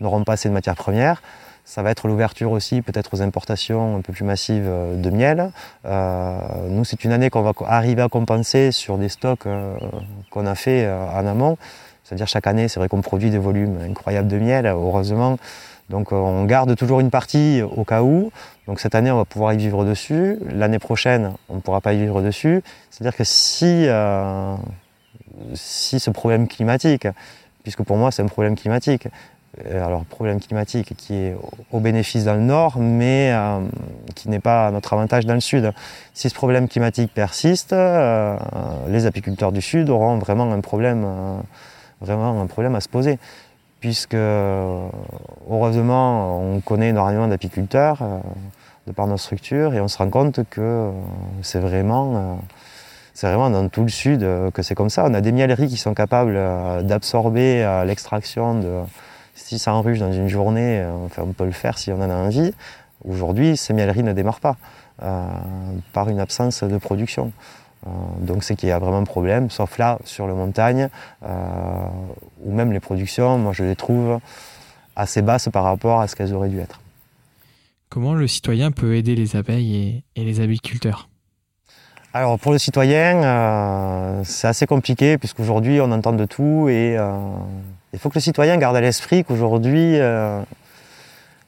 n'auront 0.00 0.24
pas 0.24 0.34
assez 0.34 0.48
de 0.48 0.54
matières 0.54 0.76
premières. 0.76 1.22
Ça 1.68 1.82
va 1.82 1.90
être 1.90 2.08
l'ouverture 2.08 2.52
aussi 2.52 2.80
peut-être 2.80 3.12
aux 3.12 3.20
importations 3.20 3.98
un 3.98 4.00
peu 4.00 4.10
plus 4.10 4.24
massives 4.24 4.64
euh, 4.66 4.96
de 4.96 5.10
miel. 5.10 5.50
Euh, 5.84 6.38
nous, 6.70 6.82
c'est 6.86 7.04
une 7.04 7.12
année 7.12 7.28
qu'on 7.28 7.42
va 7.42 7.52
arriver 7.66 8.00
à 8.00 8.08
compenser 8.08 8.72
sur 8.72 8.96
des 8.96 9.10
stocks 9.10 9.44
euh, 9.44 9.76
qu'on 10.30 10.46
a 10.46 10.54
fait 10.54 10.90
en 10.90 11.26
amont. 11.26 11.58
C'est-à-dire 12.04 12.26
chaque 12.26 12.46
année, 12.46 12.68
c'est 12.68 12.80
vrai 12.80 12.88
qu'on 12.88 13.02
produit 13.02 13.28
des 13.28 13.36
volumes 13.36 13.76
incroyables 13.86 14.28
de 14.28 14.38
miel, 14.38 14.64
heureusement. 14.64 15.36
Donc 15.90 16.12
on 16.12 16.46
garde 16.46 16.74
toujours 16.74 17.00
une 17.00 17.10
partie 17.10 17.60
au 17.60 17.84
cas 17.84 18.00
où. 18.00 18.32
Donc 18.66 18.80
cette 18.80 18.94
année, 18.94 19.10
on 19.10 19.18
va 19.18 19.26
pouvoir 19.26 19.52
y 19.52 19.58
vivre 19.58 19.84
dessus. 19.84 20.38
L'année 20.48 20.78
prochaine, 20.78 21.34
on 21.50 21.56
ne 21.56 21.60
pourra 21.60 21.82
pas 21.82 21.92
y 21.92 21.98
vivre 21.98 22.22
dessus. 22.22 22.62
C'est-à-dire 22.90 23.14
que 23.14 23.24
si, 23.24 23.86
si 25.52 26.00
ce 26.00 26.10
problème 26.10 26.48
climatique, 26.48 27.06
puisque 27.62 27.82
pour 27.82 27.98
moi 27.98 28.10
c'est 28.10 28.22
un 28.22 28.28
problème 28.28 28.56
climatique, 28.56 29.08
alors 29.70 30.04
problème 30.04 30.40
climatique 30.40 30.94
qui 30.96 31.14
est 31.14 31.36
au 31.72 31.80
bénéfice 31.80 32.24
dans 32.24 32.34
le 32.34 32.40
nord, 32.40 32.78
mais 32.78 33.32
euh, 33.32 33.60
qui 34.14 34.28
n'est 34.28 34.40
pas 34.40 34.68
à 34.68 34.70
notre 34.70 34.92
avantage 34.92 35.26
dans 35.26 35.34
le 35.34 35.40
sud. 35.40 35.72
Si 36.14 36.28
ce 36.28 36.34
problème 36.34 36.68
climatique 36.68 37.12
persiste, 37.12 37.72
euh, 37.72 38.36
les 38.88 39.06
apiculteurs 39.06 39.52
du 39.52 39.62
sud 39.62 39.88
auront 39.90 40.18
vraiment 40.18 40.52
un 40.52 40.60
problème, 40.60 41.06
vraiment 42.00 42.40
un 42.40 42.46
problème 42.46 42.74
à 42.74 42.80
se 42.80 42.88
poser, 42.88 43.18
puisque 43.80 44.14
heureusement 45.50 46.40
on 46.40 46.60
connaît 46.60 46.90
énormément 46.90 47.28
d'apiculteurs 47.28 47.98
de 48.86 48.92
par 48.92 49.06
nos 49.06 49.16
structures 49.16 49.74
et 49.74 49.80
on 49.80 49.88
se 49.88 49.98
rend 49.98 50.10
compte 50.10 50.40
que 50.50 50.90
c'est 51.42 51.60
vraiment 51.60 52.38
c'est 53.14 53.26
vraiment 53.26 53.50
dans 53.50 53.68
tout 53.68 53.82
le 53.82 53.88
sud 53.88 54.20
que 54.52 54.62
c'est 54.62 54.74
comme 54.74 54.90
ça. 54.90 55.04
On 55.06 55.14
a 55.14 55.20
des 55.20 55.32
mieleries 55.32 55.68
qui 55.68 55.76
sont 55.76 55.94
capables 55.94 56.38
d'absorber 56.84 57.82
l'extraction 57.84 58.54
de, 58.60 58.82
600 59.38 59.82
ruches 59.82 59.98
dans 59.98 60.12
une 60.12 60.28
journée, 60.28 60.80
euh, 60.80 60.92
enfin, 61.06 61.22
on 61.22 61.32
peut 61.32 61.44
le 61.44 61.52
faire 61.52 61.78
si 61.78 61.92
on 61.92 61.96
en 61.96 62.10
a 62.10 62.14
envie. 62.14 62.52
Aujourd'hui, 63.04 63.56
ces 63.56 63.72
mieleries 63.72 64.02
ne 64.02 64.12
démarrent 64.12 64.40
pas 64.40 64.56
euh, 65.02 65.26
par 65.92 66.08
une 66.08 66.18
absence 66.18 66.64
de 66.64 66.76
production. 66.78 67.32
Euh, 67.86 67.90
donc 68.20 68.42
c'est 68.42 68.56
qu'il 68.56 68.68
y 68.68 68.72
a 68.72 68.78
vraiment 68.78 68.98
un 68.98 69.04
problème, 69.04 69.50
sauf 69.50 69.78
là, 69.78 69.98
sur 70.04 70.26
le 70.26 70.34
montagne, 70.34 70.88
où 71.22 72.52
même 72.52 72.72
les 72.72 72.80
productions, 72.80 73.38
moi 73.38 73.52
je 73.52 73.62
les 73.62 73.76
trouve 73.76 74.18
assez 74.96 75.22
basses 75.22 75.48
par 75.52 75.62
rapport 75.62 76.00
à 76.00 76.08
ce 76.08 76.16
qu'elles 76.16 76.34
auraient 76.34 76.48
dû 76.48 76.58
être. 76.58 76.80
Comment 77.88 78.14
le 78.14 78.26
citoyen 78.26 78.72
peut 78.72 78.96
aider 78.96 79.14
les 79.14 79.36
abeilles 79.36 80.02
et, 80.16 80.24
les 80.24 80.40
apiculteurs 80.40 81.08
alors 82.14 82.38
pour 82.38 82.52
le 82.52 82.58
citoyen, 82.58 84.22
c'est 84.24 84.48
assez 84.48 84.66
compliqué 84.66 85.18
puisqu'aujourd'hui 85.18 85.78
on 85.82 85.92
entend 85.92 86.14
de 86.14 86.24
tout 86.24 86.66
et 86.70 86.96
il 87.92 87.98
faut 87.98 88.08
que 88.10 88.16
le 88.16 88.20
citoyen 88.20 88.56
garde 88.58 88.76
à 88.76 88.80
l'esprit 88.80 89.24
qu'aujourd'hui, 89.24 89.98
euh, 89.98 90.40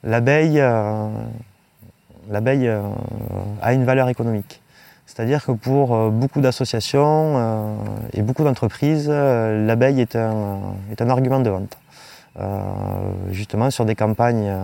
l'abeille 0.05 0.59
euh, 0.59 1.09
euh, 2.33 2.83
a 3.61 3.73
une 3.73 3.85
valeur 3.85 4.09
économique. 4.09 4.63
C'est-à-dire 5.07 5.45
que 5.45 5.53
pour 5.53 6.11
beaucoup 6.11 6.41
d'associations 6.41 7.77
et 8.13 8.23
beaucoup 8.23 8.45
d'entreprises, 8.45 9.09
l'abeille 9.09 10.01
est 10.01 10.15
un, 10.15 10.61
est 10.93 11.03
un 11.03 11.11
argument 11.11 11.41
de 11.41 11.51
vente. 11.51 11.77
justement 13.33 13.73
sur 13.73 13.85
des 13.85 13.97
campagnes, 13.97 14.55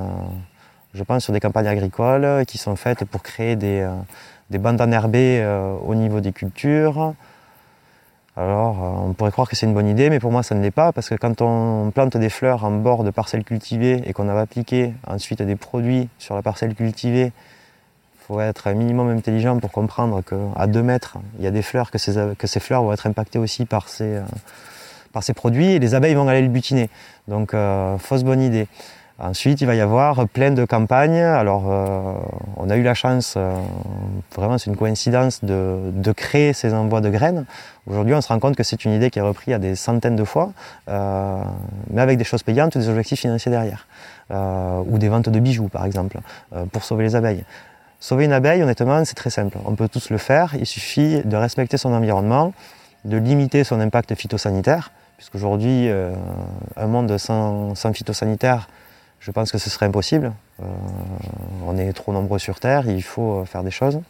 je 0.95 1.03
pense 1.03 1.24
sur 1.24 1.33
des 1.33 1.41
campagnes 1.41 1.66
agricoles 1.66 2.47
qui 2.47 2.59
sont 2.59 2.77
faites 2.77 3.05
pour 3.05 3.24
créer 3.24 3.57
des, 3.57 3.91
des 4.51 4.59
bandes 4.59 4.81
enherbées 4.81 5.45
au 5.85 5.97
niveau 5.97 6.20
des 6.20 6.33
cultures, 6.33 7.14
Alors, 8.39 8.76
on 9.07 9.14
pourrait 9.14 9.30
croire 9.30 9.49
que 9.49 9.57
c'est 9.57 9.64
une 9.64 9.72
bonne 9.72 9.89
idée, 9.89 10.11
mais 10.11 10.20
pour 10.20 10.30
moi, 10.30 10.43
ça 10.43 10.55
ne 10.55 10.61
l'est 10.61 10.70
pas, 10.70 10.93
parce 10.93 11.09
que 11.09 11.14
quand 11.14 11.41
on 11.41 11.91
plante 11.91 12.18
des 12.18 12.28
fleurs 12.28 12.64
en 12.64 12.70
bord 12.70 13.03
de 13.03 13.11
parcelles 13.11 13.45
cultivées 13.45 14.03
et 14.05 14.12
qu'on 14.12 14.28
a 14.28 14.39
appliqué 14.39 14.93
ensuite 15.07 15.41
des 15.41 15.57
produits 15.57 16.11
sur 16.18 16.34
la 16.34 16.43
parcelle 16.43 16.74
cultivée, 16.74 17.32
il 17.32 18.26
faut 18.26 18.41
être 18.41 18.66
un 18.66 18.74
minimum 18.74 19.09
intelligent 19.09 19.59
pour 19.59 19.72
comprendre 19.72 20.22
qu'à 20.22 20.66
2 20.66 20.82
mètres, 20.82 21.16
il 21.39 21.45
y 21.45 21.49
a 21.49 21.51
des 21.51 21.62
fleurs, 21.62 21.91
que 21.91 21.97
ces, 21.97 22.61
fleurs 22.61 22.82
vont 22.82 22.93
être 22.93 23.07
impactées 23.07 23.39
aussi 23.39 23.64
par 23.64 23.89
ces, 23.89 24.20
par 25.14 25.22
ces 25.22 25.32
produits, 25.32 25.72
et 25.72 25.78
les 25.78 25.95
abeilles 25.95 26.14
vont 26.14 26.28
aller 26.28 26.43
le 26.43 26.49
butiner. 26.49 26.91
Donc, 27.28 27.55
fausse 27.99 28.22
bonne 28.22 28.43
idée. 28.43 28.68
Ensuite, 29.18 29.62
il 29.62 29.66
va 29.66 29.74
y 29.74 29.80
avoir 29.80 30.28
plein 30.28 30.50
de 30.50 30.66
campagnes. 30.66 31.22
Alors, 31.22 31.64
euh, 31.70 32.12
on 32.58 32.68
a 32.68 32.76
eu 32.76 32.82
la 32.82 32.92
chance, 32.92 33.34
euh, 33.38 33.56
vraiment 34.34 34.58
c'est 34.58 34.68
une 34.68 34.76
coïncidence, 34.76 35.42
de, 35.42 36.12
créer 36.12 36.52
ces 36.52 36.74
envois 36.74 37.00
de 37.00 37.08
graines. 37.08 37.46
Aujourd'hui, 37.86 38.14
on 38.14 38.20
se 38.20 38.28
rend 38.28 38.38
compte 38.38 38.56
que 38.56 38.62
c'est 38.62 38.84
une 38.84 38.92
idée 38.92 39.10
qui 39.10 39.18
est 39.18 39.22
reprise 39.22 39.54
à 39.54 39.58
des 39.58 39.74
centaines 39.74 40.16
de 40.16 40.24
fois, 40.24 40.52
euh, 40.90 41.38
mais 41.90 42.02
avec 42.02 42.18
des 42.18 42.24
choses 42.24 42.42
payantes, 42.42 42.76
des 42.76 42.90
objectifs 42.90 43.20
financiers 43.20 43.50
derrière. 43.50 43.86
ou 44.30 44.98
des 44.98 45.08
ventes 45.08 45.30
de 45.30 45.40
bijoux, 45.40 45.68
par 45.68 45.86
exemple, 45.86 46.18
pour 46.72 46.84
sauver 46.84 47.04
les 47.04 47.16
abeilles. 47.16 47.44
Sauver 48.00 48.26
une 48.26 48.32
abeille, 48.32 48.62
honnêtement, 48.62 49.02
c'est 49.04 49.14
très 49.14 49.30
simple. 49.30 49.56
On 49.64 49.76
peut 49.76 49.88
tous 49.88 50.10
le 50.10 50.18
faire. 50.18 50.54
Il 50.58 50.66
suffit 50.66 51.22
de 51.24 51.36
respecter 51.36 51.78
son 51.78 51.92
environnement, 51.92 52.52
de 53.04 53.16
limiter 53.16 53.64
son 53.64 53.80
impact 53.80 54.14
phytosanitaire, 54.14 54.90
puisqu'aujourd'hui, 55.16 55.88
un 56.76 56.86
monde 56.86 57.16
sans, 57.18 57.74
sans 57.76 57.92
phytosanitaire, 57.92 58.68
je 59.27 59.33
pense 59.33 59.51
que 59.51 59.59
ce 59.59 59.68
serait 59.68 59.87
impossible. 59.87 60.33
Euh, 60.62 60.66
on 61.66 61.77
est 61.77 61.93
trop 61.93 62.12
nombreux 62.12 62.39
sur 62.39 62.61
Terre, 62.61 62.89
il 62.89 63.03
faut 63.03 63.41
euh, 63.41 63.45
faire 63.45 63.64
des 63.64 63.72
choses. 63.72 64.01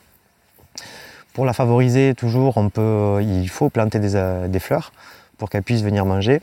Pour 1.33 1.47
la 1.47 1.55
favoriser, 1.55 2.14
toujours, 2.14 2.59
on 2.59 2.69
peut, 2.69 3.21
il 3.23 3.49
faut 3.49 3.71
planter 3.71 3.99
des, 3.99 4.14
euh, 4.14 4.61
fleurs 4.61 4.93
pour 5.39 5.49
qu'elles 5.49 5.62
puissent 5.62 5.83
venir 5.83 6.05
manger. 6.05 6.43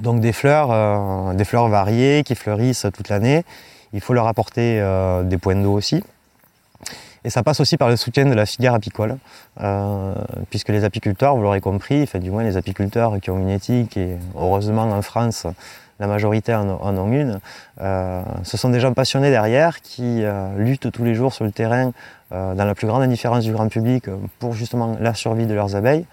Donc 0.00 0.20
des 0.20 0.32
fleurs, 0.32 1.32
des 1.34 1.44
fleurs 1.44 1.68
variées 1.68 2.24
qui 2.24 2.34
fleurissent 2.34 2.86
toute 2.92 3.08
l'année. 3.08 3.44
Il 3.92 4.00
faut 4.00 4.14
leur 4.14 4.26
apporter 4.26 4.82
des 5.24 5.38
points 5.38 5.54
d'eau 5.54 5.74
aussi. 5.74 6.02
Et 7.22 7.30
ça 7.30 7.44
passe 7.44 7.60
aussi 7.60 7.76
par 7.76 7.88
le 7.88 7.94
soutien 7.94 8.24
de 8.26 8.34
la 8.34 8.46
filière 8.46 8.74
apicole, 8.74 9.16
puisque 10.50 10.70
les 10.70 10.82
apiculteurs, 10.82 11.36
vous 11.36 11.42
l'aurez 11.42 11.60
compris, 11.60 12.02
enfin, 12.02 12.18
du 12.18 12.32
moins 12.32 12.42
les 12.42 12.56
apiculteurs 12.56 13.20
qui 13.20 13.30
ont 13.30 13.38
une 13.38 13.48
éthique, 13.48 13.96
et 13.96 14.16
heureusement 14.34 14.90
en 14.90 15.02
France, 15.02 15.46
la 15.98 16.06
majorité 16.06 16.54
en, 16.54 16.68
ont 16.68 17.12
une. 17.12 17.40
Euh, 17.80 18.22
ce 18.42 18.56
sont 18.56 18.70
des 18.70 18.80
gens 18.80 18.92
passionnés 18.92 19.30
derrière 19.30 19.80
qui 19.80 20.24
euh, 20.24 20.56
luttent 20.56 20.90
tous 20.90 21.04
les 21.04 21.14
jours 21.14 21.32
sur 21.32 21.44
le 21.44 21.52
terrain 21.52 21.92
euh, 22.32 22.54
dans 22.54 22.64
la 22.64 22.74
plus 22.74 22.86
grande 22.86 23.02
indifférence 23.02 23.44
du 23.44 23.52
grand 23.52 23.68
public 23.68 24.06
pour 24.38 24.52
justement 24.52 24.96
la 25.00 25.14
survie 25.14 25.46
de 25.46 25.54
leurs 25.54 25.76
abeilles. 25.76 26.06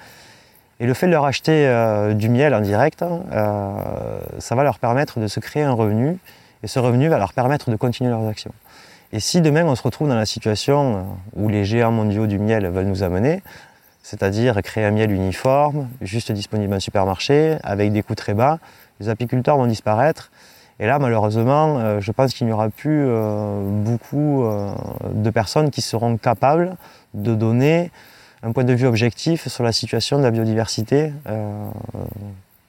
Et 0.80 0.86
le 0.86 0.94
fait 0.94 1.06
de 1.06 1.12
leur 1.12 1.26
acheter 1.26 1.70
du 2.16 2.30
miel 2.30 2.54
en 2.54 2.60
direct, 2.60 3.06
ça 4.40 4.56
va 4.56 4.64
leur 4.64 4.80
permettre 4.80 5.20
de 5.20 5.28
se 5.28 5.40
créer 5.40 5.64
un 5.64 5.72
revenu 5.72 6.18
et 6.62 6.68
ce 6.68 6.80
revenu 6.80 7.08
va 7.08 7.20
leur 7.20 7.32
permettre 7.32 7.70
de 7.70 7.76
continuer 7.76 8.10
leurs 8.10 8.28
actions. 8.28 8.52
Et 9.14 9.20
si 9.20 9.40
demain 9.40 9.64
on 9.66 9.76
se 9.76 9.84
retrouve 9.84 10.10
dans 10.10 10.16
la 10.16 10.26
situation 10.26 11.06
où 11.36 11.48
les 11.48 11.64
géants 11.64 11.92
mondiaux 11.92 12.26
du 12.26 12.40
miel 12.40 12.68
veulent 12.68 12.88
nous 12.88 13.04
amener, 13.04 13.44
c'est-à-dire 14.02 14.62
créer 14.62 14.84
un 14.84 14.92
miel 14.92 15.12
uniforme, 15.12 15.88
juste 16.02 16.32
disponible 16.32 16.74
en 16.74 16.80
supermarché, 16.80 17.58
avec 17.64 17.94
des 17.94 18.04
coûts 18.04 18.16
très 18.16 18.34
bas, 18.34 18.60
les 19.00 19.10
apiculteurs 19.10 19.58
vont 19.58 19.68
disparaître. 19.68 20.32
Et 20.80 20.86
là, 20.86 21.00
malheureusement, 21.00 21.80
euh, 21.80 22.00
je 22.02 22.12
pense 22.12 22.34
qu'il 22.34 22.48
n'y 22.48 22.54
aura 22.54 22.70
plus 22.70 23.06
euh, 23.08 23.62
beaucoup 23.64 24.44
euh, 24.44 24.74
de 25.14 25.30
personnes 25.30 25.70
qui 25.70 25.82
seront 25.82 26.18
capables 26.18 26.76
de 27.14 27.36
donner 27.36 27.92
un 28.42 28.52
point 28.52 28.64
de 28.64 28.74
vue 28.74 28.88
objectif 28.88 29.48
sur 29.48 29.64
la 29.64 29.72
situation 29.72 30.18
de 30.18 30.24
la 30.24 30.32
biodiversité 30.32 31.14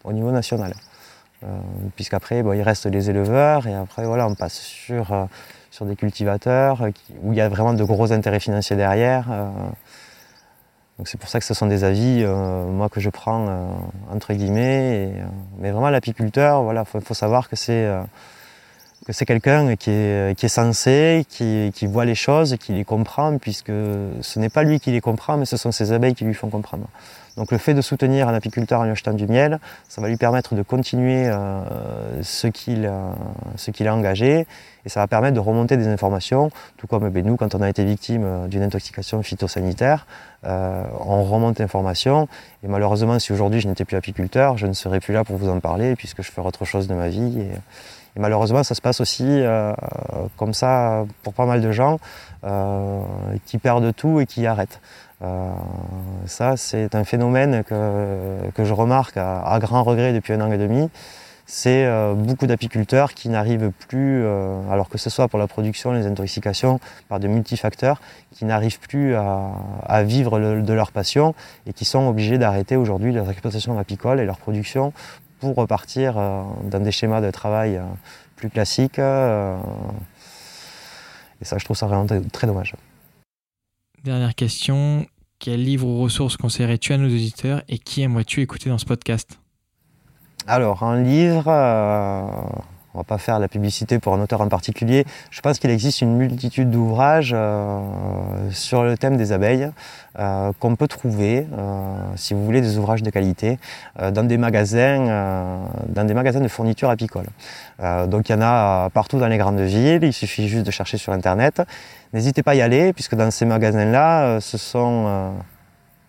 au 0.05 0.13
niveau 0.13 0.31
national. 0.31 0.73
Puisqu'après, 1.97 2.45
il 2.55 2.63
reste 2.63 2.87
les 2.87 3.11
éleveurs 3.11 3.67
et 3.67 3.75
après, 3.75 4.05
voilà, 4.05 4.29
on 4.29 4.37
passe 4.37 4.55
sur, 4.55 5.27
sur 5.73 5.85
des 5.85 5.97
cultivateurs 5.97 6.87
où 7.25 7.33
il 7.33 7.39
y 7.39 7.41
a 7.41 7.49
vraiment 7.49 7.75
de 7.75 7.83
gros 7.83 8.13
intérêts 8.13 8.39
financiers 8.39 8.77
derrière. 8.77 9.25
Donc 10.99 11.09
c'est 11.09 11.19
pour 11.19 11.29
ça 11.29 11.41
que 11.41 11.45
ce 11.45 11.55
sont 11.55 11.67
des 11.67 11.83
avis, 11.83 12.23
euh, 12.23 12.67
moi, 12.67 12.89
que 12.89 13.01
je 13.01 13.11
prends 13.11 13.47
euh, 13.49 13.67
entre 14.13 14.33
guillemets. 14.33 15.13
Euh, 15.17 15.25
mais 15.59 15.73
vraiment, 15.73 15.91
l'apiculteur, 15.91 16.63
voilà, 16.63 16.85
faut, 16.85 17.01
faut 17.01 17.15
savoir 17.15 17.49
que 17.49 17.57
c'est 17.57 17.89
que 19.05 19.13
c'est 19.13 19.27
quelqu'un 19.27 19.77
qui 19.77 19.91
est, 19.91 20.39
qui 20.39 20.47
est 20.47 20.49
sensé, 20.49 21.27
qui, 21.29 21.71
qui, 21.75 21.87
voit 21.87 22.07
les 22.07 22.15
choses, 22.15 22.57
qui 22.59 22.73
les 22.73 22.85
comprend, 22.85 23.37
puisque 23.37 23.67
ce 24.21 24.39
n'est 24.39 24.49
pas 24.49 24.63
lui 24.63 24.81
qui 24.81 24.93
les 24.93 25.03
comprend, 25.03 25.37
mais 25.37 25.45
ce 25.45 25.59
sont 25.59 25.73
ses 25.73 25.93
abeilles 25.93 26.15
qui 26.15 26.25
lui 26.25 26.33
font 26.33 26.49
comprendre. 26.49 26.87
Donc 27.37 27.51
le 27.51 27.59
fait 27.59 27.75
de 27.75 27.81
soutenir 27.81 28.29
un 28.29 28.35
apiculteur 28.35 28.81
en 28.81 28.85
lui 28.85 28.93
achetant 28.93 29.13
du 29.13 29.27
miel, 29.27 29.59
ça 29.89 30.01
va 30.01 30.09
lui 30.09 30.17
permettre 30.17 30.55
de 30.55 30.63
continuer 30.63 31.27
euh, 31.27 32.23
ce 32.23 32.47
qu'il 32.47 32.87
a 32.87 33.95
engagé 33.95 34.47
et 34.85 34.89
ça 34.89 35.01
va 35.01 35.07
permettre 35.09 35.35
de 35.35 35.41
remonter 35.41 35.77
des 35.77 35.89
informations, 35.89 36.51
tout 36.77 36.87
comme 36.87 37.09
ben, 37.09 37.25
nous, 37.25 37.37
quand 37.37 37.55
on 37.55 37.63
a 37.63 37.69
été 37.69 37.85
victime 37.85 38.23
euh, 38.25 38.47
d'une 38.47 38.63
intoxication 38.63 39.23
phytosanitaire, 39.23 40.07
euh, 40.45 40.85
on 41.01 41.25
remonte 41.25 41.59
l'information 41.59 42.29
et 42.63 42.69
malheureusement 42.69 43.19
si 43.19 43.33
aujourd'hui 43.33 43.61
je 43.61 43.69
n'étais 43.69 43.85
plus 43.85 43.97
apiculteur, 43.97 44.57
je 44.57 44.67
ne 44.67 44.73
serais 44.73 45.01
plus 45.01 45.15
là 45.15 45.25
pour 45.25 45.37
vous 45.37 45.49
en 45.49 45.59
parler 45.59 45.97
puisque 45.97 46.23
je 46.23 46.31
ferai 46.31 46.47
autre 46.47 46.65
chose 46.65 46.87
de 46.87 46.95
ma 46.95 47.09
vie. 47.09 47.49
Malheureusement, 48.21 48.63
ça 48.63 48.75
se 48.75 48.81
passe 48.81 49.01
aussi 49.01 49.43
comme 50.37 50.55
ça 50.55 51.05
pour 51.23 51.35
pas 51.35 51.47
mal 51.47 51.61
de 51.61 51.73
gens 51.73 51.99
qui 53.47 53.59
perdent 53.59 53.95
tout 53.95 54.21
et 54.21 54.27
qui 54.27 54.47
arrêtent. 54.47 54.81
Euh, 55.25 55.53
ça, 56.27 56.57
c'est 56.57 56.95
un 56.95 57.05
phénomène 57.05 57.65
que, 57.65 58.65
je 58.65 58.73
remarque 58.73 59.17
à, 59.17 59.59
grand 59.61 59.83
regret 59.83 60.13
depuis 60.13 60.33
un 60.33 60.41
an 60.41 60.53
et 60.53 60.59
demi. 60.59 60.91
C'est 61.47 61.85
euh, 61.85 62.15
beaucoup 62.15 62.47
d'apiculteurs 62.47 63.13
qui 63.13 63.29
n'arrivent 63.29 63.71
plus, 63.89 64.25
euh, 64.25 64.59
alors 64.71 64.89
que 64.89 64.97
ce 64.97 65.11
soit 65.11 65.29
pour 65.29 65.39
la 65.39 65.47
production, 65.47 65.93
les 65.93 66.07
intoxications, 66.07 66.81
par 67.09 67.21
de 67.21 67.29
multifacteurs, 67.29 68.01
qui 68.33 68.47
n'arrivent 68.47 68.81
plus 68.81 69.15
à, 69.15 70.03
vivre 70.03 70.39
de 70.39 70.73
leur 70.73 70.91
passion 70.91 71.35
et 71.67 71.73
qui 71.73 71.85
sont 71.85 72.09
obligés 72.09 72.39
d'arrêter 72.39 72.77
aujourd'hui 72.77 73.13
leur 73.13 73.31
exploitation 73.31 73.79
apicole 73.79 74.21
et 74.21 74.25
leur 74.25 74.39
production 74.39 74.93
pour 75.45 75.63
repartir 75.63 76.15
dans 76.15 76.81
des 76.81 76.93
schémas 76.93 77.21
de 77.21 77.31
travail 77.31 77.81
plus 78.37 78.51
classiques. 78.51 78.99
et 78.99 79.55
ça, 81.43 81.59
je 81.59 81.65
trouve 81.65 81.77
ça 81.77 81.87
vraiment 81.87 82.07
très 82.33 82.47
dommage. 82.47 82.75
Dernière 84.03 84.35
question, 84.35 85.07
quel 85.39 85.63
livre 85.63 85.87
ou 85.87 86.01
ressources 86.03 86.37
conseillerais-tu 86.37 86.93
à 86.93 86.99
nos 86.99 87.07
auditeurs 87.07 87.63
et 87.69 87.79
qui 87.79 88.03
aimerais-tu 88.03 88.41
écouter 88.41 88.71
dans 88.71 88.79
ce 88.79 88.85
podcast? 88.85 89.39
Alors, 90.47 90.83
un 90.83 91.03
livre, 91.03 91.49
euh, 91.49 92.29
on 92.95 92.99
va 92.99 93.05
pas 93.05 93.19
faire 93.19 93.39
la 93.39 93.49
publicité 93.49 93.99
pour 93.99 94.15
un 94.15 94.21
auteur 94.21 94.41
en 94.41 94.49
particulier. 94.49 95.05
Je 95.31 95.41
pense 95.41 95.59
qu'il 95.59 95.71
existe 95.71 96.01
une 96.01 96.17
multitude 96.17 96.71
d'ouvrages 96.71 97.33
euh, 97.35 97.81
sur 98.51 98.83
le 98.85 98.97
thème 98.97 99.17
des 99.17 99.33
abeilles 99.33 99.71
euh, 100.19 100.53
qu'on 100.61 100.77
peut 100.77 100.89
trouver, 100.89 101.47
si 102.17 102.35
vous 102.35 102.45
voulez, 102.45 102.61
des 102.61 102.79
ouvrages 102.79 103.03
de 103.03 103.11
qualité 103.11 103.59
dans 104.13 104.27
des 104.27 104.39
magasins, 104.39 105.61
dans 105.89 106.05
des 106.05 106.15
magasins 106.15 106.41
de 106.41 106.49
fournitures 106.49 106.91
apicoles. 106.91 107.27
donc 108.07 108.29
il 108.29 108.33
y 108.33 108.35
en 108.35 108.43
a 108.43 108.91
partout 108.91 109.19
dans 109.19 109.29
les 109.29 109.39
grandes 109.39 109.61
villes. 109.61 110.05
Il 110.05 110.13
suffit 110.13 110.49
juste 110.49 110.65
de 110.65 110.71
chercher 110.71 110.99
sur 110.99 111.13
internet. 111.13 111.63
N'hésitez 112.15 112.45
pas 112.45 112.53
à 112.53 112.55
y 112.55 112.63
aller, 112.63 112.93
puisque 112.93 113.17
dans 113.17 113.31
ces 113.33 113.45
magasins-là, 113.45 114.25
euh, 114.25 114.41
ce 114.41 114.57
sont 114.57 115.05
euh, 115.09 115.31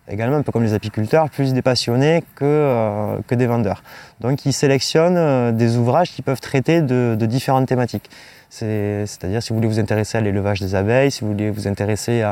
également 0.08 0.36
un 0.36 0.42
peu 0.42 0.52
comme 0.52 0.62
les 0.62 0.74
apiculteurs, 0.74 1.30
plus 1.30 1.52
des 1.52 1.62
passionnés 1.62 2.22
que, 2.34 2.44
euh, 2.44 3.18
que 3.26 3.34
des 3.34 3.46
vendeurs. 3.46 3.82
Donc 4.20 4.46
ils 4.46 4.52
sélectionnent 4.52 5.56
des 5.56 5.76
ouvrages 5.76 6.10
qui 6.10 6.22
peuvent 6.22 6.40
traiter 6.40 6.80
de, 6.80 7.16
différentes 7.26 7.66
thématiques. 7.66 8.10
C'est-à-dire 8.48 9.42
si 9.42 9.50
vous 9.50 9.56
voulez 9.56 9.68
vous 9.68 9.80
intéresser 9.80 10.18
à 10.18 10.20
l'élevage 10.20 10.60
des 10.60 10.74
abeilles, 10.74 11.10
si 11.10 11.22
vous 11.22 11.32
voulez 11.32 11.50
vous 11.50 11.66
intéresser 11.68 12.24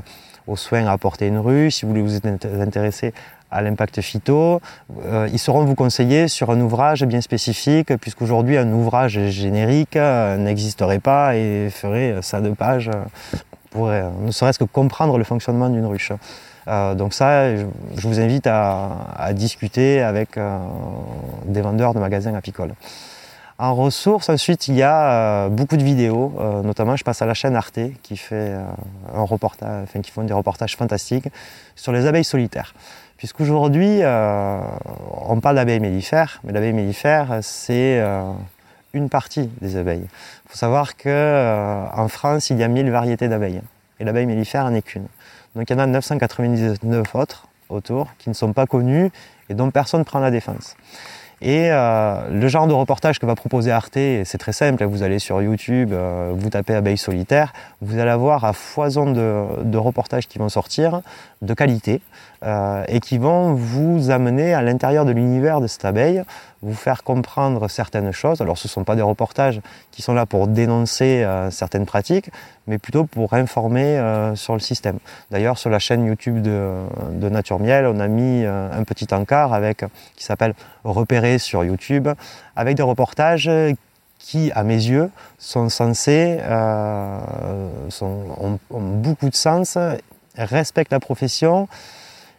aux 0.47 0.57
soins 0.57 0.87
à 0.87 0.93
apporter 0.93 1.27
une 1.27 1.39
ruche, 1.39 1.77
si 1.77 1.83
vous 1.83 1.91
voulez 1.91 2.03
vous 2.03 2.21
intéresser 2.61 3.13
à 3.51 3.61
l'impact 3.61 4.01
phyto. 4.01 4.61
ils 5.33 5.39
sauront 5.39 5.65
vous 5.65 5.75
conseiller 5.75 6.29
sur 6.29 6.51
un 6.51 6.61
ouvrage 6.61 7.05
bien 7.05 7.21
spécifique, 7.21 7.95
puisqu'aujourd'hui 7.97 8.57
un 8.57 8.73
ouvrage 8.73 9.19
générique 9.29 9.97
n'existerait 9.97 11.01
pas 11.01 11.37
et 11.37 11.69
ferait 11.71 12.19
ça 12.23 12.41
de 12.41 12.51
pages 12.51 12.91
pour 13.75 13.89
euh, 13.89 14.09
ne 14.21 14.31
serait-ce 14.31 14.59
que 14.59 14.65
comprendre 14.65 15.19
le 15.19 15.25
fonctionnement 15.25 15.69
d'une 15.69 15.85
ruche. 15.85 16.13
Euh, 16.69 16.95
donc 16.95 17.15
ça, 17.15 17.55
je, 17.57 17.67
vous 17.97 18.21
invite 18.21 18.47
à, 18.47 19.33
discuter 19.33 20.03
avec 20.03 20.37
euh, 20.39 20.59
des 21.47 21.61
vendeurs 21.61 21.95
de 21.95 21.99
magasins 21.99 22.35
apicoles. 22.35 22.75
En 23.59 23.75
ressources, 23.75 24.29
ensuite, 24.29 24.67
il 24.69 24.75
y 24.75 24.83
a 24.83 25.49
beaucoup 25.49 25.77
de 25.77 25.85
vidéos, 25.85 26.33
notamment 26.65 26.97
je 26.97 27.05
passe 27.05 27.23
à 27.23 27.27
la 27.27 27.35
chaîne 27.35 27.55
Arte 27.55 27.79
qui 28.03 28.17
fait 28.17 28.53
font 30.13 30.25
des 30.25 30.33
reportages 30.33 30.77
fantastiques 30.77 31.29
sur 31.77 31.93
les 31.93 32.07
abeilles 32.07 32.25
solitaires. 32.25 32.75
Puisqu'aujourd'hui, 33.17 34.01
on 34.03 35.41
parle 35.41 35.55
d'abeilles 35.55 35.79
mellifères, 35.79 36.41
mais 36.43 36.53
l'abeille 36.53 36.73
mellifère, 36.73 37.39
c'est 37.43 38.03
une 38.95 39.09
partie 39.09 39.51
des 39.61 39.77
abeilles. 39.77 40.07
Il 40.07 40.51
faut 40.51 40.57
savoir 40.57 40.97
qu'en 40.97 41.11
euh, 41.11 42.09
France, 42.09 42.51
il 42.51 42.59
y 42.59 42.63
a 42.63 42.69
1000 42.69 42.91
variétés 42.91 43.29
d'abeilles. 43.29 43.61
Et 44.01 44.05
l'abeille 44.05 44.27
mellifère 44.27 44.71
n'est 44.71 44.83
qu'une. 44.83 45.07
Donc 45.55 45.71
il 45.71 45.73
y 45.73 45.77
en 45.77 45.79
a 45.79 45.87
999 45.87 47.15
autres 47.15 47.47
autour 47.69 48.09
qui 48.19 48.29
ne 48.29 48.35
sont 48.35 48.53
pas 48.53 48.67
connues 48.67 49.11
et 49.49 49.55
dont 49.55 49.71
personne 49.71 50.01
ne 50.01 50.05
prend 50.05 50.21
la 50.21 50.31
défense. 50.31 50.77
Et 51.41 51.71
euh, 51.71 52.31
le 52.31 52.49
genre 52.49 52.67
de 52.67 52.73
reportage 52.73 53.19
que 53.19 53.27
va 53.27 53.35
proposer 53.35 53.71
Arte, 53.71 53.99
c'est 54.25 54.39
très 54.39 54.53
simple, 54.53 54.85
vous 54.85 55.03
allez 55.03 55.19
sur 55.19 55.43
YouTube, 55.43 55.93
euh, 55.93 56.33
vous 56.35 56.49
tapez 56.49 56.75
abeille 56.75 56.97
solitaire, 56.97 57.53
vous 57.83 57.99
allez 57.99 58.11
avoir 58.11 58.45
à 58.45 58.53
foison 58.53 59.11
de, 59.13 59.77
reportages 59.77 60.27
qui 60.27 60.39
vont 60.39 60.49
sortir, 60.49 61.03
de 61.43 61.53
qualité, 61.53 62.01
euh, 62.45 62.85
et 62.89 63.01
qui 63.01 63.19
vont 63.19 63.55
vous 63.55 64.11
amener 64.11 64.55
à 64.55 64.63
l'intérieur 64.63 65.05
de 65.05 65.13
l'univers 65.13 65.61
de 65.61 65.67
cette 65.67 65.85
abeille, 65.85 66.23
vous 66.63 66.75
faire 66.75 67.03
comprendre 67.03 67.69
certaines 67.69 68.13
choses. 68.13 68.41
Alors 68.41 68.59
ce 68.59 68.69
ne 68.69 68.71
sont 68.71 68.85
pas 68.85 68.97
des 68.97 69.03
reportages 69.03 69.61
qui 69.91 70.03
sont 70.03 70.15
là 70.15 70.27
pour 70.27 70.47
dénoncer 70.47 71.27
certaines 71.51 71.85
pratiques, 71.85 72.31
mais 72.67 72.79
plutôt 72.79 73.05
pour 73.05 73.35
informer 73.35 74.33
sur 74.35 74.55
le 74.55 74.61
système. 74.61 74.99
D'ailleurs, 75.31 75.59
sur 75.59 75.69
la 75.69 75.79
chaîne 75.79 76.07
YouTube 76.07 76.41
de, 76.41 77.29
Nature 77.29 77.59
Miel, 77.59 77.85
on 77.85 78.01
a 78.01 78.09
mis 78.09 78.47
un 78.47 78.83
petit 78.85 79.13
encart 79.13 79.53
avec, 79.53 79.85
qui 80.17 80.25
s'appelle 80.25 80.55
Repérer 80.85 81.39
sur 81.39 81.65
YouTube, 81.65 82.09
avec 82.57 82.77
des 82.77 82.83
reportages 82.83 83.51
qui, 84.25 84.51
à 84.53 84.65
mes 84.65 84.75
yeux, 84.75 85.11
sont 85.37 85.69
censés, 85.69 86.39
euh, 86.41 87.19
ont, 88.01 88.59
beaucoup 88.71 89.29
de 89.29 89.35
sens, 89.35 89.77
respectent 90.35 90.93
la 90.93 91.01
profession, 91.01 91.69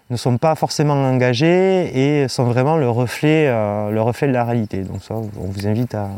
ne 0.10 0.18
sont 0.18 0.38
pas 0.38 0.56
forcément 0.56 0.94
engagés 0.94 2.22
et 2.22 2.28
sont 2.28 2.44
vraiment 2.44 2.78
le 2.78 2.90
reflet, 2.90 3.48
euh, 3.48 3.92
le 3.92 4.02
reflet 4.02 4.28
de 4.28 4.34
la 4.34 4.44
réalité. 4.44 4.84
Donc 4.84 5.04
ça, 5.04 5.16
on 5.16 5.48
vous 5.48 5.68
invite 5.68 5.96
à, 5.96 6.10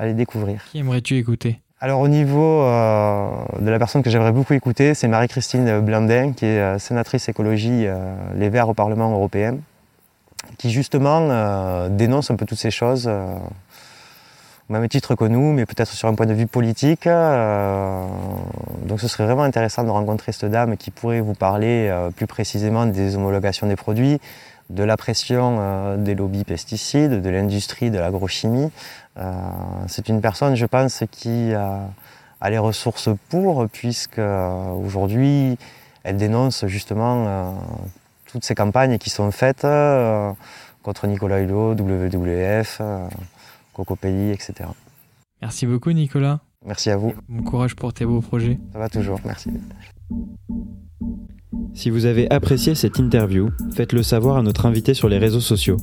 les 0.00 0.14
découvrir. 0.14 0.64
Qui 0.70 0.78
aimerais-tu 0.78 1.16
écouter? 1.16 1.60
Alors 1.80 2.00
au 2.00 2.08
niveau 2.08 2.62
euh, 2.62 3.28
de 3.60 3.70
la 3.70 3.78
personne 3.78 4.02
que 4.02 4.10
j'aimerais 4.10 4.32
beaucoup 4.32 4.52
écouter, 4.52 4.94
c'est 4.94 5.06
Marie-Christine 5.06 5.80
Blandin, 5.80 6.32
qui 6.32 6.46
est 6.46 6.78
sénatrice 6.78 7.28
écologie 7.28 7.86
Les 8.34 8.48
Verts 8.48 8.68
au 8.68 8.74
Parlement 8.74 9.12
européen 9.12 9.58
qui 10.56 10.70
justement 10.70 11.28
euh, 11.30 11.88
dénonce 11.88 12.30
un 12.30 12.36
peu 12.36 12.46
toutes 12.46 12.58
ces 12.58 12.70
choses 12.70 13.06
euh, 13.08 13.34
même 14.68 14.88
titre 14.88 15.14
que 15.14 15.24
nous, 15.24 15.52
mais 15.52 15.66
peut-être 15.66 15.92
sur 15.92 16.08
un 16.08 16.14
point 16.14 16.26
de 16.26 16.34
vue 16.34 16.46
politique. 16.46 17.06
Euh, 17.06 18.06
donc 18.86 19.00
ce 19.00 19.08
serait 19.08 19.24
vraiment 19.24 19.42
intéressant 19.42 19.84
de 19.84 19.90
rencontrer 19.90 20.32
cette 20.32 20.50
dame 20.50 20.76
qui 20.76 20.90
pourrait 20.90 21.20
vous 21.20 21.34
parler 21.34 21.90
plus 22.16 22.26
précisément 22.26 22.86
des 22.86 23.16
homologations 23.16 23.66
des 23.66 23.76
produits, 23.76 24.20
de 24.70 24.82
la 24.82 24.96
pression 24.96 25.96
des 25.96 26.14
lobbies 26.14 26.44
pesticides, 26.44 27.22
de 27.22 27.30
l'industrie 27.30 27.90
de 27.90 27.98
l'agrochimie. 27.98 28.70
C'est 29.86 30.08
une 30.08 30.20
personne, 30.20 30.54
je 30.54 30.66
pense, 30.66 31.02
qui 31.10 31.52
a 31.54 32.50
les 32.50 32.58
ressources 32.58 33.08
pour, 33.30 33.66
puisque 33.68 34.20
aujourd'hui, 34.20 35.58
elle 36.04 36.16
dénonce 36.16 36.66
justement 36.66 37.56
toutes 38.28 38.44
ces 38.44 38.54
campagnes 38.54 38.98
qui 38.98 39.10
sont 39.10 39.30
faites 39.30 39.64
euh, 39.64 40.30
contre 40.82 41.06
Nicolas 41.06 41.40
Hulot, 41.40 41.74
WWF, 41.74 42.80
Coco 43.78 43.94
Pays, 43.94 44.32
etc. 44.32 44.70
Merci 45.40 45.64
beaucoup 45.64 45.92
Nicolas. 45.92 46.40
Merci 46.66 46.90
à 46.90 46.96
vous. 46.96 47.14
Bon 47.28 47.44
courage 47.44 47.76
pour 47.76 47.92
tes 47.92 48.04
beaux 48.04 48.20
projets. 48.20 48.58
Ça 48.72 48.78
va 48.80 48.88
toujours, 48.88 49.20
merci. 49.24 49.50
Si 51.74 51.88
vous 51.88 52.04
avez 52.04 52.28
apprécié 52.28 52.74
cette 52.74 52.98
interview, 52.98 53.50
faites-le 53.72 54.02
savoir 54.02 54.36
à 54.36 54.42
notre 54.42 54.66
invité 54.66 54.94
sur 54.94 55.08
les 55.08 55.18
réseaux 55.18 55.38
sociaux. 55.38 55.76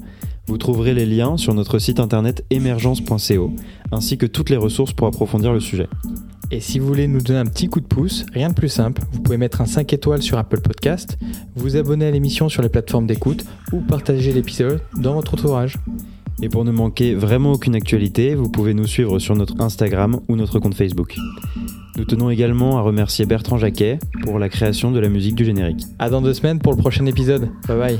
Vous 0.46 0.58
trouverez 0.58 0.93
les 0.93 1.06
liens 1.06 1.38
sur 1.38 1.54
notre 1.54 1.80
site 1.80 2.02
internet 2.02 2.46
émergence.co, 2.50 3.54
ainsi 3.93 4.18
que 4.18 4.26
toutes 4.26 4.50
les 4.50 4.58
ressources 4.58 4.91
pour 4.91 5.08
approfondir 5.08 5.54
le 5.54 5.62
sujet. 5.62 5.88
Et 6.52 6.60
si 6.60 6.80
vous 6.80 6.88
voulez 6.88 7.08
nous 7.08 7.22
donner 7.22 7.39
un 7.39 7.46
petit 7.46 7.70
coup 7.70 7.80
de 7.80 7.88
pouce, 7.88 8.26
rien 8.34 8.50
de 8.50 8.54
plus 8.56 8.68
simple, 8.68 9.04
vous 9.14 9.22
pouvez 9.22 9.38
mettre 9.38 9.62
un 9.62 9.66
5 9.66 9.93
étoiles 9.93 10.22
sur 10.22 10.38
Apple 10.38 10.60
Podcast, 10.60 11.18
vous 11.56 11.78
abonner 11.78 12.08
à 12.08 12.12
l'émission 12.12 12.50
sur 12.50 12.62
les 12.62 12.70
plateformes 12.70 13.08
d'écoute 13.08 13.46
ou 13.72 13.80
partager 13.80 14.34
l'épisode 14.34 14.82
dans 14.98 15.14
votre 15.14 15.36
entourage. 15.36 15.78
Et 16.42 16.50
pour 16.50 16.66
ne 16.66 16.72
manquer 16.72 17.16
vraiment 17.16 17.54
aucune 17.54 17.76
actualité, 17.76 18.36
vous 18.36 18.50
pouvez 18.50 18.74
nous 18.74 18.88
suivre 18.88 19.20
sur 19.20 19.36
notre 19.36 19.60
Instagram 19.62 20.20
ou 20.28 20.36
notre 20.36 20.60
compte 20.60 20.76
Facebook. 20.76 21.16
Nous 21.98 22.04
tenons 22.04 22.30
également 22.30 22.78
à 22.78 22.82
remercier 22.82 23.26
Bertrand 23.26 23.58
Jacquet 23.58 24.00
pour 24.24 24.38
la 24.38 24.50
création 24.50 24.92
de 24.92 25.00
la 25.00 25.08
musique 25.08 25.36
du 25.36 25.46
générique. 25.46 25.84
À 25.98 26.10
dans 26.10 26.22
deux 26.22 26.34
semaines 26.34 26.60
pour 26.60 26.74
le 26.74 26.78
prochain 26.78 27.06
épisode. 27.06 27.50
Bye 27.68 27.78
bye. 27.78 28.00